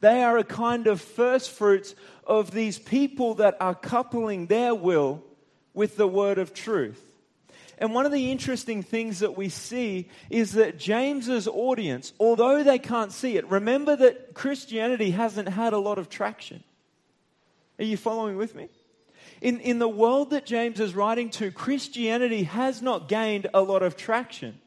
They 0.00 0.24
are 0.24 0.36
a 0.36 0.44
kind 0.44 0.88
of 0.88 1.00
first 1.00 1.52
fruits 1.52 1.94
of 2.26 2.50
these 2.50 2.80
people 2.80 3.34
that 3.34 3.56
are 3.60 3.76
coupling 3.76 4.46
their 4.46 4.74
will 4.74 5.22
with 5.72 5.96
the 5.96 6.08
word 6.08 6.38
of 6.38 6.52
truth. 6.52 7.11
And 7.82 7.92
one 7.92 8.06
of 8.06 8.12
the 8.12 8.30
interesting 8.30 8.84
things 8.84 9.18
that 9.18 9.36
we 9.36 9.48
see 9.48 10.08
is 10.30 10.52
that 10.52 10.78
James's 10.78 11.48
audience, 11.48 12.12
although 12.20 12.62
they 12.62 12.78
can't 12.78 13.10
see 13.10 13.36
it, 13.36 13.50
remember 13.50 13.96
that 13.96 14.34
Christianity 14.34 15.10
hasn't 15.10 15.48
had 15.48 15.72
a 15.72 15.78
lot 15.78 15.98
of 15.98 16.08
traction. 16.08 16.62
Are 17.80 17.84
you 17.84 17.96
following 17.96 18.36
with 18.36 18.54
me? 18.54 18.68
In, 19.40 19.58
in 19.58 19.80
the 19.80 19.88
world 19.88 20.30
that 20.30 20.46
James 20.46 20.78
is 20.78 20.94
writing 20.94 21.28
to, 21.30 21.50
Christianity 21.50 22.44
has 22.44 22.82
not 22.82 23.08
gained 23.08 23.48
a 23.52 23.62
lot 23.62 23.82
of 23.82 23.96
traction. 23.96 24.60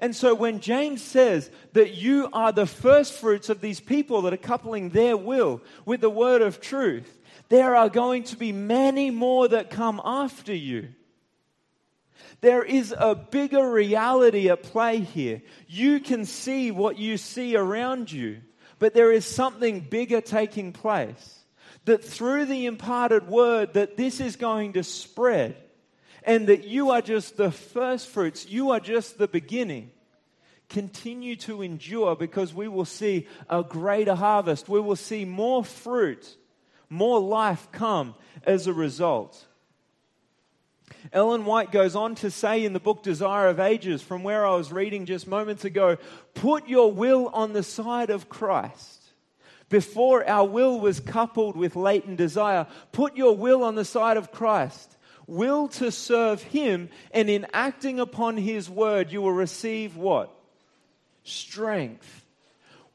And 0.00 0.16
so 0.16 0.34
when 0.34 0.60
James 0.60 1.02
says 1.02 1.50
that 1.74 1.92
you 1.92 2.30
are 2.32 2.52
the 2.52 2.66
first 2.66 3.12
fruits 3.12 3.50
of 3.50 3.60
these 3.60 3.80
people 3.80 4.22
that 4.22 4.32
are 4.32 4.38
coupling 4.38 4.88
their 4.88 5.18
will 5.18 5.60
with 5.84 6.00
the 6.00 6.08
word 6.08 6.40
of 6.40 6.62
truth, 6.62 7.18
there 7.50 7.76
are 7.76 7.90
going 7.90 8.24
to 8.24 8.36
be 8.38 8.50
many 8.50 9.10
more 9.10 9.46
that 9.46 9.68
come 9.68 10.00
after 10.02 10.54
you. 10.54 10.88
There 12.40 12.62
is 12.62 12.94
a 12.96 13.14
bigger 13.14 13.70
reality 13.70 14.50
at 14.50 14.62
play 14.62 15.00
here. 15.00 15.42
You 15.66 16.00
can 16.00 16.24
see 16.24 16.70
what 16.70 16.98
you 16.98 17.16
see 17.16 17.56
around 17.56 18.12
you, 18.12 18.42
but 18.78 18.94
there 18.94 19.10
is 19.10 19.24
something 19.24 19.80
bigger 19.80 20.20
taking 20.20 20.72
place. 20.72 21.40
That 21.86 22.04
through 22.04 22.46
the 22.46 22.66
imparted 22.66 23.28
word 23.28 23.74
that 23.74 23.96
this 23.96 24.20
is 24.20 24.36
going 24.36 24.74
to 24.74 24.82
spread 24.82 25.56
and 26.24 26.48
that 26.48 26.64
you 26.64 26.90
are 26.90 27.00
just 27.00 27.36
the 27.36 27.52
first 27.52 28.08
fruits, 28.08 28.48
you 28.48 28.72
are 28.72 28.80
just 28.80 29.16
the 29.16 29.28
beginning. 29.28 29.92
Continue 30.68 31.36
to 31.36 31.62
endure 31.62 32.16
because 32.16 32.52
we 32.52 32.66
will 32.66 32.84
see 32.84 33.28
a 33.48 33.62
greater 33.62 34.16
harvest. 34.16 34.68
We 34.68 34.80
will 34.80 34.96
see 34.96 35.24
more 35.24 35.64
fruit, 35.64 36.36
more 36.90 37.20
life 37.20 37.68
come 37.70 38.16
as 38.42 38.66
a 38.66 38.72
result. 38.72 39.45
Ellen 41.12 41.44
White 41.44 41.72
goes 41.72 41.96
on 41.96 42.14
to 42.16 42.30
say 42.30 42.64
in 42.64 42.72
the 42.72 42.80
book 42.80 43.02
Desire 43.02 43.48
of 43.48 43.60
Ages, 43.60 44.02
from 44.02 44.22
where 44.22 44.46
I 44.46 44.54
was 44.54 44.72
reading 44.72 45.06
just 45.06 45.26
moments 45.26 45.64
ago, 45.64 45.96
put 46.34 46.68
your 46.68 46.92
will 46.92 47.28
on 47.28 47.52
the 47.52 47.62
side 47.62 48.10
of 48.10 48.28
Christ. 48.28 49.02
Before 49.68 50.28
our 50.28 50.46
will 50.46 50.78
was 50.78 51.00
coupled 51.00 51.56
with 51.56 51.76
latent 51.76 52.16
desire, 52.16 52.66
put 52.92 53.16
your 53.16 53.36
will 53.36 53.64
on 53.64 53.74
the 53.74 53.84
side 53.84 54.16
of 54.16 54.30
Christ. 54.32 54.96
Will 55.26 55.68
to 55.68 55.90
serve 55.90 56.42
Him, 56.42 56.88
and 57.10 57.28
in 57.28 57.46
acting 57.52 57.98
upon 57.98 58.36
His 58.36 58.70
word, 58.70 59.10
you 59.10 59.22
will 59.22 59.32
receive 59.32 59.96
what? 59.96 60.32
strength. 61.26 62.24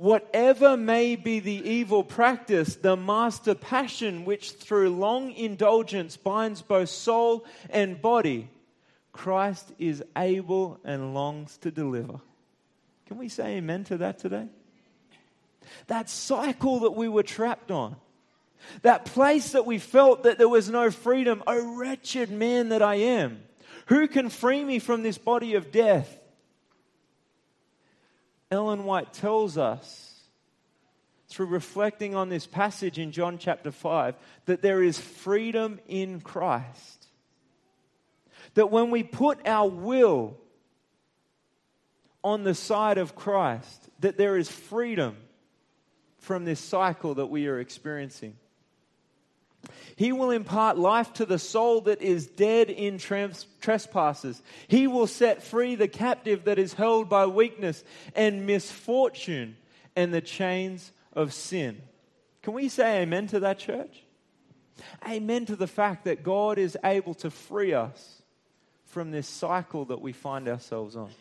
Whatever 0.01 0.77
may 0.77 1.15
be 1.15 1.39
the 1.39 1.69
evil 1.69 2.03
practice, 2.03 2.75
the 2.75 2.97
master 2.97 3.53
passion 3.53 4.25
which 4.25 4.53
through 4.53 4.89
long 4.89 5.31
indulgence 5.31 6.17
binds 6.17 6.63
both 6.63 6.89
soul 6.89 7.45
and 7.69 8.01
body, 8.01 8.49
Christ 9.11 9.71
is 9.77 10.03
able 10.17 10.79
and 10.83 11.13
longs 11.13 11.55
to 11.57 11.69
deliver. 11.69 12.19
Can 13.05 13.19
we 13.19 13.29
say 13.29 13.57
amen 13.57 13.83
to 13.83 13.97
that 13.97 14.17
today? 14.17 14.47
That 15.85 16.09
cycle 16.09 16.79
that 16.79 16.95
we 16.95 17.07
were 17.07 17.21
trapped 17.21 17.69
on. 17.69 17.95
That 18.81 19.05
place 19.05 19.51
that 19.51 19.67
we 19.67 19.77
felt 19.77 20.23
that 20.23 20.39
there 20.39 20.49
was 20.49 20.67
no 20.67 20.89
freedom. 20.89 21.43
Oh, 21.45 21.77
wretched 21.77 22.31
man 22.31 22.69
that 22.69 22.81
I 22.81 22.95
am. 22.95 23.43
Who 23.85 24.07
can 24.07 24.29
free 24.29 24.65
me 24.65 24.79
from 24.79 25.03
this 25.03 25.19
body 25.19 25.53
of 25.53 25.71
death? 25.71 26.20
Ellen 28.51 28.83
White 28.83 29.13
tells 29.13 29.57
us 29.57 30.19
through 31.29 31.45
reflecting 31.45 32.13
on 32.13 32.27
this 32.27 32.45
passage 32.45 32.99
in 32.99 33.13
John 33.13 33.37
chapter 33.37 33.71
5 33.71 34.15
that 34.45 34.61
there 34.61 34.83
is 34.83 34.99
freedom 34.99 35.79
in 35.87 36.19
Christ. 36.19 37.07
That 38.55 38.69
when 38.69 38.91
we 38.91 39.03
put 39.03 39.47
our 39.47 39.69
will 39.69 40.37
on 42.21 42.43
the 42.43 42.53
side 42.53 42.97
of 42.97 43.15
Christ, 43.15 43.89
that 44.01 44.17
there 44.17 44.35
is 44.35 44.51
freedom 44.51 45.15
from 46.17 46.43
this 46.43 46.59
cycle 46.59 47.15
that 47.15 47.27
we 47.27 47.47
are 47.47 47.59
experiencing. 47.59 48.35
He 49.95 50.11
will 50.11 50.31
impart 50.31 50.77
life 50.77 51.13
to 51.13 51.25
the 51.25 51.37
soul 51.37 51.81
that 51.81 52.01
is 52.01 52.25
dead 52.25 52.69
in 52.69 52.97
trespasses. 52.97 54.41
He 54.67 54.87
will 54.87 55.07
set 55.07 55.43
free 55.43 55.75
the 55.75 55.87
captive 55.87 56.45
that 56.45 56.57
is 56.57 56.73
held 56.73 57.09
by 57.09 57.27
weakness 57.27 57.83
and 58.15 58.47
misfortune 58.47 59.57
and 59.95 60.13
the 60.13 60.21
chains 60.21 60.91
of 61.13 61.33
sin. 61.33 61.81
Can 62.41 62.53
we 62.53 62.69
say 62.69 63.01
amen 63.03 63.27
to 63.27 63.41
that, 63.41 63.59
church? 63.59 64.03
Amen 65.07 65.45
to 65.45 65.55
the 65.55 65.67
fact 65.67 66.05
that 66.05 66.23
God 66.23 66.57
is 66.57 66.77
able 66.83 67.13
to 67.15 67.29
free 67.29 67.73
us 67.73 68.23
from 68.85 69.11
this 69.11 69.27
cycle 69.27 69.85
that 69.85 70.01
we 70.01 70.11
find 70.11 70.47
ourselves 70.47 70.95
on. 70.95 71.11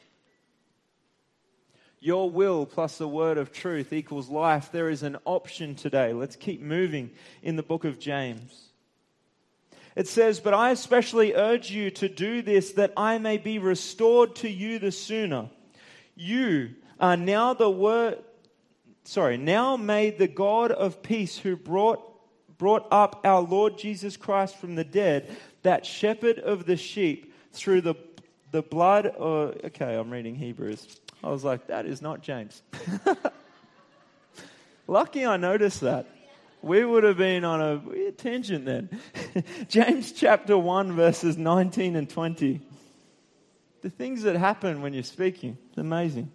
Your 2.03 2.31
will 2.31 2.65
plus 2.65 2.97
the 2.97 3.07
word 3.07 3.37
of 3.37 3.53
truth 3.53 3.93
equals 3.93 4.31
life. 4.31 4.73
There 4.73 4.89
is 4.89 5.03
an 5.03 5.19
option 5.27 5.75
today. 5.75 6.15
Let's 6.15 6.35
keep 6.35 6.63
moving 6.63 7.11
in 7.43 7.57
the 7.57 7.63
book 7.63 7.85
of 7.85 7.99
James. 7.99 8.71
It 9.95 10.09
says, 10.09 10.41
But 10.41 10.55
I 10.55 10.71
especially 10.71 11.35
urge 11.35 11.71
you 11.71 11.91
to 11.93 12.09
do 12.09 12.41
this 12.41 12.73
that 12.73 12.95
I 12.97 13.19
may 13.19 13.37
be 13.37 13.59
restored 13.59 14.35
to 14.37 14.49
you 14.49 14.79
the 14.79 14.93
sooner. 14.93 15.51
You 16.15 16.71
are 16.99 17.19
now 17.19 17.53
the 17.53 17.69
word, 17.69 18.19
sorry, 19.05 19.37
now 19.37 19.77
may 19.77 20.09
the 20.09 20.29
God 20.29 20.73
of 20.73 21.03
peace 21.03 21.37
who 21.37 21.55
brought, 21.55 22.03
brought 22.57 22.87
up 22.91 23.21
our 23.25 23.43
Lord 23.43 23.77
Jesus 23.77 24.17
Christ 24.17 24.57
from 24.57 24.75
the 24.75 24.85
dead, 24.85 25.37
that 25.65 25.85
shepherd 25.85 26.39
of 26.39 26.65
the 26.65 26.79
sheep, 26.79 27.35
through 27.53 27.83
the, 27.83 27.97
the 28.53 28.63
blood 28.63 29.07
of, 29.07 29.57
okay, 29.65 29.97
I'm 29.97 30.11
reading 30.11 30.37
Hebrews 30.37 31.01
I 31.23 31.29
was 31.29 31.45
like, 31.45 31.66
that 31.66 31.87
is 31.87 32.01
not 32.01 32.23
James. 32.23 32.62
Lucky 34.87 35.27
I 35.27 35.37
noticed 35.37 35.83
that. 35.83 36.07
We 36.62 36.85
would 36.85 37.05
have 37.05 37.16
been 37.16 37.45
on 37.45 37.61
a 37.61 37.77
weird 37.77 38.18
tangent 38.18 38.64
then. 38.64 39.01
James 39.68 40.12
chapter 40.12 40.59
1, 40.59 40.93
verses 40.93 41.39
19 41.39 41.97
and 41.97 42.09
20. 42.09 42.61
The 43.83 43.91
things 43.91 44.23
that 44.23 44.37
happen 44.37 44.83
when 44.83 44.93
you're 44.93 45.03
speaking, 45.03 45.57
it's 45.68 45.79
amazing. 45.79 46.31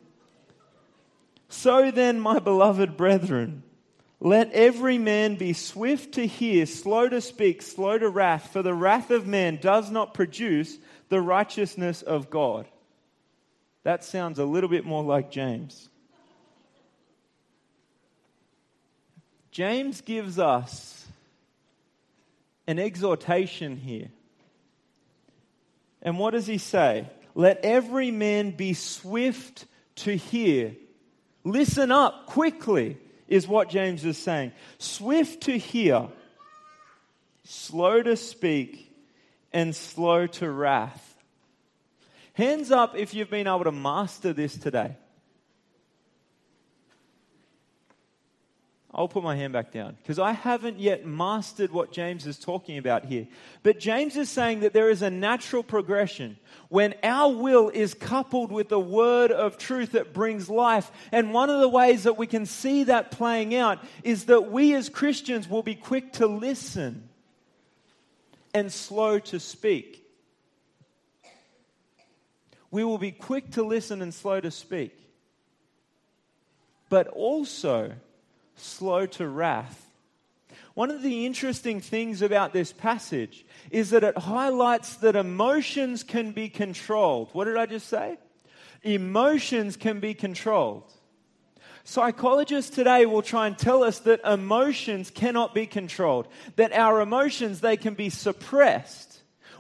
So 1.48 1.92
then, 1.92 2.20
my 2.20 2.40
beloved 2.40 2.98
brethren, 2.98 3.64
let 4.20 4.52
every 4.52 4.98
man 4.98 5.36
be 5.36 5.54
swift 5.54 6.16
to 6.16 6.26
hear, 6.26 6.66
slow 6.66 7.08
to 7.08 7.22
speak, 7.22 7.62
slow 7.62 7.98
to 7.98 8.10
wrath, 8.10 8.52
for 8.52 8.64
the 8.64 8.74
wrath 8.74 9.12
of 9.12 9.28
man 9.28 9.58
does 9.62 9.92
not 9.92 10.16
produce 10.16 10.78
the 11.10 11.22
righteousness 11.22 12.02
of 12.02 12.32
God. 12.32 12.68
That 13.86 14.04
sounds 14.04 14.40
a 14.40 14.46
little 14.46 14.70
bit 14.70 14.84
more 14.84 15.04
like 15.04 15.30
James. 15.30 15.90
James 19.52 20.02
gives 20.02 20.40
us 20.40 21.06
an 22.66 22.80
exhortation 22.80 23.78
here. 23.78 24.08
And 26.02 26.18
what 26.18 26.32
does 26.32 26.48
he 26.48 26.58
say? 26.58 27.08
Let 27.36 27.60
every 27.64 28.10
man 28.10 28.52
be 28.52 28.74
swift 28.74 29.66
to 29.98 30.18
hear. 30.18 30.76
Listen 31.44 31.92
up 31.92 32.26
quickly, 32.26 32.98
is 33.28 33.48
what 33.48 33.70
James 33.70 34.04
is 34.04 34.18
saying. 34.18 34.52
Swift 34.80 35.44
to 35.44 35.60
hear, 35.60 36.08
slow 37.44 38.02
to 38.02 38.18
speak, 38.18 38.92
and 39.54 39.76
slow 39.76 40.26
to 40.26 40.50
wrath. 40.50 41.15
Hands 42.36 42.70
up 42.70 42.96
if 42.98 43.14
you've 43.14 43.30
been 43.30 43.48
able 43.48 43.64
to 43.64 43.72
master 43.72 44.34
this 44.34 44.58
today. 44.58 44.98
I'll 48.94 49.10
put 49.10 49.24
my 49.24 49.36
hand 49.36 49.52
back 49.52 49.72
down 49.72 49.98
because 50.02 50.20
I 50.20 50.32
haven't 50.32 50.80
yet 50.80 51.06
mastered 51.06 51.72
what 51.72 51.92
James 51.92 52.26
is 52.26 52.40
talking 52.40 52.78
about 52.78 53.06
here. 53.06 53.28
But 53.62 53.80
James 53.80 54.16
is 54.16 54.30
saying 54.30 54.62
that 54.62 54.72
there 54.72 54.90
is 54.90 55.02
a 55.02 55.10
natural 55.10 55.64
progression 55.64 56.38
when 56.70 56.94
our 57.04 57.34
will 57.34 57.70
is 57.70 57.94
coupled 57.94 58.54
with 58.54 58.70
the 58.70 58.80
word 58.80 59.32
of 59.32 59.58
truth 59.58 59.94
that 59.94 60.14
brings 60.14 60.50
life. 60.50 60.92
And 61.12 61.34
one 61.34 61.50
of 61.50 61.60
the 61.60 61.70
ways 61.70 62.04
that 62.04 62.18
we 62.18 62.28
can 62.28 62.46
see 62.46 62.86
that 62.86 63.12
playing 63.12 63.54
out 63.54 63.80
is 64.04 64.26
that 64.26 64.50
we 64.52 64.74
as 64.74 64.88
Christians 64.88 65.50
will 65.50 65.64
be 65.64 65.76
quick 65.76 66.14
to 66.14 66.28
listen 66.28 67.10
and 68.54 68.72
slow 68.72 69.20
to 69.20 69.42
speak 69.42 70.05
we 72.76 72.84
will 72.84 72.98
be 72.98 73.14
quick 73.14 73.52
to 73.52 73.64
listen 73.64 74.02
and 74.02 74.14
slow 74.14 74.42
to 74.42 74.52
speak, 74.52 74.94
but 76.90 77.08
also 77.08 77.94
slow 78.58 79.06
to 79.06 79.26
wrath. 79.26 79.90
One 80.74 80.92
of 80.92 81.02
the 81.02 81.26
interesting 81.26 81.80
things 81.80 82.22
about 82.22 82.52
this 82.52 82.74
passage 82.74 83.46
is 83.72 83.92
that 83.92 84.04
it 84.04 84.18
highlights 84.18 84.96
that 84.98 85.16
emotions 85.16 86.04
can 86.04 86.34
be 86.34 86.50
controlled. 86.50 87.30
What 87.32 87.46
did 87.46 87.56
I 87.56 87.66
just 87.66 87.88
say? 87.88 88.18
Emotions 88.84 89.78
can 89.78 90.02
be 90.02 90.14
controlled. 90.14 90.92
Psychologists 91.86 92.76
today 92.76 93.06
will 93.06 93.22
try 93.22 93.48
and 93.48 93.58
tell 93.58 93.86
us 93.86 94.00
that 94.00 94.20
emotions 94.26 95.10
cannot 95.10 95.54
be 95.56 95.66
controlled, 95.66 96.28
that 96.58 96.74
our 96.74 97.00
emotions 97.00 97.62
they 97.62 97.78
can 97.78 97.94
be 97.94 98.10
suppressed 98.10 99.15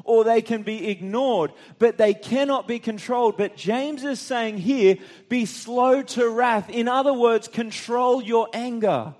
or 0.05 0.23
they 0.23 0.41
can 0.41 0.63
be 0.63 0.87
ignored, 0.87 1.51
but 1.79 1.97
they 1.97 2.13
cannot 2.13 2.67
be 2.67 2.79
controlled. 2.79 3.37
But 3.37 3.57
James 3.57 4.05
is 4.05 4.19
saying 4.19 4.59
here, 4.59 4.97
be 5.27 5.45
slow 5.45 6.03
to 6.03 6.29
wrath. 6.29 6.69
In 6.69 6.87
other 6.87 7.13
words, 7.13 7.47
control 7.47 8.21
your 8.21 8.47
anger. 8.53 9.13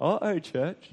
Uh 0.00 0.18
oh, 0.20 0.38
church. 0.38 0.90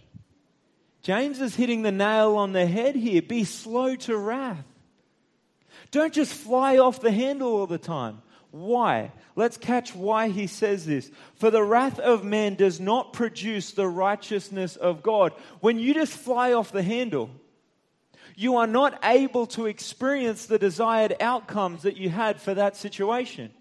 James 1.02 1.40
is 1.40 1.56
hitting 1.56 1.82
the 1.82 1.92
nail 1.92 2.36
on 2.36 2.52
the 2.52 2.68
head 2.68 2.96
here. 2.96 3.22
Be 3.22 3.46
slow 3.46 3.96
to 3.96 4.18
wrath. 4.18 4.66
Don't 5.92 6.14
just 6.14 6.34
fly 6.34 6.78
off 6.78 7.00
the 7.00 7.12
handle 7.12 7.54
all 7.56 7.66
the 7.66 7.78
time. 7.78 8.22
Why? 8.52 9.12
Let's 9.36 9.58
catch 9.58 9.96
why 9.96 10.30
he 10.30 10.48
says 10.48 10.86
this. 10.86 11.10
For 11.36 11.50
the 11.50 11.64
wrath 11.64 12.00
of 12.00 12.24
man 12.24 12.56
does 12.56 12.80
not 12.80 13.14
produce 13.14 13.72
the 13.72 13.88
righteousness 13.88 14.76
of 14.76 15.02
God. 15.02 15.34
When 15.62 15.80
you 15.80 15.94
just 15.94 16.14
fly 16.14 16.54
off 16.54 16.72
the 16.72 16.84
handle, 16.84 17.30
you 18.40 18.56
are 18.56 18.68
not 18.68 18.98
able 19.04 19.46
to 19.46 19.66
experience 19.66 20.46
the 20.46 20.58
desired 20.58 21.14
outcomes 21.20 21.82
that 21.82 21.98
you 21.98 22.10
had 22.10 22.40
for 22.40 22.54
that 22.54 22.78
situation. 22.78 23.52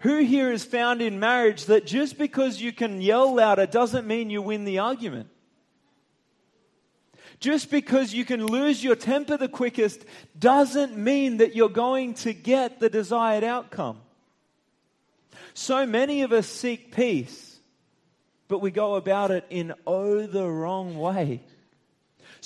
Who 0.00 0.18
here 0.18 0.52
is 0.52 0.62
found 0.62 1.00
in 1.00 1.18
marriage 1.18 1.64
that 1.64 1.86
just 1.86 2.18
because 2.18 2.60
you 2.60 2.70
can 2.70 3.00
yell 3.00 3.34
louder 3.34 3.64
doesn't 3.64 4.06
mean 4.06 4.28
you 4.28 4.42
win 4.42 4.66
the 4.66 4.80
argument? 4.80 5.30
Just 7.40 7.70
because 7.70 8.12
you 8.12 8.26
can 8.26 8.44
lose 8.44 8.84
your 8.84 8.94
temper 8.94 9.38
the 9.38 9.48
quickest 9.48 10.04
doesn't 10.38 10.94
mean 10.94 11.38
that 11.38 11.56
you're 11.56 11.70
going 11.70 12.12
to 12.12 12.34
get 12.34 12.78
the 12.78 12.90
desired 12.90 13.42
outcome. 13.42 14.02
So 15.54 15.86
many 15.86 16.20
of 16.20 16.30
us 16.30 16.46
seek 16.46 16.94
peace, 16.94 17.58
but 18.48 18.58
we 18.58 18.70
go 18.70 18.96
about 18.96 19.30
it 19.30 19.46
in 19.48 19.72
oh 19.86 20.26
the 20.26 20.46
wrong 20.46 20.98
way. 20.98 21.40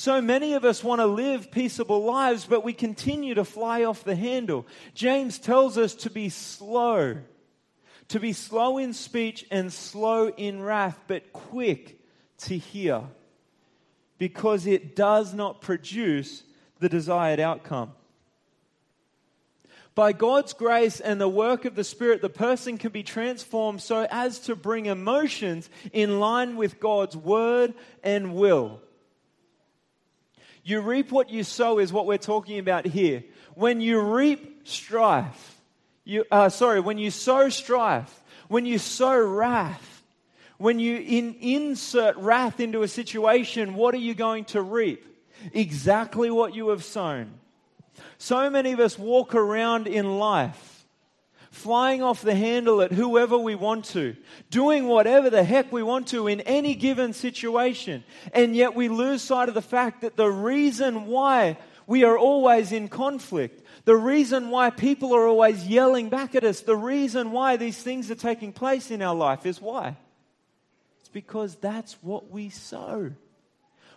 So 0.01 0.23
many 0.23 0.55
of 0.55 0.65
us 0.65 0.83
want 0.83 1.03
to 1.03 1.07
live 1.07 1.51
peaceable 1.51 2.03
lives, 2.03 2.47
but 2.47 2.65
we 2.65 2.73
continue 2.73 3.35
to 3.35 3.45
fly 3.45 3.85
off 3.85 4.03
the 4.03 4.17
handle. 4.17 4.67
James 4.95 5.39
tells 5.39 5.77
us 5.77 5.95
to 5.97 6.09
be 6.09 6.31
slow, 6.31 7.19
to 8.09 8.19
be 8.19 8.33
slow 8.33 8.79
in 8.79 8.95
speech 8.95 9.45
and 9.51 9.71
slow 9.71 10.29
in 10.29 10.63
wrath, 10.63 10.99
but 11.07 11.35
quick 11.35 12.01
to 12.39 12.57
hear, 12.57 13.03
because 14.17 14.67
it 14.67 14.97
does 14.97 15.35
not 15.35 15.61
produce 15.61 16.45
the 16.79 16.89
desired 16.89 17.39
outcome. 17.39 17.93
By 19.95 20.15
God's 20.15 20.55
grace 20.55 21.01
and 21.01 21.21
the 21.21 21.29
work 21.29 21.67
of 21.67 21.75
the 21.75 21.85
Spirit, 21.85 22.23
the 22.23 22.31
person 22.31 22.79
can 22.79 22.91
be 22.91 23.03
transformed 23.03 23.83
so 23.83 24.07
as 24.11 24.39
to 24.47 24.57
bring 24.57 24.87
emotions 24.87 25.69
in 25.93 26.21
line 26.21 26.57
with 26.57 26.81
God's 26.81 27.19
word 27.19 27.75
and 28.03 28.35
will. 28.35 28.81
You 30.63 30.81
reap 30.81 31.11
what 31.11 31.31
you 31.31 31.45
sow, 31.45 31.79
is 31.79 31.93
what 31.93 32.07
we're 32.07 32.19
talking 32.19 32.59
about 32.59 32.87
here. 32.87 33.25
When 33.55 33.81
you 33.81 34.01
reap 34.01 34.69
strife, 34.69 35.61
you, 36.05 36.25
uh, 36.31 36.49
sorry, 36.49 36.81
when 36.81 36.99
you 36.99 37.11
sow 37.11 37.49
strife, 37.49 38.23
when 38.49 38.67
you 38.67 38.79
sow 38.79 39.19
wrath, 39.19 40.03
when 40.59 40.79
you 40.79 40.97
in, 40.99 41.37
insert 41.41 42.17
wrath 42.17 42.61
into 42.61 42.83
a 42.83 42.89
situation, 42.89 43.75
what 43.75 43.95
are 43.95 43.99
you 43.99 44.15
going 44.15 44.45
to 44.47 44.61
reap? 44.61 45.07
Exactly 45.53 46.31
what 46.31 46.55
you 46.55 46.69
have 46.69 46.85
sown. 46.85 47.33
So 48.19 48.51
many 48.51 48.73
of 48.73 48.81
us 48.81 48.99
walk 48.99 49.35
around 49.35 49.87
in 49.87 50.19
life 50.19 50.70
flying 51.51 52.01
off 52.01 52.23
the 52.23 52.35
handle 52.35 52.81
at 52.81 52.93
whoever 52.93 53.37
we 53.37 53.57
want 53.57 53.85
to, 53.87 54.17
doing 54.51 54.87
whatever 54.87 55.29
the 55.29 55.43
heck 55.43 55.71
we 55.73 55.83
want 55.83 56.07
to 56.09 56.29
in 56.29 56.41
any 56.43 56.75
given 56.75 57.13
situation. 57.13 58.05
And 58.33 58.55
yet 58.55 58.75
we 58.75 58.89
lose 58.89 59.21
sight 59.23 59.49
of 59.49 59.55
the 59.55 59.63
fact 59.63 60.03
that 60.03 60.17
the 60.17 60.31
reason 60.31 61.07
why 61.07 61.59
we 61.87 62.05
are 62.05 62.17
always 62.17 62.71
in 62.71 62.89
conflict, 62.89 63.65
the 63.85 63.97
reason 63.97 64.51
why 64.51 64.71
people 64.71 65.13
are 65.15 65.27
always 65.27 65.67
yelling 65.67 66.09
back 66.09 66.37
at 66.37 66.45
us, 66.45 66.61
the 66.61 66.77
reason 66.77 67.33
why 67.33 67.57
these 67.57 67.83
things 67.83 68.11
are 68.13 68.17
taking 68.17 68.53
place 68.53 68.93
in 68.93 69.03
our 69.03 69.15
life 69.15 69.45
is 69.45 69.61
why? 69.61 69.97
It's 71.01 71.09
because 71.09 71.57
that's 71.57 71.95
what 72.01 72.31
we 72.31 72.51
sow. 72.51 73.11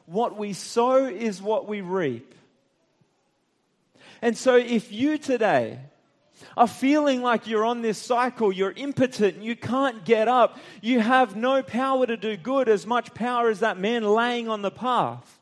What 0.07 0.37
we 0.37 0.53
sow 0.53 1.05
is 1.05 1.39
what 1.41 1.67
we 1.67 1.81
reap. 1.81 2.33
And 4.23 4.37
so, 4.37 4.55
if 4.55 4.91
you 4.91 5.17
today 5.17 5.79
are 6.57 6.67
feeling 6.67 7.21
like 7.21 7.47
you're 7.47 7.65
on 7.65 7.81
this 7.81 7.97
cycle, 7.97 8.51
you're 8.51 8.71
impotent, 8.71 9.41
you 9.41 9.55
can't 9.55 10.05
get 10.05 10.27
up, 10.27 10.59
you 10.81 10.99
have 10.99 11.35
no 11.35 11.63
power 11.63 12.05
to 12.05 12.17
do 12.17 12.37
good, 12.37 12.69
as 12.69 12.85
much 12.85 13.13
power 13.13 13.49
as 13.49 13.59
that 13.61 13.77
man 13.77 14.03
laying 14.03 14.49
on 14.49 14.61
the 14.61 14.71
path, 14.71 15.39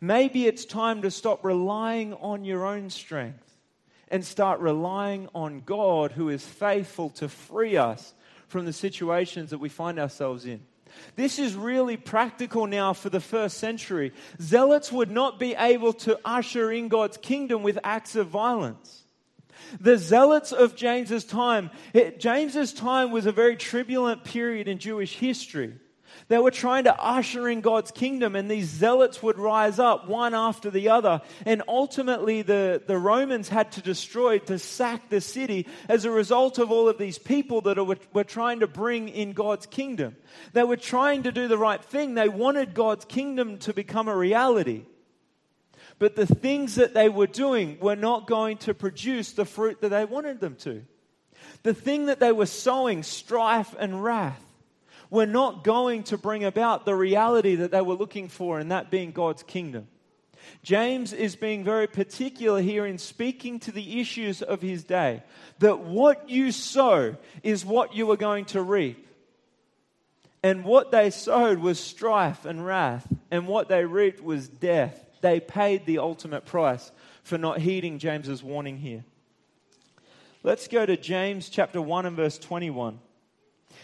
maybe 0.00 0.46
it's 0.46 0.64
time 0.64 1.02
to 1.02 1.10
stop 1.10 1.44
relying 1.44 2.14
on 2.14 2.44
your 2.44 2.66
own 2.66 2.90
strength 2.90 3.56
and 4.08 4.24
start 4.24 4.60
relying 4.60 5.28
on 5.34 5.62
God 5.64 6.12
who 6.12 6.28
is 6.28 6.44
faithful 6.44 7.10
to 7.10 7.28
free 7.28 7.76
us 7.76 8.12
from 8.48 8.66
the 8.66 8.72
situations 8.72 9.50
that 9.50 9.58
we 9.58 9.70
find 9.70 9.98
ourselves 9.98 10.44
in. 10.44 10.60
This 11.16 11.38
is 11.38 11.54
really 11.54 11.96
practical 11.96 12.66
now 12.66 12.92
for 12.92 13.08
the 13.08 13.20
first 13.20 13.56
century. 13.56 14.12
Zealots 14.40 14.92
would 14.92 15.10
not 15.10 15.38
be 15.38 15.54
able 15.54 15.94
to 15.94 16.18
usher 16.22 16.70
in 16.70 16.88
God's 16.88 17.16
kingdom 17.16 17.62
with 17.62 17.78
acts 17.82 18.14
of 18.14 18.28
violence. 18.28 19.01
The 19.80 19.98
zealots 19.98 20.52
of 20.52 20.76
James's 20.76 21.24
time, 21.24 21.70
James's 22.18 22.72
time 22.72 23.10
was 23.10 23.26
a 23.26 23.32
very 23.32 23.56
turbulent 23.56 24.24
period 24.24 24.68
in 24.68 24.78
Jewish 24.78 25.16
history. 25.16 25.74
They 26.28 26.38
were 26.38 26.50
trying 26.50 26.84
to 26.84 26.98
usher 26.98 27.48
in 27.48 27.60
God's 27.60 27.90
kingdom, 27.90 28.36
and 28.36 28.50
these 28.50 28.68
zealots 28.68 29.22
would 29.22 29.38
rise 29.38 29.78
up 29.78 30.08
one 30.08 30.34
after 30.34 30.70
the 30.70 30.88
other. 30.88 31.20
And 31.44 31.62
ultimately, 31.68 32.42
the, 32.42 32.82
the 32.86 32.98
Romans 32.98 33.48
had 33.48 33.72
to 33.72 33.82
destroy, 33.82 34.38
to 34.40 34.58
sack 34.58 35.08
the 35.08 35.20
city 35.20 35.66
as 35.88 36.04
a 36.04 36.10
result 36.10 36.58
of 36.58 36.70
all 36.70 36.88
of 36.88 36.98
these 36.98 37.18
people 37.18 37.62
that 37.62 37.78
were 38.12 38.24
trying 38.24 38.60
to 38.60 38.66
bring 38.66 39.08
in 39.08 39.32
God's 39.32 39.66
kingdom. 39.66 40.16
They 40.52 40.64
were 40.64 40.76
trying 40.76 41.24
to 41.24 41.32
do 41.32 41.48
the 41.48 41.58
right 41.58 41.82
thing, 41.82 42.14
they 42.14 42.28
wanted 42.28 42.74
God's 42.74 43.04
kingdom 43.04 43.58
to 43.58 43.72
become 43.72 44.08
a 44.08 44.16
reality. 44.16 44.84
But 46.02 46.16
the 46.16 46.26
things 46.26 46.74
that 46.74 46.94
they 46.94 47.08
were 47.08 47.28
doing 47.28 47.78
were 47.78 47.94
not 47.94 48.26
going 48.26 48.56
to 48.58 48.74
produce 48.74 49.30
the 49.30 49.44
fruit 49.44 49.80
that 49.82 49.90
they 49.90 50.04
wanted 50.04 50.40
them 50.40 50.56
to. 50.56 50.82
The 51.62 51.74
thing 51.74 52.06
that 52.06 52.18
they 52.18 52.32
were 52.32 52.46
sowing, 52.46 53.04
strife 53.04 53.72
and 53.78 54.02
wrath, 54.02 54.44
were 55.10 55.26
not 55.26 55.62
going 55.62 56.02
to 56.02 56.18
bring 56.18 56.42
about 56.42 56.84
the 56.84 56.96
reality 56.96 57.54
that 57.54 57.70
they 57.70 57.82
were 57.82 57.94
looking 57.94 58.28
for, 58.28 58.58
and 58.58 58.72
that 58.72 58.90
being 58.90 59.12
God's 59.12 59.44
kingdom. 59.44 59.86
James 60.64 61.12
is 61.12 61.36
being 61.36 61.62
very 61.62 61.86
particular 61.86 62.60
here 62.60 62.84
in 62.84 62.98
speaking 62.98 63.60
to 63.60 63.70
the 63.70 64.00
issues 64.00 64.42
of 64.42 64.60
his 64.60 64.82
day 64.82 65.22
that 65.60 65.84
what 65.84 66.28
you 66.28 66.50
sow 66.50 67.16
is 67.44 67.64
what 67.64 67.94
you 67.94 68.10
are 68.10 68.16
going 68.16 68.46
to 68.46 68.60
reap. 68.60 69.06
And 70.42 70.64
what 70.64 70.90
they 70.90 71.10
sowed 71.10 71.60
was 71.60 71.78
strife 71.78 72.44
and 72.44 72.66
wrath, 72.66 73.06
and 73.30 73.46
what 73.46 73.68
they 73.68 73.84
reaped 73.84 74.20
was 74.20 74.48
death. 74.48 74.98
They 75.22 75.40
paid 75.40 75.86
the 75.86 75.98
ultimate 75.98 76.44
price 76.44 76.92
for 77.22 77.38
not 77.38 77.60
heeding 77.60 77.98
James's 77.98 78.42
warning 78.42 78.76
here. 78.76 79.04
Let's 80.42 80.68
go 80.68 80.84
to 80.84 80.96
James 80.96 81.48
chapter 81.48 81.80
1 81.80 82.04
and 82.04 82.16
verse 82.16 82.36
21. 82.38 82.98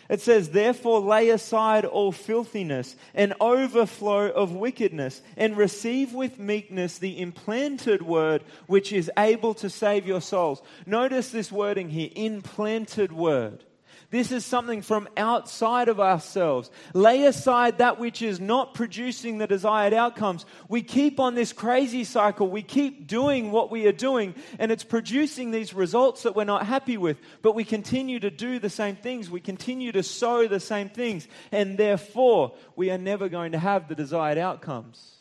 It 0.09 0.21
says, 0.21 0.51
Therefore 0.51 1.01
lay 1.01 1.29
aside 1.29 1.85
all 1.85 2.13
filthiness 2.13 2.97
and 3.15 3.35
overflow 3.41 4.29
of 4.31 4.53
wickedness, 4.53 5.23
and 5.37 5.57
receive 5.57 6.13
with 6.15 6.39
meekness 6.39 6.99
the 6.99 7.21
implanted 7.21 8.03
word 8.03 8.43
which 8.67 8.93
is 8.93 9.11
able 9.17 9.55
to 9.55 9.71
save 9.71 10.07
your 10.07 10.21
souls. 10.21 10.63
Notice 10.87 11.31
this 11.31 11.53
wording 11.53 11.91
here 11.91 12.11
implanted 12.17 13.13
word. 13.13 13.65
This 14.11 14.33
is 14.33 14.47
something 14.47 14.81
from 14.81 15.07
outside 15.19 15.89
of 15.89 16.01
ourselves. 16.01 16.71
Lay 16.95 17.25
aside 17.27 17.79
that 17.79 17.99
which 17.99 18.23
is 18.23 18.41
not 18.41 18.73
producing 18.73 19.37
the 19.37 19.47
desired 19.47 19.93
outcomes. 19.93 20.47
We 20.67 20.81
keep 20.81 21.21
on 21.21 21.35
this 21.35 21.53
crazy 21.53 22.05
cycle. 22.05 22.49
We 22.49 22.63
keep 22.63 23.07
doing 23.07 23.51
what 23.51 23.71
we 23.71 23.87
are 23.87 23.93
doing, 23.93 24.35
and 24.59 24.73
it's 24.73 24.85
producing 24.85 25.51
these 25.51 25.75
results 25.75 26.23
that 26.23 26.35
we're 26.35 26.45
not 26.45 26.65
happy 26.65 26.97
with. 26.97 27.19
But 27.43 27.55
we 27.55 27.65
continue 27.65 28.19
to 28.21 28.31
do 28.31 28.59
the 28.59 28.71
same 28.71 28.97
things. 28.97 29.29
We 29.29 29.41
continue 29.41 29.93
to 29.93 30.03
sow 30.03 30.49
the 30.49 30.61
same 30.61 30.89
things, 30.89 31.29
and 31.53 31.77
therefore 31.77 32.55
we 32.77 32.91
are 32.91 32.99
never 32.99 33.29
going 33.29 33.53
to 33.53 33.59
have 33.59 33.89
the 33.89 33.95
desired 33.95 34.39
outcomes. 34.39 35.17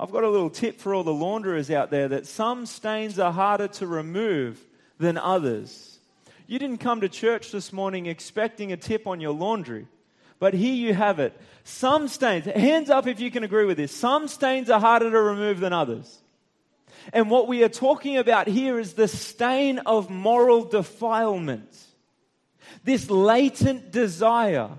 I've 0.00 0.10
got 0.10 0.24
a 0.24 0.30
little 0.30 0.50
tip 0.50 0.80
for 0.80 0.92
all 0.92 1.04
the 1.04 1.14
launderers 1.14 1.70
out 1.70 1.92
there 1.92 2.08
that 2.08 2.26
some 2.26 2.66
stains 2.66 3.20
are 3.20 3.32
harder 3.32 3.68
to 3.68 3.86
remove 3.86 4.60
than 4.98 5.16
others. 5.16 5.93
You 6.46 6.58
didn't 6.58 6.78
come 6.78 7.00
to 7.00 7.08
church 7.08 7.50
this 7.50 7.72
morning 7.72 8.06
expecting 8.06 8.72
a 8.72 8.76
tip 8.76 9.06
on 9.06 9.20
your 9.20 9.32
laundry. 9.32 9.86
But 10.38 10.52
here 10.52 10.74
you 10.74 10.92
have 10.92 11.20
it. 11.20 11.38
Some 11.64 12.08
stains, 12.08 12.44
hands 12.44 12.90
up 12.90 13.06
if 13.06 13.20
you 13.20 13.30
can 13.30 13.44
agree 13.44 13.64
with 13.64 13.78
this, 13.78 13.96
some 13.96 14.28
stains 14.28 14.68
are 14.68 14.80
harder 14.80 15.10
to 15.10 15.20
remove 15.20 15.60
than 15.60 15.72
others. 15.72 16.20
And 17.12 17.30
what 17.30 17.48
we 17.48 17.62
are 17.64 17.68
talking 17.68 18.16
about 18.16 18.46
here 18.46 18.78
is 18.78 18.94
the 18.94 19.08
stain 19.08 19.78
of 19.80 20.10
moral 20.10 20.64
defilement. 20.64 21.70
This 22.82 23.08
latent 23.08 23.90
desire 23.90 24.70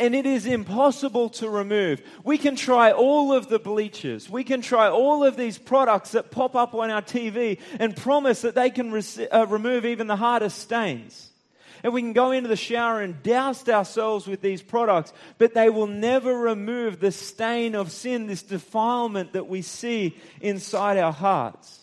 and 0.00 0.14
it 0.14 0.24
is 0.24 0.46
impossible 0.46 1.28
to 1.28 1.48
remove. 1.48 2.02
We 2.24 2.38
can 2.38 2.56
try 2.56 2.90
all 2.90 3.34
of 3.34 3.48
the 3.48 3.58
bleachers. 3.58 4.30
We 4.30 4.44
can 4.44 4.62
try 4.62 4.88
all 4.88 5.22
of 5.22 5.36
these 5.36 5.58
products 5.58 6.12
that 6.12 6.30
pop 6.30 6.56
up 6.56 6.74
on 6.74 6.90
our 6.90 7.02
TV 7.02 7.60
and 7.78 7.94
promise 7.94 8.40
that 8.40 8.54
they 8.54 8.70
can 8.70 8.92
uh, 9.30 9.46
remove 9.46 9.84
even 9.84 10.06
the 10.06 10.16
hardest 10.16 10.58
stains. 10.58 11.30
And 11.82 11.92
we 11.92 12.00
can 12.00 12.14
go 12.14 12.30
into 12.30 12.48
the 12.48 12.56
shower 12.56 13.02
and 13.02 13.22
douse 13.22 13.68
ourselves 13.68 14.26
with 14.26 14.40
these 14.40 14.62
products, 14.62 15.12
but 15.36 15.54
they 15.54 15.68
will 15.68 15.86
never 15.86 16.34
remove 16.34 16.98
the 16.98 17.12
stain 17.12 17.74
of 17.74 17.92
sin, 17.92 18.26
this 18.26 18.42
defilement 18.42 19.34
that 19.34 19.48
we 19.48 19.60
see 19.60 20.16
inside 20.40 20.96
our 20.96 21.12
hearts. 21.12 21.79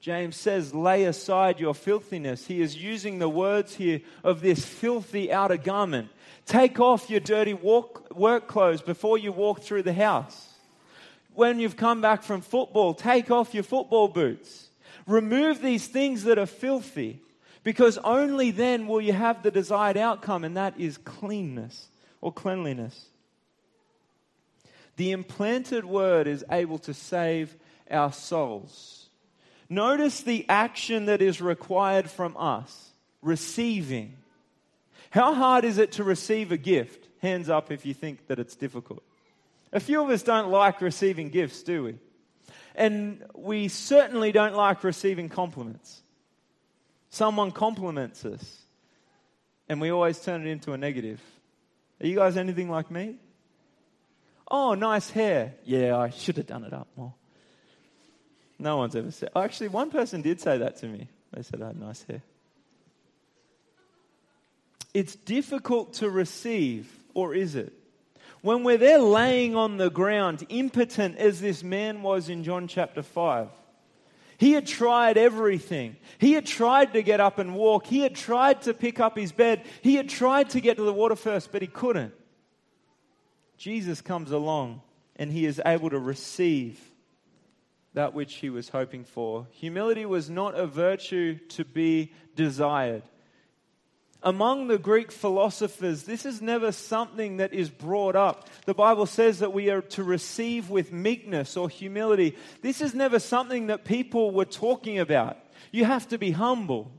James 0.00 0.36
says, 0.36 0.74
lay 0.74 1.04
aside 1.04 1.60
your 1.60 1.74
filthiness. 1.74 2.46
He 2.46 2.62
is 2.62 2.74
using 2.74 3.18
the 3.18 3.28
words 3.28 3.74
here 3.74 4.00
of 4.24 4.40
this 4.40 4.64
filthy 4.64 5.30
outer 5.30 5.58
garment. 5.58 6.08
Take 6.46 6.80
off 6.80 7.10
your 7.10 7.20
dirty 7.20 7.52
walk, 7.52 8.14
work 8.16 8.46
clothes 8.48 8.80
before 8.80 9.18
you 9.18 9.30
walk 9.30 9.60
through 9.60 9.82
the 9.82 9.92
house. 9.92 10.48
When 11.34 11.60
you've 11.60 11.76
come 11.76 12.00
back 12.00 12.22
from 12.22 12.40
football, 12.40 12.94
take 12.94 13.30
off 13.30 13.52
your 13.52 13.62
football 13.62 14.08
boots. 14.08 14.70
Remove 15.06 15.60
these 15.60 15.86
things 15.86 16.24
that 16.24 16.38
are 16.38 16.46
filthy 16.46 17.20
because 17.62 17.98
only 17.98 18.50
then 18.50 18.86
will 18.86 19.02
you 19.02 19.12
have 19.12 19.42
the 19.42 19.50
desired 19.50 19.98
outcome, 19.98 20.44
and 20.44 20.56
that 20.56 20.80
is 20.80 20.96
cleanness 20.96 21.88
or 22.22 22.32
cleanliness. 22.32 23.06
The 24.96 25.12
implanted 25.12 25.84
word 25.84 26.26
is 26.26 26.44
able 26.50 26.78
to 26.80 26.94
save 26.94 27.54
our 27.90 28.12
souls. 28.12 28.99
Notice 29.70 30.22
the 30.22 30.44
action 30.48 31.06
that 31.06 31.22
is 31.22 31.40
required 31.40 32.10
from 32.10 32.36
us 32.36 32.90
receiving. 33.22 34.16
How 35.10 35.32
hard 35.32 35.64
is 35.64 35.78
it 35.78 35.92
to 35.92 36.04
receive 36.04 36.50
a 36.50 36.56
gift? 36.56 37.08
Hands 37.22 37.48
up 37.48 37.70
if 37.70 37.86
you 37.86 37.94
think 37.94 38.26
that 38.26 38.40
it's 38.40 38.56
difficult. 38.56 39.02
A 39.72 39.78
few 39.78 40.02
of 40.02 40.10
us 40.10 40.24
don't 40.24 40.50
like 40.50 40.80
receiving 40.80 41.28
gifts, 41.28 41.62
do 41.62 41.84
we? 41.84 41.94
And 42.74 43.24
we 43.34 43.68
certainly 43.68 44.32
don't 44.32 44.56
like 44.56 44.82
receiving 44.82 45.28
compliments. 45.28 46.02
Someone 47.10 47.52
compliments 47.52 48.24
us, 48.24 48.62
and 49.68 49.80
we 49.80 49.90
always 49.90 50.20
turn 50.20 50.46
it 50.46 50.50
into 50.50 50.72
a 50.72 50.78
negative. 50.78 51.20
Are 52.00 52.06
you 52.06 52.16
guys 52.16 52.36
anything 52.36 52.70
like 52.70 52.90
me? 52.90 53.16
Oh, 54.48 54.74
nice 54.74 55.10
hair. 55.10 55.54
Yeah, 55.64 55.96
I 55.96 56.10
should 56.10 56.36
have 56.38 56.46
done 56.46 56.64
it 56.64 56.72
up 56.72 56.88
more. 56.96 57.14
No 58.60 58.76
one's 58.76 58.94
ever 58.94 59.10
said. 59.10 59.30
Oh, 59.34 59.40
actually, 59.40 59.68
one 59.68 59.90
person 59.90 60.20
did 60.20 60.40
say 60.40 60.58
that 60.58 60.76
to 60.76 60.86
me. 60.86 61.08
They 61.32 61.42
said 61.42 61.62
I 61.62 61.68
had 61.68 61.80
nice 61.80 62.02
hair. 62.02 62.22
It's 64.92 65.14
difficult 65.14 65.94
to 65.94 66.10
receive, 66.10 66.92
or 67.14 67.34
is 67.34 67.54
it? 67.54 67.72
When 68.42 68.62
we're 68.62 68.76
there 68.76 68.98
laying 68.98 69.56
on 69.56 69.78
the 69.78 69.90
ground, 69.90 70.44
impotent 70.50 71.16
as 71.16 71.40
this 71.40 71.62
man 71.62 72.02
was 72.02 72.28
in 72.28 72.44
John 72.44 72.68
chapter 72.68 73.02
5. 73.02 73.48
He 74.36 74.52
had 74.52 74.66
tried 74.66 75.16
everything. 75.16 75.96
He 76.18 76.32
had 76.32 76.46
tried 76.46 76.92
to 76.94 77.02
get 77.02 77.20
up 77.20 77.38
and 77.38 77.54
walk. 77.54 77.86
He 77.86 78.00
had 78.00 78.14
tried 78.14 78.62
to 78.62 78.74
pick 78.74 79.00
up 79.00 79.16
his 79.16 79.32
bed. 79.32 79.64
He 79.82 79.94
had 79.94 80.08
tried 80.08 80.50
to 80.50 80.60
get 80.60 80.76
to 80.76 80.82
the 80.82 80.92
water 80.92 81.16
first, 81.16 81.52
but 81.52 81.62
he 81.62 81.68
couldn't. 81.68 82.14
Jesus 83.56 84.00
comes 84.00 84.30
along 84.30 84.80
and 85.16 85.30
he 85.30 85.44
is 85.44 85.60
able 85.64 85.90
to 85.90 85.98
receive 85.98 86.89
that 87.94 88.14
which 88.14 88.36
he 88.36 88.50
was 88.50 88.68
hoping 88.68 89.04
for. 89.04 89.46
Humility 89.52 90.06
was 90.06 90.30
not 90.30 90.54
a 90.54 90.66
virtue 90.66 91.38
to 91.48 91.64
be 91.64 92.12
desired. 92.36 93.02
Among 94.22 94.68
the 94.68 94.78
Greek 94.78 95.10
philosophers, 95.10 96.02
this 96.02 96.26
is 96.26 96.42
never 96.42 96.72
something 96.72 97.38
that 97.38 97.54
is 97.54 97.70
brought 97.70 98.16
up. 98.16 98.48
The 98.66 98.74
Bible 98.74 99.06
says 99.06 99.38
that 99.38 99.54
we 99.54 99.70
are 99.70 99.80
to 99.80 100.04
receive 100.04 100.68
with 100.68 100.92
meekness 100.92 101.56
or 101.56 101.70
humility. 101.70 102.36
This 102.60 102.82
is 102.82 102.94
never 102.94 103.18
something 103.18 103.68
that 103.68 103.86
people 103.86 104.30
were 104.30 104.44
talking 104.44 104.98
about. 104.98 105.38
You 105.72 105.86
have 105.86 106.06
to 106.08 106.18
be 106.18 106.32
humble. 106.32 106.92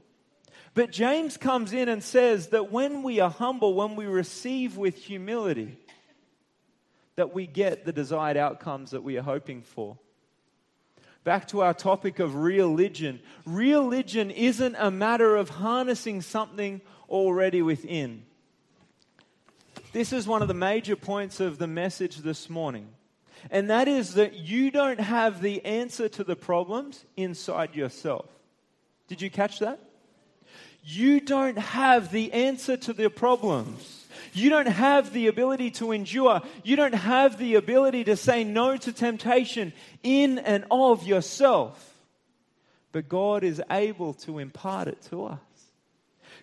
But 0.73 0.91
James 0.91 1.37
comes 1.37 1.73
in 1.73 1.89
and 1.89 2.03
says 2.03 2.47
that 2.47 2.71
when 2.71 3.03
we 3.03 3.19
are 3.19 3.29
humble, 3.29 3.75
when 3.75 3.95
we 3.95 4.05
receive 4.05 4.77
with 4.77 4.95
humility, 4.95 5.77
that 7.17 7.33
we 7.33 7.45
get 7.45 7.85
the 7.85 7.93
desired 7.93 8.37
outcomes 8.37 8.91
that 8.91 9.03
we 9.03 9.17
are 9.17 9.23
hoping 9.23 9.61
for. 9.61 9.99
Back 11.23 11.47
to 11.49 11.61
our 11.61 11.73
topic 11.73 12.19
of 12.19 12.35
religion. 12.35 13.19
Religion 13.45 14.31
isn't 14.31 14.75
a 14.77 14.89
matter 14.89 15.35
of 15.35 15.49
harnessing 15.49 16.21
something 16.21 16.81
already 17.09 17.61
within. 17.61 18.23
This 19.93 20.13
is 20.13 20.27
one 20.27 20.41
of 20.41 20.47
the 20.47 20.53
major 20.53 20.95
points 20.95 21.39
of 21.39 21.57
the 21.57 21.67
message 21.67 22.17
this 22.17 22.49
morning. 22.49 22.87
And 23.49 23.69
that 23.69 23.87
is 23.87 24.15
that 24.15 24.35
you 24.35 24.71
don't 24.71 24.99
have 24.99 25.41
the 25.41 25.63
answer 25.65 26.07
to 26.09 26.23
the 26.23 26.35
problems 26.35 27.05
inside 27.17 27.75
yourself. 27.75 28.25
Did 29.07 29.21
you 29.21 29.29
catch 29.29 29.59
that? 29.59 29.79
You 30.83 31.19
don't 31.19 31.57
have 31.57 32.11
the 32.11 32.31
answer 32.33 32.77
to 32.77 32.93
the 32.93 33.09
problems. 33.09 34.00
You 34.33 34.49
don't 34.49 34.67
have 34.67 35.13
the 35.13 35.27
ability 35.27 35.71
to 35.71 35.91
endure. 35.91 36.41
You 36.63 36.75
don't 36.75 36.95
have 36.95 37.37
the 37.37 37.55
ability 37.55 38.05
to 38.05 38.15
say 38.15 38.43
no 38.43 38.77
to 38.77 38.93
temptation 38.93 39.73
in 40.03 40.39
and 40.39 40.65
of 40.71 41.03
yourself. 41.03 41.87
But 42.91 43.09
God 43.09 43.43
is 43.43 43.61
able 43.69 44.13
to 44.15 44.39
impart 44.39 44.87
it 44.87 45.01
to 45.09 45.25
us. 45.25 45.39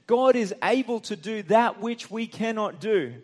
God 0.06 0.36
is 0.36 0.54
able 0.62 1.00
to 1.00 1.16
do 1.16 1.42
that 1.44 1.80
which 1.80 2.10
we 2.10 2.26
cannot 2.26 2.80
do. 2.80 3.14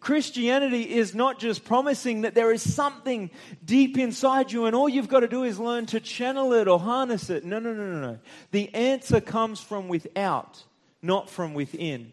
Christianity 0.00 0.94
is 0.94 1.14
not 1.14 1.38
just 1.38 1.64
promising 1.64 2.22
that 2.22 2.34
there 2.34 2.52
is 2.52 2.74
something 2.74 3.30
deep 3.64 3.98
inside 3.98 4.50
you 4.50 4.64
and 4.64 4.74
all 4.74 4.88
you've 4.88 5.08
got 5.08 5.20
to 5.20 5.28
do 5.28 5.44
is 5.44 5.58
learn 5.58 5.86
to 5.86 6.00
channel 6.00 6.54
it 6.54 6.68
or 6.68 6.78
harness 6.78 7.28
it. 7.28 7.44
No, 7.44 7.58
no, 7.58 7.72
no, 7.74 7.86
no, 7.86 8.00
no. 8.00 8.18
The 8.50 8.74
answer 8.74 9.20
comes 9.20 9.60
from 9.60 9.88
without, 9.88 10.62
not 11.02 11.28
from 11.28 11.52
within 11.52 12.12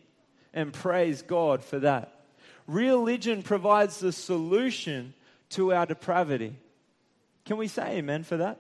and 0.58 0.74
praise 0.74 1.22
God 1.22 1.64
for 1.64 1.78
that. 1.80 2.12
Religion 2.66 3.43
provides 3.43 3.99
the 3.99 4.12
solution 4.12 5.14
to 5.51 5.72
our 5.72 5.86
depravity. 5.86 6.55
Can 7.45 7.58
we 7.58 7.68
say 7.68 7.99
amen 7.99 8.24
for 8.24 8.38
that? 8.38 8.60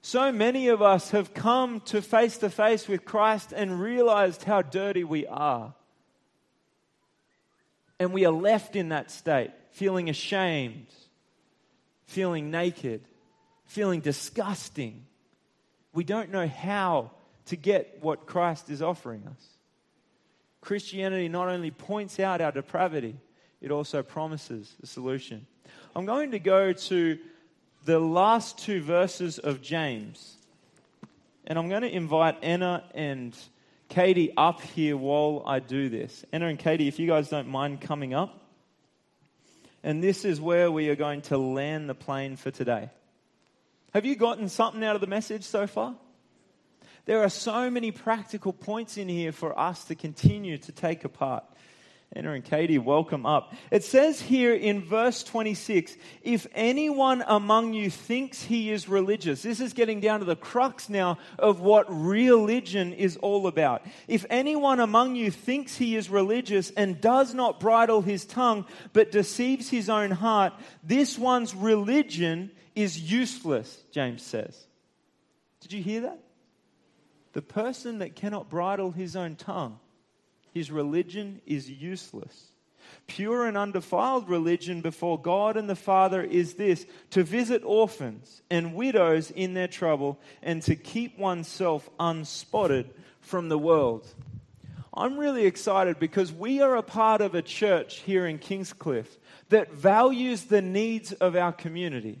So 0.00 0.30
many 0.30 0.68
of 0.68 0.80
us 0.80 1.10
have 1.10 1.34
come 1.34 1.80
to 1.86 2.00
face 2.00 2.38
to 2.38 2.50
face 2.50 2.86
with 2.86 3.04
Christ 3.04 3.52
and 3.52 3.80
realized 3.80 4.44
how 4.44 4.62
dirty 4.62 5.02
we 5.02 5.26
are. 5.26 5.74
And 7.98 8.12
we 8.12 8.24
are 8.24 8.32
left 8.32 8.76
in 8.76 8.90
that 8.90 9.10
state, 9.10 9.50
feeling 9.72 10.08
ashamed, 10.08 10.86
feeling 12.06 12.52
naked, 12.52 13.02
feeling 13.66 14.00
disgusting. 14.00 15.04
We 15.92 16.04
don't 16.04 16.30
know 16.30 16.46
how 16.46 17.10
to 17.46 17.56
get 17.56 17.98
what 18.00 18.26
Christ 18.26 18.70
is 18.70 18.80
offering 18.82 19.24
us. 19.26 19.59
Christianity 20.60 21.28
not 21.28 21.48
only 21.48 21.70
points 21.70 22.20
out 22.20 22.40
our 22.40 22.52
depravity, 22.52 23.16
it 23.60 23.70
also 23.70 24.02
promises 24.02 24.74
a 24.82 24.86
solution. 24.86 25.46
I'm 25.94 26.06
going 26.06 26.32
to 26.32 26.38
go 26.38 26.72
to 26.72 27.18
the 27.84 27.98
last 27.98 28.58
two 28.58 28.82
verses 28.82 29.38
of 29.38 29.62
James. 29.62 30.36
And 31.46 31.58
I'm 31.58 31.68
going 31.68 31.82
to 31.82 31.90
invite 31.90 32.36
Anna 32.42 32.84
and 32.94 33.36
Katie 33.88 34.32
up 34.36 34.60
here 34.60 34.96
while 34.96 35.42
I 35.46 35.58
do 35.58 35.88
this. 35.88 36.24
Anna 36.32 36.46
and 36.46 36.58
Katie, 36.58 36.88
if 36.88 36.98
you 36.98 37.06
guys 37.06 37.28
don't 37.28 37.48
mind 37.48 37.80
coming 37.80 38.14
up. 38.14 38.36
And 39.82 40.02
this 40.02 40.24
is 40.24 40.40
where 40.40 40.70
we 40.70 40.90
are 40.90 40.96
going 40.96 41.22
to 41.22 41.38
land 41.38 41.88
the 41.88 41.94
plane 41.94 42.36
for 42.36 42.50
today. 42.50 42.90
Have 43.94 44.04
you 44.04 44.14
gotten 44.14 44.48
something 44.48 44.84
out 44.84 44.94
of 44.94 45.00
the 45.00 45.06
message 45.06 45.42
so 45.42 45.66
far? 45.66 45.96
There 47.10 47.24
are 47.24 47.28
so 47.28 47.68
many 47.70 47.90
practical 47.90 48.52
points 48.52 48.96
in 48.96 49.08
here 49.08 49.32
for 49.32 49.58
us 49.58 49.82
to 49.86 49.96
continue 49.96 50.58
to 50.58 50.70
take 50.70 51.04
apart. 51.04 51.42
Anna 52.12 52.34
and 52.34 52.44
Katie, 52.44 52.78
welcome 52.78 53.26
up. 53.26 53.52
It 53.72 53.82
says 53.82 54.20
here 54.20 54.54
in 54.54 54.84
verse 54.84 55.24
26 55.24 55.96
if 56.22 56.46
anyone 56.54 57.24
among 57.26 57.72
you 57.72 57.90
thinks 57.90 58.44
he 58.44 58.70
is 58.70 58.88
religious, 58.88 59.42
this 59.42 59.58
is 59.58 59.72
getting 59.72 59.98
down 59.98 60.20
to 60.20 60.24
the 60.24 60.36
crux 60.36 60.88
now 60.88 61.18
of 61.36 61.58
what 61.58 61.86
religion 61.88 62.92
is 62.92 63.16
all 63.16 63.48
about. 63.48 63.84
If 64.06 64.24
anyone 64.30 64.78
among 64.78 65.16
you 65.16 65.32
thinks 65.32 65.76
he 65.76 65.96
is 65.96 66.10
religious 66.10 66.70
and 66.70 67.00
does 67.00 67.34
not 67.34 67.58
bridle 67.58 68.02
his 68.02 68.24
tongue 68.24 68.66
but 68.92 69.10
deceives 69.10 69.68
his 69.68 69.90
own 69.90 70.12
heart, 70.12 70.52
this 70.84 71.18
one's 71.18 71.56
religion 71.56 72.52
is 72.76 73.10
useless, 73.10 73.82
James 73.90 74.22
says. 74.22 74.56
Did 75.58 75.72
you 75.72 75.82
hear 75.82 76.02
that? 76.02 76.20
The 77.32 77.42
person 77.42 77.98
that 77.98 78.16
cannot 78.16 78.50
bridle 78.50 78.90
his 78.90 79.14
own 79.14 79.36
tongue, 79.36 79.78
his 80.52 80.70
religion 80.70 81.40
is 81.46 81.70
useless. 81.70 82.46
Pure 83.06 83.46
and 83.46 83.56
undefiled 83.56 84.28
religion 84.28 84.80
before 84.80 85.20
God 85.20 85.56
and 85.56 85.68
the 85.68 85.76
Father 85.76 86.22
is 86.22 86.54
this 86.54 86.86
to 87.10 87.22
visit 87.22 87.62
orphans 87.64 88.42
and 88.50 88.74
widows 88.74 89.30
in 89.30 89.54
their 89.54 89.68
trouble 89.68 90.18
and 90.42 90.60
to 90.62 90.74
keep 90.74 91.18
oneself 91.18 91.88
unspotted 92.00 92.90
from 93.20 93.48
the 93.48 93.58
world. 93.58 94.12
I'm 94.92 95.18
really 95.18 95.46
excited 95.46 96.00
because 96.00 96.32
we 96.32 96.60
are 96.60 96.74
a 96.74 96.82
part 96.82 97.20
of 97.20 97.34
a 97.36 97.42
church 97.42 97.98
here 98.00 98.26
in 98.26 98.38
Kingscliff 98.38 99.18
that 99.50 99.72
values 99.72 100.44
the 100.44 100.62
needs 100.62 101.12
of 101.12 101.36
our 101.36 101.52
community. 101.52 102.20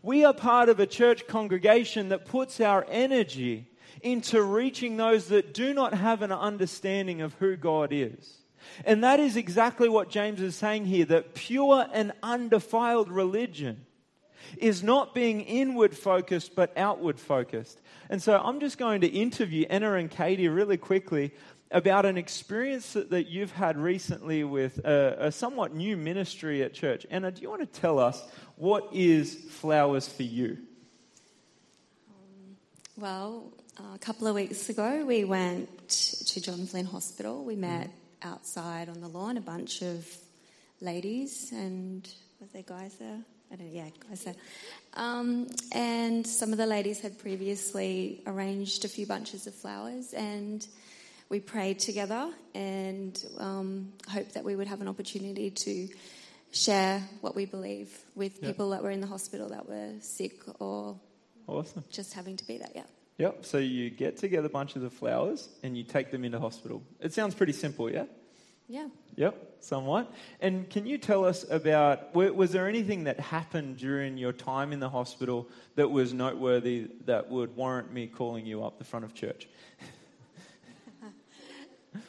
We 0.00 0.24
are 0.24 0.34
part 0.34 0.68
of 0.68 0.78
a 0.78 0.86
church 0.86 1.26
congregation 1.26 2.10
that 2.10 2.24
puts 2.24 2.60
our 2.60 2.86
energy 2.88 3.68
into 4.02 4.42
reaching 4.42 4.96
those 4.96 5.28
that 5.28 5.54
do 5.54 5.72
not 5.72 5.94
have 5.94 6.22
an 6.22 6.32
understanding 6.32 7.20
of 7.20 7.34
who 7.34 7.56
God 7.56 7.90
is. 7.92 8.38
And 8.84 9.02
that 9.04 9.20
is 9.20 9.36
exactly 9.36 9.88
what 9.88 10.08
James 10.08 10.40
is 10.40 10.56
saying 10.56 10.86
here 10.86 11.04
that 11.06 11.34
pure 11.34 11.86
and 11.92 12.12
undefiled 12.22 13.10
religion 13.10 13.84
is 14.58 14.82
not 14.82 15.14
being 15.14 15.40
inward 15.40 15.96
focused 15.96 16.54
but 16.54 16.76
outward 16.76 17.18
focused. 17.18 17.80
And 18.10 18.22
so 18.22 18.38
I'm 18.38 18.60
just 18.60 18.78
going 18.78 19.00
to 19.02 19.06
interview 19.06 19.66
Anna 19.70 19.94
and 19.94 20.10
Katie 20.10 20.48
really 20.48 20.76
quickly 20.76 21.32
about 21.70 22.04
an 22.04 22.18
experience 22.18 22.92
that, 22.92 23.10
that 23.10 23.28
you've 23.28 23.52
had 23.52 23.78
recently 23.78 24.44
with 24.44 24.78
a, 24.84 25.16
a 25.18 25.32
somewhat 25.32 25.74
new 25.74 25.96
ministry 25.96 26.62
at 26.62 26.74
church. 26.74 27.06
Anna, 27.10 27.30
do 27.30 27.40
you 27.40 27.48
want 27.48 27.60
to 27.60 27.80
tell 27.80 27.98
us 27.98 28.22
what 28.56 28.88
is 28.92 29.34
Flowers 29.34 30.06
for 30.06 30.22
You? 30.22 30.58
Well, 32.96 33.52
a 33.78 33.98
couple 33.98 34.26
of 34.26 34.34
weeks 34.34 34.68
ago, 34.68 35.04
we 35.04 35.24
went 35.24 35.88
to 35.88 36.40
John 36.40 36.66
Flynn 36.66 36.86
Hospital. 36.86 37.44
We 37.44 37.56
met 37.56 37.90
outside 38.22 38.88
on 38.88 39.00
the 39.00 39.08
lawn, 39.08 39.36
a 39.36 39.40
bunch 39.40 39.82
of 39.82 40.06
ladies, 40.80 41.52
and 41.52 42.06
was 42.40 42.50
there 42.50 42.62
guys 42.62 42.94
there? 42.96 43.18
I 43.50 43.56
don't 43.56 43.72
know, 43.72 43.72
yeah, 43.72 43.88
guys 44.08 44.24
there. 44.24 44.34
Um, 44.94 45.48
and 45.72 46.26
some 46.26 46.52
of 46.52 46.58
the 46.58 46.66
ladies 46.66 47.00
had 47.00 47.18
previously 47.18 48.22
arranged 48.26 48.84
a 48.84 48.88
few 48.88 49.06
bunches 49.06 49.46
of 49.46 49.54
flowers, 49.54 50.12
and 50.12 50.66
we 51.28 51.40
prayed 51.40 51.78
together 51.78 52.30
and 52.54 53.24
um, 53.38 53.92
hoped 54.08 54.34
that 54.34 54.44
we 54.44 54.54
would 54.54 54.66
have 54.66 54.80
an 54.80 54.88
opportunity 54.88 55.50
to 55.50 55.88
share 56.52 57.02
what 57.22 57.34
we 57.34 57.46
believe 57.46 57.90
with 58.14 58.34
yep. 58.34 58.50
people 58.50 58.70
that 58.70 58.82
were 58.82 58.90
in 58.90 59.00
the 59.00 59.06
hospital 59.06 59.48
that 59.48 59.66
were 59.66 59.92
sick 60.00 60.42
or 60.60 60.98
awesome. 61.46 61.84
just 61.90 62.12
having 62.12 62.36
to 62.36 62.46
be 62.46 62.58
there. 62.58 62.68
Yeah. 62.74 62.82
Yep. 63.18 63.44
So 63.44 63.58
you 63.58 63.90
get 63.90 64.16
together 64.16 64.48
bunches 64.48 64.76
of 64.76 64.82
the 64.82 64.90
flowers 64.90 65.48
and 65.62 65.76
you 65.76 65.84
take 65.84 66.10
them 66.10 66.24
into 66.24 66.40
hospital. 66.40 66.82
It 67.00 67.12
sounds 67.12 67.34
pretty 67.34 67.52
simple, 67.52 67.90
yeah? 67.90 68.04
Yeah. 68.68 68.88
Yep, 69.16 69.56
somewhat. 69.60 70.10
And 70.40 70.68
can 70.70 70.86
you 70.86 70.96
tell 70.96 71.24
us 71.24 71.44
about 71.50 72.14
was 72.14 72.52
there 72.52 72.66
anything 72.68 73.04
that 73.04 73.20
happened 73.20 73.76
during 73.76 74.16
your 74.16 74.32
time 74.32 74.72
in 74.72 74.80
the 74.80 74.88
hospital 74.88 75.48
that 75.74 75.90
was 75.90 76.14
noteworthy 76.14 76.88
that 77.04 77.28
would 77.28 77.54
warrant 77.54 77.92
me 77.92 78.06
calling 78.06 78.46
you 78.46 78.64
up 78.64 78.78
the 78.78 78.84
front 78.84 79.04
of 79.04 79.14
church? 79.14 79.48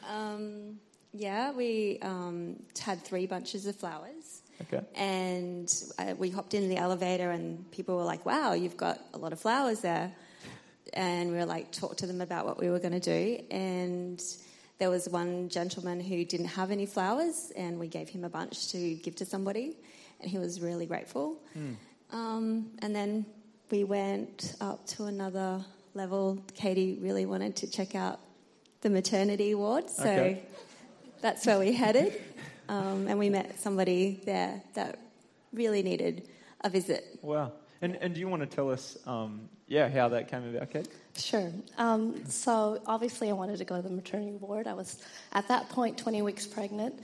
Um, 0.08 0.78
yeah, 1.12 1.52
we 1.52 1.98
um, 2.02 2.56
had 2.78 3.02
three 3.02 3.26
bunches 3.26 3.66
of 3.66 3.76
flowers. 3.76 4.42
Okay. 4.62 4.84
And 4.94 5.72
uh, 5.98 6.14
we 6.16 6.30
hopped 6.30 6.54
in 6.54 6.68
the 6.68 6.76
elevator, 6.76 7.30
and 7.30 7.70
people 7.70 7.96
were 7.96 8.04
like, 8.04 8.24
wow, 8.24 8.52
you've 8.52 8.76
got 8.76 9.00
a 9.12 9.18
lot 9.18 9.32
of 9.32 9.40
flowers 9.40 9.80
there. 9.80 10.12
And 10.94 11.30
we 11.30 11.36
were 11.36 11.44
like, 11.46 11.72
talk 11.72 11.96
to 11.98 12.06
them 12.06 12.20
about 12.20 12.46
what 12.46 12.58
we 12.58 12.70
were 12.70 12.78
going 12.78 12.98
to 12.98 13.00
do. 13.00 13.42
And 13.50 14.22
there 14.78 14.90
was 14.90 15.08
one 15.08 15.48
gentleman 15.48 16.00
who 16.00 16.24
didn't 16.24 16.46
have 16.46 16.70
any 16.70 16.86
flowers, 16.86 17.52
and 17.56 17.78
we 17.78 17.88
gave 17.88 18.08
him 18.08 18.24
a 18.24 18.28
bunch 18.28 18.70
to 18.72 18.94
give 18.94 19.16
to 19.16 19.24
somebody. 19.26 19.76
And 20.20 20.30
he 20.30 20.38
was 20.38 20.60
really 20.60 20.86
grateful. 20.86 21.36
Um, 22.12 22.70
and 22.80 22.94
then 22.94 23.26
we 23.70 23.84
went 23.84 24.54
up 24.60 24.86
to 24.88 25.04
another 25.04 25.64
level. 25.94 26.38
Katie 26.54 26.98
really 27.00 27.26
wanted 27.26 27.56
to 27.56 27.66
check 27.70 27.94
out 27.94 28.20
the 28.82 28.90
maternity 28.90 29.54
ward, 29.54 29.90
so 29.90 30.02
Okay. 30.04 30.42
that's 31.20 31.44
where 31.46 31.58
we 31.58 31.72
headed. 31.72 32.20
Um, 32.68 33.08
and 33.08 33.18
we 33.18 33.30
met 33.30 33.58
somebody 33.60 34.20
there 34.24 34.62
that 34.74 34.98
really 35.52 35.82
needed 35.82 36.28
a 36.62 36.70
visit. 36.70 37.18
Wow. 37.22 37.52
And, 37.84 37.96
and 37.96 38.14
do 38.14 38.20
you 38.20 38.28
want 38.28 38.40
to 38.40 38.46
tell 38.46 38.70
us, 38.70 38.96
um, 39.06 39.46
yeah, 39.68 39.90
how 39.90 40.08
that 40.08 40.28
came 40.28 40.56
about, 40.56 40.70
Kate? 40.70 40.88
Sure. 41.18 41.52
Um, 41.76 42.24
so 42.24 42.80
obviously, 42.86 43.28
I 43.28 43.34
wanted 43.34 43.58
to 43.58 43.66
go 43.66 43.76
to 43.76 43.82
the 43.82 43.90
maternity 43.90 44.32
ward. 44.40 44.66
I 44.66 44.72
was 44.72 45.02
at 45.34 45.48
that 45.48 45.68
point 45.68 45.98
20 45.98 46.22
weeks 46.22 46.46
pregnant, 46.46 46.98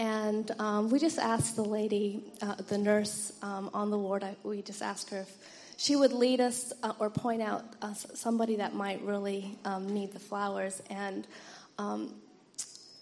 and 0.00 0.50
um, 0.58 0.90
we 0.90 0.98
just 0.98 1.20
asked 1.20 1.54
the 1.54 1.62
lady, 1.62 2.32
uh, 2.42 2.56
the 2.56 2.76
nurse 2.76 3.32
um, 3.42 3.70
on 3.72 3.92
the 3.92 3.96
ward. 3.96 4.24
I, 4.24 4.34
we 4.42 4.60
just 4.60 4.82
asked 4.82 5.10
her 5.10 5.20
if 5.20 5.36
she 5.76 5.94
would 5.94 6.12
lead 6.12 6.40
us 6.40 6.72
uh, 6.82 6.94
or 6.98 7.10
point 7.10 7.40
out 7.40 7.62
uh, 7.80 7.94
somebody 7.94 8.56
that 8.56 8.74
might 8.74 9.00
really 9.02 9.56
um, 9.64 9.86
need 9.86 10.10
the 10.10 10.18
flowers. 10.18 10.82
And 10.90 11.28
um, 11.78 12.12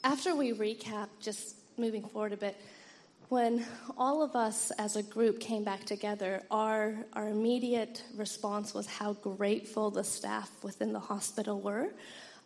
after 0.04 0.36
we 0.36 0.52
recap, 0.52 1.08
just 1.18 1.56
moving 1.78 2.02
forward 2.02 2.34
a 2.34 2.36
bit, 2.36 2.60
when 3.32 3.64
all 3.96 4.22
of 4.22 4.36
us 4.36 4.70
as 4.72 4.94
a 4.94 5.02
group 5.02 5.40
came 5.40 5.64
back 5.64 5.86
together, 5.86 6.42
our, 6.50 6.94
our 7.14 7.28
immediate 7.28 8.02
response 8.14 8.74
was 8.74 8.86
how 8.86 9.14
grateful 9.14 9.90
the 9.90 10.04
staff 10.04 10.50
within 10.62 10.92
the 10.92 11.00
hospital 11.00 11.58
were. 11.58 11.88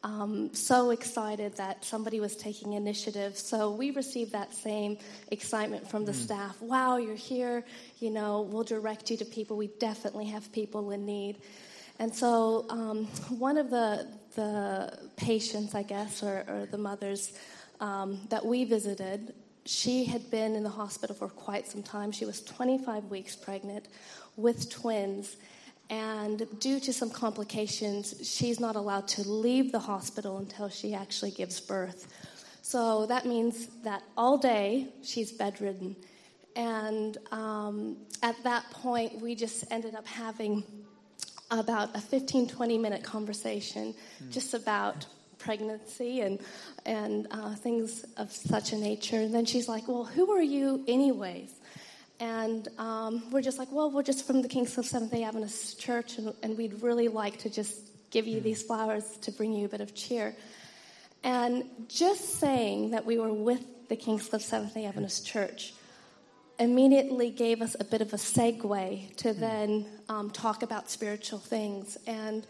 Um, 0.04 0.54
so 0.54 0.90
excited 0.90 1.56
that 1.56 1.84
somebody 1.84 2.20
was 2.20 2.36
taking 2.36 2.74
initiative. 2.74 3.36
So 3.36 3.72
we 3.72 3.90
received 3.90 4.30
that 4.30 4.54
same 4.54 4.98
excitement 5.32 5.90
from 5.90 6.04
the 6.04 6.14
staff. 6.14 6.62
Wow, 6.62 6.98
you're 6.98 7.16
here. 7.16 7.64
You 7.98 8.10
know, 8.10 8.42
we'll 8.42 8.62
direct 8.62 9.10
you 9.10 9.16
to 9.16 9.24
people. 9.24 9.56
We 9.56 9.70
definitely 9.80 10.26
have 10.26 10.52
people 10.52 10.92
in 10.92 11.04
need. 11.04 11.38
And 11.98 12.14
so 12.14 12.64
um, 12.70 13.06
one 13.40 13.58
of 13.58 13.70
the, 13.70 14.06
the 14.36 14.96
patients, 15.16 15.74
I 15.74 15.82
guess, 15.82 16.22
or, 16.22 16.44
or 16.46 16.68
the 16.70 16.78
mothers 16.78 17.36
um, 17.80 18.20
that 18.28 18.46
we 18.46 18.64
visited, 18.64 19.34
she 19.66 20.04
had 20.04 20.30
been 20.30 20.54
in 20.54 20.62
the 20.62 20.70
hospital 20.70 21.14
for 21.14 21.28
quite 21.28 21.66
some 21.66 21.82
time. 21.82 22.12
She 22.12 22.24
was 22.24 22.42
25 22.42 23.04
weeks 23.04 23.36
pregnant 23.36 23.88
with 24.36 24.70
twins. 24.70 25.36
And 25.90 26.46
due 26.58 26.80
to 26.80 26.92
some 26.92 27.10
complications, 27.10 28.14
she's 28.22 28.58
not 28.58 28.76
allowed 28.76 29.06
to 29.08 29.28
leave 29.28 29.72
the 29.72 29.78
hospital 29.78 30.38
until 30.38 30.68
she 30.68 30.94
actually 30.94 31.30
gives 31.30 31.60
birth. 31.60 32.06
So 32.62 33.06
that 33.06 33.26
means 33.26 33.68
that 33.84 34.02
all 34.16 34.38
day 34.38 34.88
she's 35.02 35.30
bedridden. 35.30 35.94
And 36.56 37.18
um, 37.30 37.98
at 38.22 38.42
that 38.42 38.68
point, 38.70 39.20
we 39.20 39.34
just 39.34 39.64
ended 39.70 39.94
up 39.94 40.06
having 40.06 40.64
about 41.50 41.94
a 41.94 42.00
15, 42.00 42.48
20 42.48 42.78
minute 42.78 43.04
conversation 43.04 43.94
just 44.30 44.54
about 44.54 45.06
pregnancy 45.46 46.20
and, 46.20 46.40
and 46.84 47.28
uh, 47.30 47.54
things 47.54 48.04
of 48.16 48.32
such 48.32 48.72
a 48.72 48.76
nature. 48.76 49.16
And 49.16 49.32
then 49.32 49.46
she's 49.46 49.68
like, 49.68 49.86
Well, 49.86 50.04
who 50.04 50.32
are 50.32 50.42
you, 50.42 50.84
anyways? 50.88 51.52
And 52.18 52.66
um, 52.78 53.30
we're 53.30 53.42
just 53.42 53.58
like, 53.58 53.70
Well, 53.70 53.90
we're 53.90 54.02
just 54.02 54.26
from 54.26 54.42
the 54.42 54.48
Kingscliff 54.48 54.86
Seventh 54.86 55.12
day 55.12 55.22
Adventist 55.22 55.80
Church, 55.80 56.18
and, 56.18 56.34
and 56.42 56.58
we'd 56.58 56.82
really 56.82 57.08
like 57.08 57.38
to 57.38 57.48
just 57.48 57.78
give 58.10 58.26
you 58.26 58.40
these 58.40 58.62
flowers 58.62 59.04
to 59.22 59.30
bring 59.30 59.52
you 59.52 59.66
a 59.66 59.68
bit 59.68 59.80
of 59.80 59.94
cheer. 59.94 60.34
And 61.22 61.64
just 61.88 62.40
saying 62.40 62.90
that 62.90 63.06
we 63.06 63.18
were 63.18 63.32
with 63.32 63.88
the 63.88 63.96
Kingscliff 63.96 64.42
Seventh 64.42 64.74
day 64.74 64.84
Adventist 64.84 65.24
Church 65.26 65.74
immediately 66.58 67.30
gave 67.30 67.62
us 67.62 67.76
a 67.78 67.84
bit 67.84 68.00
of 68.00 68.12
a 68.12 68.16
segue 68.16 69.16
to 69.16 69.32
then 69.32 69.86
um, 70.08 70.30
talk 70.30 70.62
about 70.62 70.90
spiritual 70.90 71.38
things. 71.38 71.98
And 72.06 72.46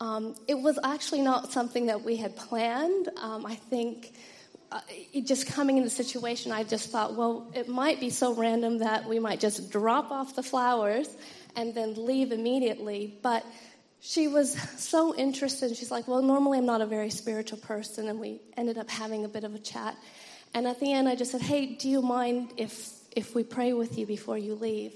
um, 0.00 0.34
it 0.48 0.54
was 0.54 0.78
actually 0.82 1.22
not 1.22 1.52
something 1.52 1.86
that 1.86 2.02
we 2.02 2.16
had 2.16 2.36
planned. 2.36 3.08
Um, 3.20 3.46
I 3.46 3.54
think 3.54 4.14
uh, 4.72 4.80
just 5.24 5.46
coming 5.46 5.76
in 5.76 5.84
the 5.84 5.90
situation, 5.90 6.52
I 6.52 6.64
just 6.64 6.90
thought, 6.90 7.14
well, 7.14 7.50
it 7.54 7.68
might 7.68 8.00
be 8.00 8.10
so 8.10 8.34
random 8.34 8.78
that 8.78 9.08
we 9.08 9.18
might 9.18 9.40
just 9.40 9.70
drop 9.70 10.10
off 10.10 10.34
the 10.34 10.42
flowers 10.42 11.08
and 11.56 11.74
then 11.74 12.06
leave 12.06 12.32
immediately. 12.32 13.18
But 13.22 13.44
she 14.00 14.28
was 14.28 14.52
so 14.78 15.14
interested. 15.14 15.76
She's 15.76 15.90
like, 15.90 16.08
well, 16.08 16.22
normally 16.22 16.58
I'm 16.58 16.66
not 16.66 16.80
a 16.80 16.86
very 16.86 17.10
spiritual 17.10 17.58
person. 17.58 18.08
And 18.08 18.18
we 18.18 18.40
ended 18.56 18.78
up 18.78 18.88
having 18.88 19.24
a 19.24 19.28
bit 19.28 19.44
of 19.44 19.54
a 19.54 19.58
chat. 19.58 19.96
And 20.54 20.66
at 20.66 20.80
the 20.80 20.92
end, 20.92 21.08
I 21.08 21.14
just 21.14 21.30
said, 21.30 21.42
hey, 21.42 21.66
do 21.66 21.88
you 21.88 22.00
mind 22.02 22.54
if 22.56 23.00
if 23.16 23.34
we 23.34 23.42
pray 23.42 23.72
with 23.72 23.98
you 23.98 24.06
before 24.06 24.38
you 24.38 24.54
leave. 24.54 24.94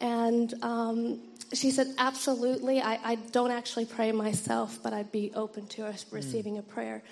And 0.00 0.52
um, 0.62 1.20
she 1.52 1.70
said, 1.70 1.88
Absolutely. 1.98 2.80
I, 2.80 2.98
I, 3.02 3.14
don't 3.16 3.50
actually 3.50 3.86
pray 3.86 4.12
myself, 4.12 4.78
but 4.82 4.92
I'd 4.92 5.12
be 5.12 5.32
open 5.34 5.66
to 5.68 5.86
us 5.86 6.04
receiving 6.10 6.58
a 6.58 6.62
prayer. 6.62 7.02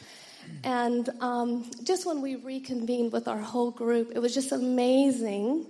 And 0.62 1.08
um, 1.20 1.70
just 1.84 2.06
when 2.06 2.20
we 2.20 2.36
reconvened 2.36 3.12
with 3.12 3.28
our 3.28 3.38
whole 3.38 3.70
group, 3.70 4.12
it 4.14 4.18
was 4.18 4.34
just 4.34 4.52
amazing 4.52 5.66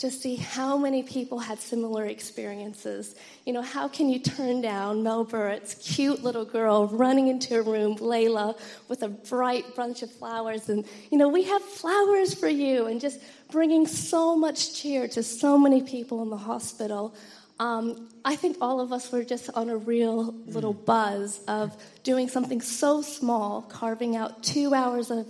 to 0.00 0.10
see 0.10 0.36
how 0.36 0.78
many 0.78 1.02
people 1.02 1.38
had 1.38 1.60
similar 1.60 2.06
experiences. 2.06 3.14
You 3.44 3.52
know, 3.52 3.60
how 3.60 3.86
can 3.86 4.08
you 4.08 4.18
turn 4.18 4.62
down 4.62 5.02
Mel 5.02 5.24
Burrett's 5.24 5.74
cute 5.74 6.24
little 6.24 6.46
girl 6.46 6.86
running 6.88 7.28
into 7.28 7.58
a 7.58 7.62
room, 7.62 7.96
Layla, 7.98 8.58
with 8.88 9.02
a 9.02 9.08
bright 9.08 9.76
bunch 9.76 10.02
of 10.02 10.10
flowers, 10.10 10.70
and, 10.70 10.86
you 11.10 11.18
know, 11.18 11.28
we 11.28 11.42
have 11.42 11.62
flowers 11.62 12.32
for 12.32 12.48
you, 12.48 12.86
and 12.86 12.98
just 12.98 13.20
bringing 13.50 13.86
so 13.86 14.34
much 14.34 14.74
cheer 14.74 15.06
to 15.08 15.22
so 15.22 15.58
many 15.58 15.82
people 15.82 16.22
in 16.22 16.30
the 16.30 16.36
hospital. 16.38 17.14
Um, 17.60 18.08
I 18.24 18.36
think 18.36 18.56
all 18.62 18.80
of 18.80 18.90
us 18.90 19.12
were 19.12 19.22
just 19.22 19.50
on 19.54 19.68
a 19.68 19.76
real 19.76 20.34
little 20.46 20.72
buzz 20.72 21.40
of 21.46 21.76
doing 22.02 22.28
something 22.28 22.62
so 22.62 23.02
small, 23.02 23.60
carving 23.60 24.16
out 24.16 24.42
two 24.42 24.74
hours 24.74 25.10
of 25.10 25.28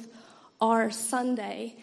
our 0.61 0.93
Sunday 0.93 1.75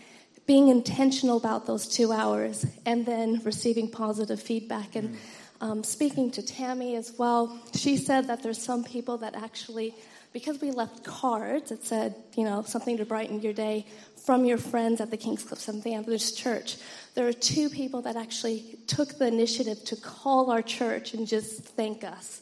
being 0.45 0.70
intentional 0.70 1.36
about 1.36 1.68
those 1.68 1.86
two 1.86 2.14
hours 2.14 2.66
and 2.86 3.06
then 3.06 3.41
receiving 3.43 3.91
positive 3.91 4.41
feedback. 4.41 4.95
And 4.95 5.18
um, 5.60 5.84
speaking 5.84 6.32
to 6.32 6.41
Tammy 6.41 6.95
as 6.95 7.14
well, 7.18 7.60
she 7.76 7.98
said 7.98 8.28
that 8.28 8.41
there's 8.41 8.62
some 8.62 8.86
people 8.86 9.18
that 9.18 9.36
actually, 9.36 9.93
because 10.32 10.62
we 10.62 10.72
left 10.72 11.04
cards 11.04 11.72
that 11.72 11.84
said, 11.84 12.16
you 12.38 12.45
know, 12.45 12.62
something 12.62 12.95
to 12.98 13.06
brighten 13.06 13.41
your 13.41 13.52
day 13.52 13.86
from 14.26 14.45
your 14.45 14.58
friends 14.58 15.02
at 15.02 15.12
the 15.12 15.18
Kingscliff 15.18 15.60
Seventh 15.60 15.84
day 15.84 15.95
Adventist 15.95 16.38
Church, 16.38 16.78
there 17.18 17.28
are 17.28 17.34
two 17.34 17.68
people 17.68 18.03
that 18.03 18.15
actually 18.15 18.78
took 18.86 19.18
the 19.18 19.26
initiative 19.26 19.84
to 19.86 19.95
call 19.95 20.51
our 20.51 20.61
church 20.61 21.15
and 21.15 21.28
just 21.28 21.63
thank 21.63 22.03
us. 22.03 22.41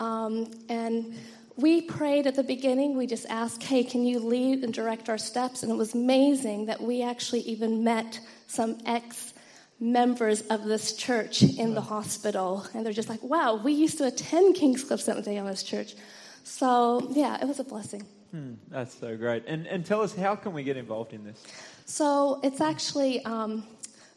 Um, 0.00 0.50
and 0.68 1.14
we 1.54 1.82
prayed 1.82 2.26
at 2.26 2.34
the 2.34 2.42
beginning. 2.42 2.96
We 2.96 3.06
just 3.06 3.26
asked, 3.30 3.62
hey, 3.62 3.84
can 3.84 4.04
you 4.04 4.18
lead 4.18 4.64
and 4.64 4.74
direct 4.74 5.08
our 5.08 5.16
steps? 5.16 5.62
And 5.62 5.70
it 5.70 5.76
was 5.76 5.94
amazing 5.94 6.66
that 6.66 6.80
we 6.80 7.04
actually 7.04 7.42
even 7.42 7.84
met 7.84 8.18
some 8.48 8.78
ex 8.84 9.32
members 9.78 10.40
of 10.48 10.64
this 10.64 10.94
church 10.94 11.44
in 11.44 11.74
the 11.74 11.80
hospital. 11.80 12.66
And 12.74 12.84
they're 12.84 12.92
just 12.92 13.08
like, 13.08 13.22
wow, 13.22 13.54
we 13.54 13.74
used 13.74 13.96
to 13.98 14.08
attend 14.08 14.56
Kingscliff 14.56 15.00
Seventh 15.00 15.26
day 15.26 15.36
Adventist 15.36 15.68
Church. 15.68 15.94
So, 16.42 17.06
yeah, 17.12 17.40
it 17.40 17.46
was 17.46 17.60
a 17.60 17.64
blessing. 17.64 18.02
Hmm, 18.32 18.54
that's 18.70 18.98
so 18.98 19.16
great. 19.16 19.44
And, 19.46 19.68
and 19.68 19.86
tell 19.86 20.00
us, 20.00 20.16
how 20.16 20.34
can 20.34 20.52
we 20.52 20.64
get 20.64 20.76
involved 20.76 21.12
in 21.12 21.22
this? 21.22 21.44
So 21.86 22.40
it's 22.42 22.60
actually 22.60 23.24
um, 23.24 23.64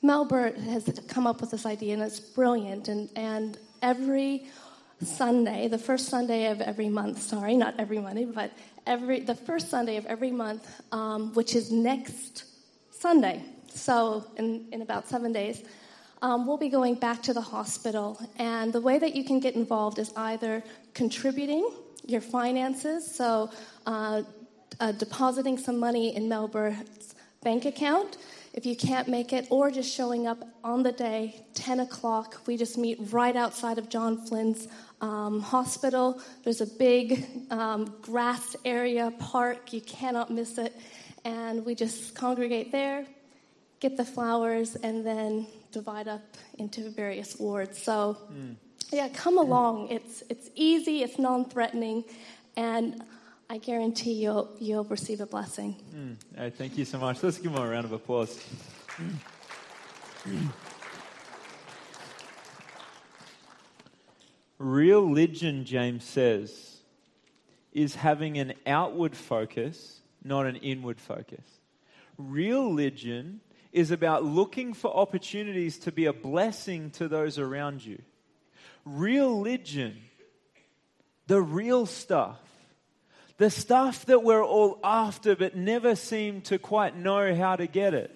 Mel 0.02 0.26
Burt 0.26 0.58
has 0.58 0.90
come 1.08 1.28
up 1.28 1.42
with 1.42 1.52
this 1.52 1.66
idea, 1.66 1.94
and 1.94 2.04
it's 2.04 2.20
brilliant. 2.20 2.88
And 2.88 3.10
and 3.16 3.58
every 3.82 4.46
Sunday, 5.04 5.68
the 5.68 5.78
first 5.78 6.10
Sunday 6.10 6.52
of 6.52 6.62
every 6.62 6.90
month, 6.90 7.22
sorry, 7.22 7.56
not 7.56 7.76
every 7.80 8.00
Monday, 8.00 8.26
but 8.26 8.52
every 8.88 9.20
the 9.20 9.36
first 9.36 9.70
Sunday 9.70 9.98
of 9.98 10.06
every 10.06 10.32
month, 10.32 10.82
um, 10.92 11.34
which 11.34 11.56
is 11.56 11.72
next 11.72 12.46
Sunday. 12.92 13.44
So 13.74 14.26
in 14.38 14.68
in 14.72 14.82
about 14.82 15.08
seven 15.08 15.34
days. 15.34 15.64
Um, 16.22 16.46
we'll 16.46 16.58
be 16.58 16.68
going 16.68 16.96
back 16.96 17.24
to 17.24 17.34
the 17.34 17.40
hospital, 17.42 18.20
and 18.36 18.74
the 18.74 18.82
way 18.82 19.00
that 19.00 19.16
you 19.16 19.24
can 19.24 19.40
get 19.40 19.56
involved 19.56 20.00
is 20.00 20.12
either 20.18 20.62
contributing 20.94 21.72
your 22.06 22.20
finances, 22.20 23.10
so 23.10 23.50
uh, 23.86 24.24
uh, 24.82 24.92
depositing 24.92 25.58
some 25.58 25.78
money 25.80 26.14
in 26.14 26.28
Melbourne's 26.28 27.16
bank 27.42 27.64
account 27.64 28.18
if 28.60 28.66
you 28.66 28.76
can't 28.76 29.08
make 29.08 29.32
it, 29.32 29.48
or 29.50 29.72
just 29.72 29.90
showing 29.90 30.28
up 30.28 30.44
on 30.66 30.84
the 30.84 30.92
day, 30.92 31.46
10 31.54 31.80
o'clock. 31.80 32.42
We 32.46 32.58
just 32.58 32.78
meet 32.78 32.98
right 33.10 33.38
outside 33.38 33.78
of 33.78 33.88
John 33.88 34.18
Flynn's 34.18 34.68
um, 35.00 35.40
hospital. 35.40 36.22
There's 36.44 36.60
a 36.60 36.66
big 36.66 37.26
um, 37.52 37.96
grass 38.02 38.58
area, 38.66 39.14
park, 39.18 39.72
you 39.72 39.80
cannot 39.80 40.30
miss 40.30 40.58
it. 40.58 40.76
And 41.24 41.66
we 41.66 41.74
just 41.74 42.16
congregate 42.16 42.70
there, 42.70 43.06
get 43.80 43.96
the 43.96 44.04
flowers, 44.04 44.76
and 44.76 45.06
then 45.06 45.48
divide 45.72 46.10
up 46.10 46.36
into 46.58 46.90
various 46.90 47.40
wards. 47.40 47.82
So, 47.82 48.18
mm. 48.30 48.58
yeah, 48.92 49.08
come 49.08 49.38
along. 49.38 49.88
It's, 49.88 50.22
it's 50.28 50.50
easy, 50.54 51.02
it's 51.02 51.18
non 51.18 51.46
threatening, 51.46 52.04
and 52.58 53.02
I 53.52 53.58
guarantee 53.58 54.14
you'll, 54.14 54.48
you'll 54.60 54.84
receive 54.84 55.22
a 55.22 55.26
blessing. 55.26 55.76
Mm. 55.96 56.54
thank 56.54 56.78
you 56.78 56.86
so 56.86 57.00
much. 57.00 57.24
Let's 57.24 57.40
give 57.40 57.52
him 57.52 57.58
a 57.58 57.68
round 57.68 57.86
of 57.86 57.92
applause. 57.92 58.40
Religion, 64.60 65.66
James 65.66 66.04
says, 66.04 66.78
is 67.74 67.96
having 67.96 68.38
an 68.38 68.54
outward 68.68 69.16
focus, 69.16 70.02
not 70.24 70.46
an 70.46 70.58
inward 70.58 71.00
focus. 71.00 71.44
Religion 72.20 73.40
is 73.72 73.90
about 73.90 74.24
looking 74.24 74.76
for 74.76 74.96
opportunities 74.96 75.80
to 75.80 75.92
be 75.92 76.06
a 76.06 76.14
blessing 76.14 76.92
to 76.92 77.08
those 77.08 77.40
around 77.40 77.84
you. 77.84 78.00
Real 78.86 79.38
religion, 79.38 79.98
the 81.26 81.42
real 81.42 81.88
stuff, 81.88 82.40
the 83.40 83.50
stuff 83.50 84.06
that 84.06 84.22
we're 84.22 84.44
all 84.44 84.78
after 84.84 85.36
but 85.36 85.56
never 85.56 85.96
seem 85.96 86.42
to 86.42 86.60
quite 86.60 86.96
know 86.96 87.34
how 87.34 87.56
to 87.56 87.68
get 87.68 87.94
it. 87.94 88.14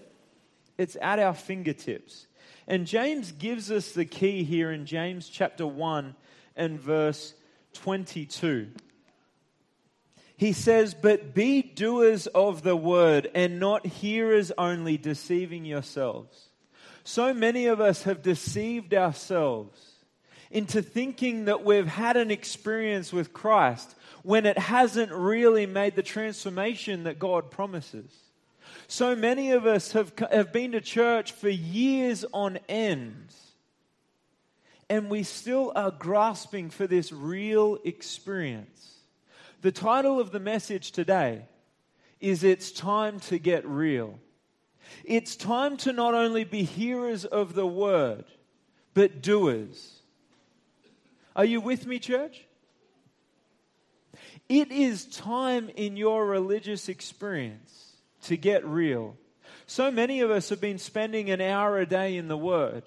It's 0.78 0.98
at 1.02 1.18
our 1.18 1.34
fingertips. 1.34 2.28
And 2.68 2.86
James 2.86 3.32
gives 3.32 3.72
us 3.72 3.94
the 3.94 4.06
key 4.06 4.44
here 4.44 4.70
in 4.72 4.86
James 4.86 5.30
chapter 5.30 5.66
1 5.66 6.16
and 6.58 6.80
verse 6.80 7.34
22. 7.74 8.72
He 10.36 10.52
says, 10.52 10.94
But 10.94 11.34
be 11.34 11.62
doers 11.62 12.28
of 12.28 12.62
the 12.62 12.76
word 12.76 13.32
and 13.34 13.62
not 13.62 13.86
hearers 13.86 14.52
only, 14.58 14.98
deceiving 14.98 15.64
yourselves. 15.64 16.50
So 17.06 17.34
many 17.34 17.68
of 17.68 17.80
us 17.80 18.04
have 18.04 18.22
deceived 18.22 18.94
ourselves 18.94 19.80
into 20.52 20.82
thinking 20.82 21.46
that 21.46 21.64
we've 21.64 21.88
had 21.88 22.18
an 22.18 22.30
experience 22.30 23.14
with 23.14 23.32
Christ 23.32 23.96
when 24.24 24.46
it 24.46 24.58
hasn't 24.58 25.12
really 25.12 25.66
made 25.66 25.96
the 25.96 26.04
transformation 26.04 27.04
that 27.04 27.20
God 27.20 27.52
promises. 27.52 28.12
So 28.88 29.16
many 29.16 29.52
of 29.52 29.66
us 29.66 29.92
have, 29.92 30.14
have 30.32 30.52
been 30.52 30.72
to 30.72 30.82
church 30.82 31.34
for 31.34 31.50
years 31.50 32.26
on 32.34 32.58
end, 32.68 33.34
and 34.90 35.10
we 35.10 35.24
still 35.24 35.72
are 35.76 35.92
grasping 35.92 36.70
for 36.70 36.88
this 36.88 37.12
real 37.12 37.78
experience. 37.84 38.98
The 39.62 39.72
title 39.72 40.20
of 40.20 40.32
the 40.32 40.40
message 40.40 40.92
today 40.92 41.44
is 42.20 42.44
It's 42.44 42.72
Time 42.72 43.20
to 43.22 43.38
Get 43.38 43.66
Real. 43.68 44.20
It's 45.04 45.36
time 45.36 45.78
to 45.78 45.92
not 45.92 46.14
only 46.14 46.44
be 46.44 46.64
hearers 46.64 47.26
of 47.26 47.56
the 47.56 47.68
word, 47.68 48.26
but 48.94 49.22
doers. 49.22 50.02
Are 51.36 51.46
you 51.46 51.60
with 51.60 51.88
me, 51.88 52.00
church? 52.00 52.46
It 54.50 54.72
is 54.72 55.06
time 55.06 55.70
in 55.76 55.98
your 55.98 56.26
religious 56.26 56.90
experience 56.90 57.98
to 58.24 58.38
get 58.38 58.66
real. 58.66 59.16
So 59.66 59.92
many 59.92 60.22
of 60.22 60.32
us 60.32 60.50
have 60.50 60.62
been 60.62 60.78
spending 60.78 61.30
an 61.30 61.42
hour 61.42 61.80
a 61.80 61.86
day 61.86 62.18
in 62.18 62.28
the 62.28 62.38
Word. 62.38 62.84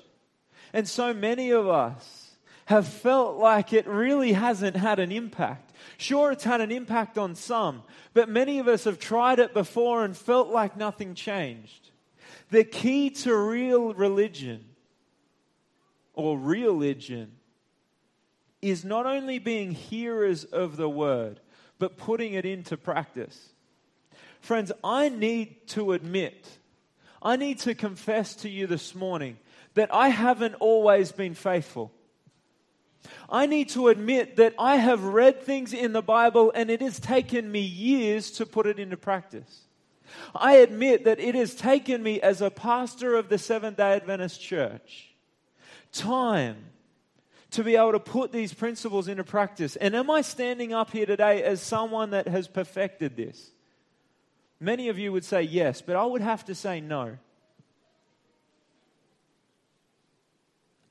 And 0.72 0.88
so 0.88 1.14
many 1.14 1.50
of 1.50 1.68
us 1.68 2.36
have 2.66 2.86
felt 2.86 3.36
like 3.36 3.72
it 3.72 3.86
really 3.86 4.32
hasn't 4.32 4.76
had 4.76 4.98
an 4.98 5.12
impact. 5.12 5.72
Sure, 5.98 6.32
it's 6.32 6.44
had 6.44 6.60
an 6.60 6.72
impact 6.72 7.16
on 7.16 7.34
some, 7.34 7.82
but 8.12 8.28
many 8.28 8.58
of 8.58 8.66
us 8.66 8.84
have 8.84 8.98
tried 8.98 9.38
it 9.38 9.54
before 9.54 10.04
and 10.04 10.16
felt 10.16 10.48
like 10.48 10.76
nothing 10.76 11.14
changed. 11.14 11.90
The 12.50 12.64
key 12.64 13.10
to 13.10 13.34
real 13.34 13.94
religion 13.94 14.64
or 16.12 16.38
religion 16.38 17.32
is 18.62 18.84
not 18.84 19.06
only 19.06 19.38
being 19.38 19.72
hearers 19.72 20.44
of 20.44 20.76
the 20.76 20.88
word, 20.88 21.40
but 21.78 21.96
putting 21.96 22.34
it 22.34 22.44
into 22.44 22.76
practice. 22.76 23.50
Friends, 24.40 24.72
I 24.82 25.08
need 25.08 25.66
to 25.68 25.92
admit, 25.92 26.48
I 27.22 27.36
need 27.36 27.58
to 27.60 27.74
confess 27.74 28.34
to 28.36 28.48
you 28.48 28.66
this 28.66 28.94
morning 28.94 29.38
that 29.74 29.92
I 29.92 30.08
haven't 30.08 30.54
always 30.54 31.12
been 31.12 31.34
faithful. 31.34 31.92
I 33.28 33.46
need 33.46 33.68
to 33.70 33.88
admit 33.88 34.36
that 34.36 34.54
I 34.58 34.76
have 34.76 35.04
read 35.04 35.42
things 35.42 35.72
in 35.72 35.92
the 35.92 36.02
Bible 36.02 36.52
and 36.54 36.70
it 36.70 36.80
has 36.80 36.98
taken 36.98 37.50
me 37.50 37.60
years 37.60 38.30
to 38.32 38.46
put 38.46 38.66
it 38.66 38.78
into 38.78 38.96
practice. 38.96 39.62
I 40.34 40.56
admit 40.56 41.04
that 41.04 41.20
it 41.20 41.34
has 41.34 41.54
taken 41.54 42.02
me 42.02 42.20
as 42.20 42.40
a 42.40 42.50
pastor 42.50 43.16
of 43.16 43.28
the 43.28 43.38
Seventh 43.38 43.76
day 43.76 43.94
Adventist 43.94 44.40
Church 44.40 45.14
time 45.92 46.56
to 47.52 47.62
be 47.62 47.76
able 47.76 47.92
to 47.92 48.00
put 48.00 48.32
these 48.32 48.52
principles 48.52 49.08
into 49.08 49.24
practice. 49.24 49.76
And 49.76 49.94
am 49.94 50.10
I 50.10 50.22
standing 50.22 50.72
up 50.72 50.90
here 50.90 51.06
today 51.06 51.42
as 51.42 51.62
someone 51.62 52.10
that 52.10 52.28
has 52.28 52.48
perfected 52.48 53.16
this? 53.16 53.50
Many 54.58 54.88
of 54.88 54.98
you 54.98 55.12
would 55.12 55.24
say 55.24 55.42
yes, 55.42 55.82
but 55.82 55.96
I 55.96 56.04
would 56.04 56.22
have 56.22 56.44
to 56.46 56.54
say 56.54 56.80
no. 56.80 57.18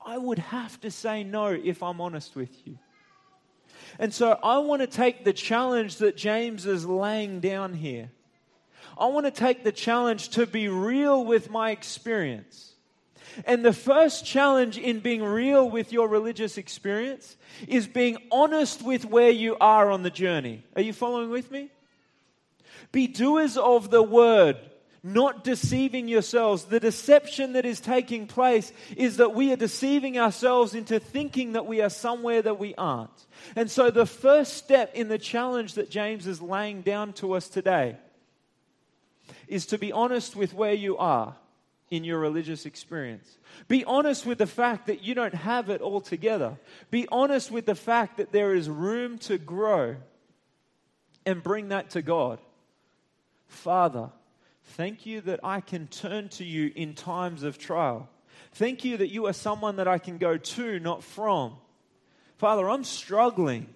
I 0.06 0.18
would 0.18 0.39
have 0.39 0.80
to 0.82 0.91
say 0.91 1.24
no 1.24 1.47
if 1.47 1.82
I'm 1.82 1.99
honest 1.99 2.36
with 2.36 2.68
you. 2.68 2.78
And 3.97 4.14
so 4.14 4.38
I 4.43 4.60
want 4.60 4.82
to 4.82 4.88
take 4.88 5.26
the 5.26 5.34
challenge 5.34 5.97
that 5.97 6.16
James 6.16 6.66
is 6.66 6.86
laying 6.86 7.39
down 7.39 7.74
here. 7.74 8.12
I 8.97 9.08
want 9.08 9.26
to 9.26 9.32
take 9.32 9.64
the 9.64 9.72
challenge 9.72 10.30
to 10.30 10.45
be 10.45 10.68
real 10.68 11.26
with 11.26 11.49
my 11.49 11.72
experience. 11.72 12.74
And 13.44 13.66
the 13.66 13.74
first 13.74 14.26
challenge 14.26 14.78
in 14.78 15.00
being 15.00 15.24
real 15.24 15.70
with 15.70 15.92
your 15.92 16.08
religious 16.08 16.58
experience 16.58 17.36
is 17.68 17.88
being 17.88 18.18
honest 18.32 18.82
with 18.82 19.06
where 19.06 19.30
you 19.30 19.58
are 19.60 19.92
on 19.92 20.04
the 20.04 20.10
journey. 20.10 20.64
Are 20.76 20.82
you 20.82 20.94
following 20.94 21.30
with 21.30 21.52
me? 21.52 21.70
Be 22.92 23.08
doers 23.08 23.58
of 23.58 23.90
the 23.90 24.04
word, 24.04 24.58
not 25.04 25.44
deceiving 25.44 26.08
yourselves. 26.08 26.66
The 26.66 26.80
deception 26.80 27.54
that 27.54 27.66
is 27.66 27.82
taking 27.82 28.28
place 28.28 28.72
is 28.96 29.18
that 29.18 29.34
we 29.36 29.52
are 29.52 29.58
deceiving 29.58 30.18
ourselves 30.18 30.74
into 30.74 31.00
thinking 31.00 31.54
that 31.54 31.66
we 31.66 31.82
are 31.82 31.90
somewhere 31.90 32.42
that 32.42 32.60
we 32.60 32.74
aren't. 32.76 33.26
And 33.56 33.70
so, 33.70 33.92
the 33.92 34.06
first 34.06 34.54
step 34.54 34.96
in 34.96 35.10
the 35.10 35.18
challenge 35.18 35.74
that 35.74 35.90
James 35.90 36.28
is 36.28 36.42
laying 36.42 36.82
down 36.82 37.14
to 37.14 37.34
us 37.34 37.50
today 37.50 37.98
is 39.48 39.66
to 39.68 39.78
be 39.78 39.92
honest 39.92 40.36
with 40.36 40.54
where 40.54 40.74
you 40.74 40.98
are 40.98 41.36
in 41.90 42.04
your 42.04 42.20
religious 42.20 42.66
experience. 42.66 43.38
Be 43.68 43.86
honest 43.86 44.26
with 44.26 44.40
the 44.40 44.48
fact 44.48 44.88
that 44.88 45.04
you 45.04 45.14
don't 45.14 45.34
have 45.34 45.70
it 45.70 45.82
all 45.82 46.02
together. 46.02 46.58
Be 46.90 47.08
honest 47.12 47.52
with 47.52 47.66
the 47.66 47.76
fact 47.76 48.18
that 48.18 48.32
there 48.32 48.56
is 48.56 48.70
room 48.70 49.18
to 49.20 49.38
grow 49.38 49.96
and 51.26 51.44
bring 51.44 51.70
that 51.70 51.92
to 51.92 52.02
God. 52.02 52.40
Father, 53.48 54.10
thank 54.64 55.06
you 55.06 55.22
that 55.22 55.40
I 55.44 55.62
can 55.62 55.88
turn 55.88 56.30
to 56.30 56.44
you 56.44 56.72
in 56.76 56.96
times 56.96 57.44
of 57.44 57.58
trial. 57.58 58.10
Thank 58.54 58.84
you 58.84 58.98
that 58.98 59.10
you 59.10 59.28
are 59.28 59.34
someone 59.34 59.76
that 59.78 59.88
I 59.88 59.98
can 59.98 60.18
go 60.18 60.38
to, 60.38 60.80
not 60.80 61.04
from. 61.04 61.56
Father, 62.38 62.70
I'm 62.70 62.84
struggling. 62.84 63.68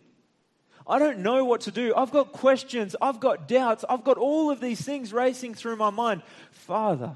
I 0.88 0.98
don't 0.98 1.20
know 1.20 1.46
what 1.46 1.62
to 1.62 1.72
do. 1.72 1.94
I've 1.96 2.12
got 2.12 2.32
questions. 2.32 2.96
I've 3.00 3.20
got 3.20 3.48
doubts. 3.48 3.86
I've 3.88 4.04
got 4.04 4.18
all 4.18 4.50
of 4.50 4.60
these 4.60 4.82
things 4.82 5.14
racing 5.14 5.54
through 5.54 5.76
my 5.76 5.92
mind. 5.92 6.24
Father, 6.52 7.16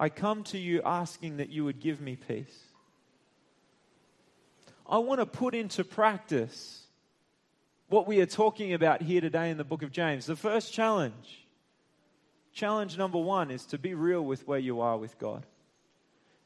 I 0.00 0.08
come 0.08 0.44
to 0.44 0.58
you 0.58 0.80
asking 0.82 1.36
that 1.36 1.50
you 1.50 1.66
would 1.66 1.78
give 1.78 2.00
me 2.00 2.16
peace. 2.16 2.58
I 4.88 4.96
want 4.96 5.20
to 5.20 5.26
put 5.26 5.54
into 5.54 5.84
practice 5.84 6.84
what 7.90 8.06
we 8.06 8.22
are 8.22 8.26
talking 8.26 8.72
about 8.72 9.02
here 9.02 9.20
today 9.20 9.50
in 9.50 9.58
the 9.58 9.62
book 9.62 9.82
of 9.82 9.92
James. 9.92 10.24
The 10.24 10.36
first 10.36 10.72
challenge, 10.72 11.44
challenge 12.54 12.96
number 12.96 13.18
one, 13.18 13.50
is 13.50 13.66
to 13.66 13.78
be 13.78 13.92
real 13.92 14.24
with 14.24 14.48
where 14.48 14.58
you 14.58 14.80
are 14.80 14.96
with 14.96 15.18
God. 15.18 15.44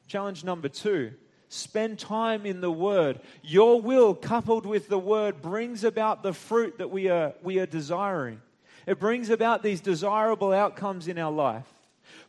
Challenge 0.08 0.42
number 0.42 0.68
two, 0.68 1.12
spend 1.48 2.00
time 2.00 2.46
in 2.46 2.60
the 2.60 2.72
Word. 2.72 3.20
Your 3.40 3.80
will, 3.80 4.16
coupled 4.16 4.66
with 4.66 4.88
the 4.88 4.98
Word, 4.98 5.40
brings 5.40 5.84
about 5.84 6.24
the 6.24 6.32
fruit 6.32 6.78
that 6.78 6.90
we 6.90 7.08
are, 7.08 7.34
we 7.40 7.60
are 7.60 7.66
desiring. 7.66 8.40
It 8.84 8.98
brings 8.98 9.30
about 9.30 9.62
these 9.62 9.80
desirable 9.80 10.52
outcomes 10.52 11.06
in 11.06 11.20
our 11.20 11.32
life 11.32 11.73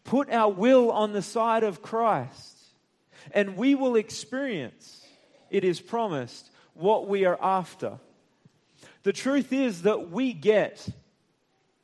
put 0.05 0.31
our 0.31 0.51
will 0.51 0.91
on 0.91 1.11
the 1.11 1.21
side 1.21 1.63
of 1.63 1.81
Christ, 1.81 2.57
and 3.31 3.57
we 3.57 3.75
will 3.75 3.97
experience, 3.97 5.05
it 5.49 5.65
is 5.65 5.81
promised, 5.81 6.49
what 6.73 7.09
we 7.09 7.25
are 7.25 7.37
after. 7.41 7.99
The 9.03 9.13
truth 9.13 9.51
is 9.51 9.81
that 9.81 10.11
we 10.11 10.31
get 10.31 10.87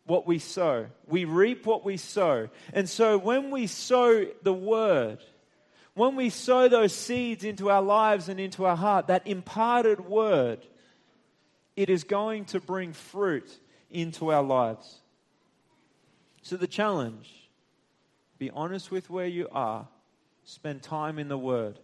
what 0.05 0.25
we 0.25 0.39
sow. 0.39 0.87
We 1.07 1.25
reap 1.25 1.65
what 1.65 1.83
we 1.83 1.97
sow. 1.97 2.49
And 2.73 2.89
so 2.89 3.17
when 3.17 3.51
we 3.51 3.67
sow 3.67 4.25
the 4.43 4.53
word, 4.53 5.19
when 5.93 6.15
we 6.15 6.29
sow 6.29 6.67
those 6.67 6.93
seeds 6.93 7.43
into 7.43 7.69
our 7.69 7.81
lives 7.81 8.29
and 8.29 8.39
into 8.39 8.65
our 8.65 8.75
heart, 8.75 9.07
that 9.07 9.27
imparted 9.27 10.01
word, 10.01 10.65
it 11.75 11.89
is 11.89 12.03
going 12.03 12.45
to 12.45 12.59
bring 12.59 12.93
fruit 12.93 13.49
into 13.89 14.31
our 14.31 14.43
lives. 14.43 14.99
So 16.41 16.57
the 16.57 16.67
challenge 16.67 17.40
be 18.41 18.49
honest 18.49 18.89
with 18.89 19.07
where 19.07 19.27
you 19.27 19.47
are, 19.51 19.87
spend 20.45 20.81
time 20.81 21.19
in 21.19 21.27
the 21.27 21.37
word. 21.37 21.77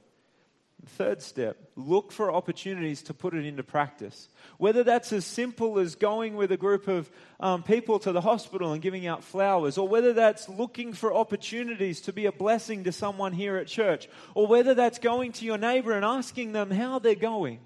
Third 0.88 1.22
step, 1.22 1.56
look 1.76 2.12
for 2.12 2.34
opportunities 2.34 3.04
to 3.04 3.14
put 3.14 3.36
it 3.36 3.46
into 3.46 3.62
practice. 3.62 4.28
Whether 4.58 4.84
that's 4.84 5.14
as 5.14 5.24
simple 5.24 5.78
as 5.78 5.94
going 5.94 6.36
with 6.36 6.52
a 6.52 6.58
group 6.58 6.88
of 6.88 7.12
um, 7.40 7.62
people 7.62 8.00
to 8.00 8.12
the 8.12 8.22
hospital 8.22 8.74
and 8.74 8.82
giving 8.82 9.06
out 9.06 9.24
flowers, 9.24 9.78
or 9.78 9.88
whether 9.88 10.14
that's 10.14 10.50
looking 10.50 10.94
for 10.94 11.14
opportunities 11.14 12.02
to 12.02 12.12
be 12.12 12.26
a 12.26 12.32
blessing 12.32 12.86
to 12.86 12.92
someone 12.92 13.34
here 13.34 13.58
at 13.58 13.68
church, 13.68 14.10
or 14.34 14.48
whether 14.48 14.74
that's 14.74 14.98
going 14.98 15.34
to 15.34 15.46
your 15.46 15.60
neighbor 15.60 15.92
and 15.92 16.04
asking 16.04 16.54
them 16.54 16.72
how 16.72 16.98
they're 16.98 17.14
going. 17.14 17.60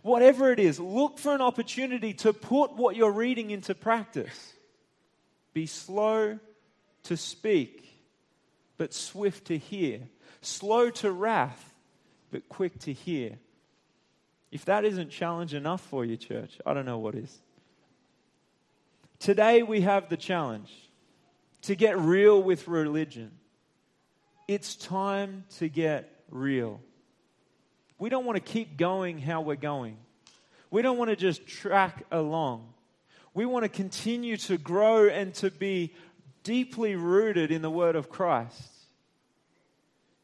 Whatever 0.00 0.50
it 0.52 0.58
is, 0.58 0.80
look 0.80 1.18
for 1.18 1.34
an 1.34 1.42
opportunity 1.42 2.14
to 2.14 2.32
put 2.32 2.76
what 2.76 2.96
you're 2.96 3.12
reading 3.12 3.50
into 3.50 3.74
practice. 3.74 4.54
Be 5.52 5.66
slow 5.66 6.38
to 7.04 7.16
speak, 7.16 7.89
but 8.80 8.94
swift 8.94 9.48
to 9.48 9.58
hear, 9.58 10.00
slow 10.40 10.88
to 10.88 11.12
wrath 11.12 11.74
but 12.30 12.48
quick 12.48 12.78
to 12.78 12.94
hear. 12.94 13.36
If 14.50 14.64
that 14.64 14.86
isn't 14.86 15.10
challenge 15.10 15.52
enough 15.52 15.82
for 15.82 16.02
you, 16.02 16.16
church, 16.16 16.56
I 16.64 16.72
don't 16.72 16.86
know 16.86 16.96
what 16.96 17.14
is. 17.14 17.42
Today 19.18 19.62
we 19.62 19.82
have 19.82 20.08
the 20.08 20.16
challenge 20.16 20.72
to 21.64 21.74
get 21.74 21.98
real 21.98 22.42
with 22.42 22.68
religion. 22.68 23.32
It's 24.48 24.76
time 24.76 25.44
to 25.58 25.68
get 25.68 26.10
real. 26.30 26.80
We 27.98 28.08
don't 28.08 28.24
want 28.24 28.36
to 28.36 28.52
keep 28.52 28.78
going 28.78 29.18
how 29.18 29.42
we're 29.42 29.56
going. 29.56 29.98
We 30.70 30.80
don't 30.80 30.96
want 30.96 31.10
to 31.10 31.16
just 31.16 31.46
track 31.46 32.06
along. 32.10 32.72
We 33.34 33.44
want 33.44 33.64
to 33.64 33.68
continue 33.68 34.38
to 34.38 34.56
grow 34.56 35.06
and 35.06 35.34
to 35.34 35.50
be 35.50 35.92
deeply 36.42 36.96
rooted 36.96 37.50
in 37.50 37.62
the 37.62 37.70
Word 37.70 37.96
of 37.96 38.08
Christ 38.08 38.70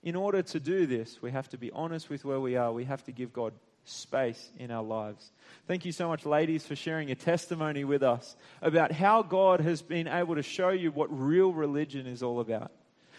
in 0.06 0.14
order 0.14 0.40
to 0.40 0.60
do 0.60 0.86
this, 0.86 1.20
we 1.20 1.32
have 1.32 1.48
to 1.48 1.58
be 1.58 1.72
honest 1.72 2.08
with 2.08 2.24
where 2.24 2.38
we 2.38 2.56
are. 2.56 2.72
We 2.72 2.84
have 2.84 3.02
to 3.06 3.12
give 3.12 3.32
God 3.32 3.52
space 3.84 4.50
in 4.56 4.70
our 4.70 4.82
lives. 4.82 5.32
Thank 5.66 5.84
you 5.84 5.90
so 5.90 6.06
much, 6.06 6.24
ladies, 6.24 6.64
for 6.64 6.76
sharing 6.76 7.10
a 7.10 7.16
testimony 7.16 7.82
with 7.82 8.04
us 8.04 8.36
about 8.62 8.92
how 8.92 9.22
God 9.22 9.60
has 9.60 9.82
been 9.82 10.06
able 10.06 10.36
to 10.36 10.44
show 10.44 10.68
you 10.68 10.92
what 10.92 11.08
real 11.10 11.52
religion 11.52 12.06
is 12.06 12.22
all 12.22 12.38
about. 12.38 12.70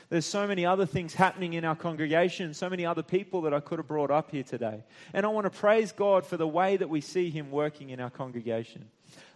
There's 0.09 0.25
so 0.25 0.47
many 0.47 0.65
other 0.65 0.85
things 0.85 1.13
happening 1.13 1.53
in 1.53 1.65
our 1.65 1.75
congregation, 1.75 2.53
so 2.53 2.69
many 2.69 2.85
other 2.85 3.03
people 3.03 3.41
that 3.41 3.53
I 3.53 3.59
could 3.59 3.79
have 3.79 3.87
brought 3.87 4.09
up 4.09 4.31
here 4.31 4.43
today. 4.43 4.85
And 5.13 5.25
I 5.25 5.29
want 5.29 5.43
to 5.43 5.59
praise 5.59 5.91
God 5.91 6.25
for 6.25 6.37
the 6.37 6.47
way 6.47 6.77
that 6.77 6.89
we 6.89 7.01
see 7.01 7.29
Him 7.29 7.51
working 7.51 7.89
in 7.89 7.99
our 7.99 8.09
congregation. 8.09 8.87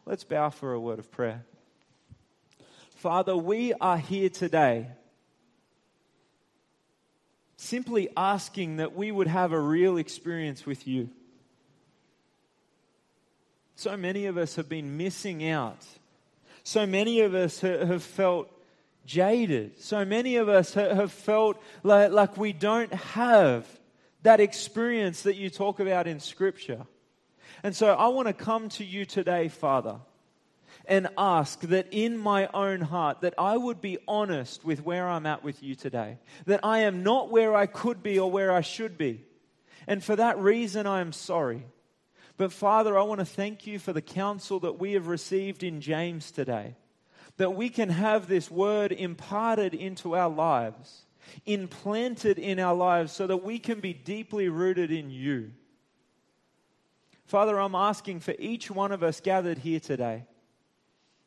Let's 0.05 0.23
bow 0.23 0.51
for 0.51 0.71
a 0.71 0.79
word 0.79 0.99
of 0.99 1.11
prayer. 1.11 1.43
Father, 3.01 3.35
we 3.35 3.73
are 3.81 3.97
here 3.97 4.29
today 4.29 4.85
simply 7.55 8.09
asking 8.15 8.77
that 8.77 8.95
we 8.95 9.11
would 9.11 9.25
have 9.25 9.53
a 9.53 9.59
real 9.59 9.97
experience 9.97 10.67
with 10.67 10.87
you. 10.87 11.09
So 13.73 13.97
many 13.97 14.27
of 14.27 14.37
us 14.37 14.55
have 14.55 14.69
been 14.69 14.97
missing 14.97 15.43
out. 15.49 15.83
So 16.61 16.85
many 16.85 17.21
of 17.21 17.33
us 17.33 17.61
have 17.61 18.03
felt 18.03 18.51
jaded. 19.03 19.81
So 19.81 20.05
many 20.05 20.35
of 20.35 20.47
us 20.47 20.75
have 20.75 21.11
felt 21.11 21.59
like, 21.81 22.37
we 22.37 22.53
don't 22.53 22.93
have 22.93 23.65
that 24.21 24.39
experience 24.39 25.23
that 25.23 25.37
you 25.37 25.49
talk 25.49 25.79
about 25.79 26.05
in 26.05 26.19
Scripture. 26.19 26.85
And 27.63 27.75
so 27.75 27.95
I 27.95 28.09
want 28.09 28.27
to 28.27 28.33
come 28.35 28.69
to 28.69 28.85
you 28.85 29.05
today, 29.05 29.47
Father 29.47 29.95
and 30.85 31.07
ask 31.17 31.59
that 31.61 31.87
in 31.91 32.17
my 32.17 32.47
own 32.53 32.81
heart 32.81 33.21
that 33.21 33.35
I 33.37 33.57
would 33.57 33.81
be 33.81 33.97
honest 34.07 34.65
with 34.65 34.83
where 34.83 35.07
I'm 35.07 35.25
at 35.25 35.43
with 35.43 35.61
you 35.61 35.75
today. 35.75 36.17
That 36.45 36.61
I 36.63 36.79
am 36.79 37.03
not 37.03 37.29
where 37.29 37.55
I 37.55 37.65
could 37.65 38.01
be 38.01 38.19
or 38.19 38.31
where 38.31 38.51
I 38.51 38.61
should 38.61 38.97
be. 38.97 39.23
And 39.87 40.03
for 40.03 40.15
that 40.15 40.37
reason, 40.39 40.87
I 40.87 41.01
am 41.01 41.11
sorry. 41.11 41.65
But 42.37 42.51
Father, 42.51 42.97
I 42.97 43.03
want 43.03 43.19
to 43.19 43.25
thank 43.25 43.67
you 43.67 43.79
for 43.79 43.93
the 43.93 44.01
counsel 44.01 44.59
that 44.61 44.79
we 44.79 44.93
have 44.93 45.07
received 45.07 45.63
in 45.63 45.81
James 45.81 46.31
today. 46.31 46.75
That 47.37 47.55
we 47.55 47.69
can 47.69 47.89
have 47.89 48.27
this 48.27 48.51
word 48.51 48.91
imparted 48.91 49.73
into 49.73 50.15
our 50.15 50.29
lives, 50.29 51.05
implanted 51.45 52.37
in 52.39 52.59
our 52.59 52.75
lives, 52.75 53.11
so 53.11 53.27
that 53.27 53.43
we 53.43 53.59
can 53.59 53.79
be 53.79 53.93
deeply 53.93 54.49
rooted 54.49 54.91
in 54.91 55.09
you. 55.09 55.51
Father, 57.25 57.59
I'm 57.59 57.75
asking 57.75 58.19
for 58.19 58.35
each 58.37 58.69
one 58.69 58.91
of 58.91 59.03
us 59.03 59.21
gathered 59.21 59.59
here 59.59 59.79
today 59.79 60.25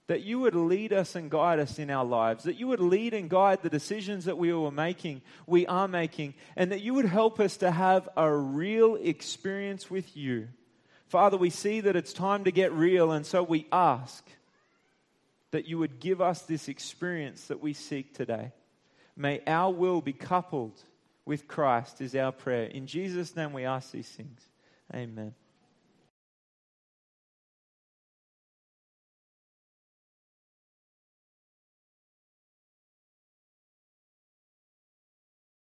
that 0.06 0.22
you 0.22 0.38
would 0.40 0.54
lead 0.54 0.92
us 0.92 1.14
and 1.14 1.30
guide 1.30 1.58
us 1.58 1.78
in 1.78 1.90
our 1.90 2.04
lives, 2.04 2.44
that 2.44 2.58
you 2.58 2.66
would 2.68 2.80
lead 2.80 3.14
and 3.14 3.30
guide 3.30 3.62
the 3.62 3.70
decisions 3.70 4.26
that 4.26 4.36
we 4.36 4.52
were 4.52 4.70
making, 4.70 5.22
we 5.46 5.66
are 5.66 5.88
making, 5.88 6.34
and 6.56 6.70
that 6.72 6.82
you 6.82 6.92
would 6.94 7.06
help 7.06 7.40
us 7.40 7.56
to 7.58 7.70
have 7.70 8.08
a 8.16 8.30
real 8.30 8.96
experience 8.96 9.90
with 9.90 10.16
you. 10.16 10.48
Father, 11.06 11.36
we 11.36 11.50
see 11.50 11.80
that 11.80 11.96
it's 11.96 12.12
time 12.12 12.44
to 12.44 12.50
get 12.50 12.72
real, 12.72 13.12
and 13.12 13.24
so 13.24 13.42
we 13.42 13.66
ask 13.72 14.26
that 15.52 15.66
you 15.66 15.78
would 15.78 16.00
give 16.00 16.20
us 16.20 16.42
this 16.42 16.68
experience 16.68 17.46
that 17.46 17.62
we 17.62 17.72
seek 17.72 18.12
today. 18.14 18.52
May 19.16 19.40
our 19.46 19.72
will 19.72 20.00
be 20.00 20.12
coupled 20.12 20.78
with 21.24 21.48
Christ, 21.48 22.00
is 22.00 22.14
our 22.14 22.32
prayer. 22.32 22.64
In 22.64 22.86
Jesus' 22.86 23.34
name 23.34 23.52
we 23.52 23.64
ask 23.64 23.92
these 23.92 24.08
things. 24.08 24.40
Amen. 24.94 25.34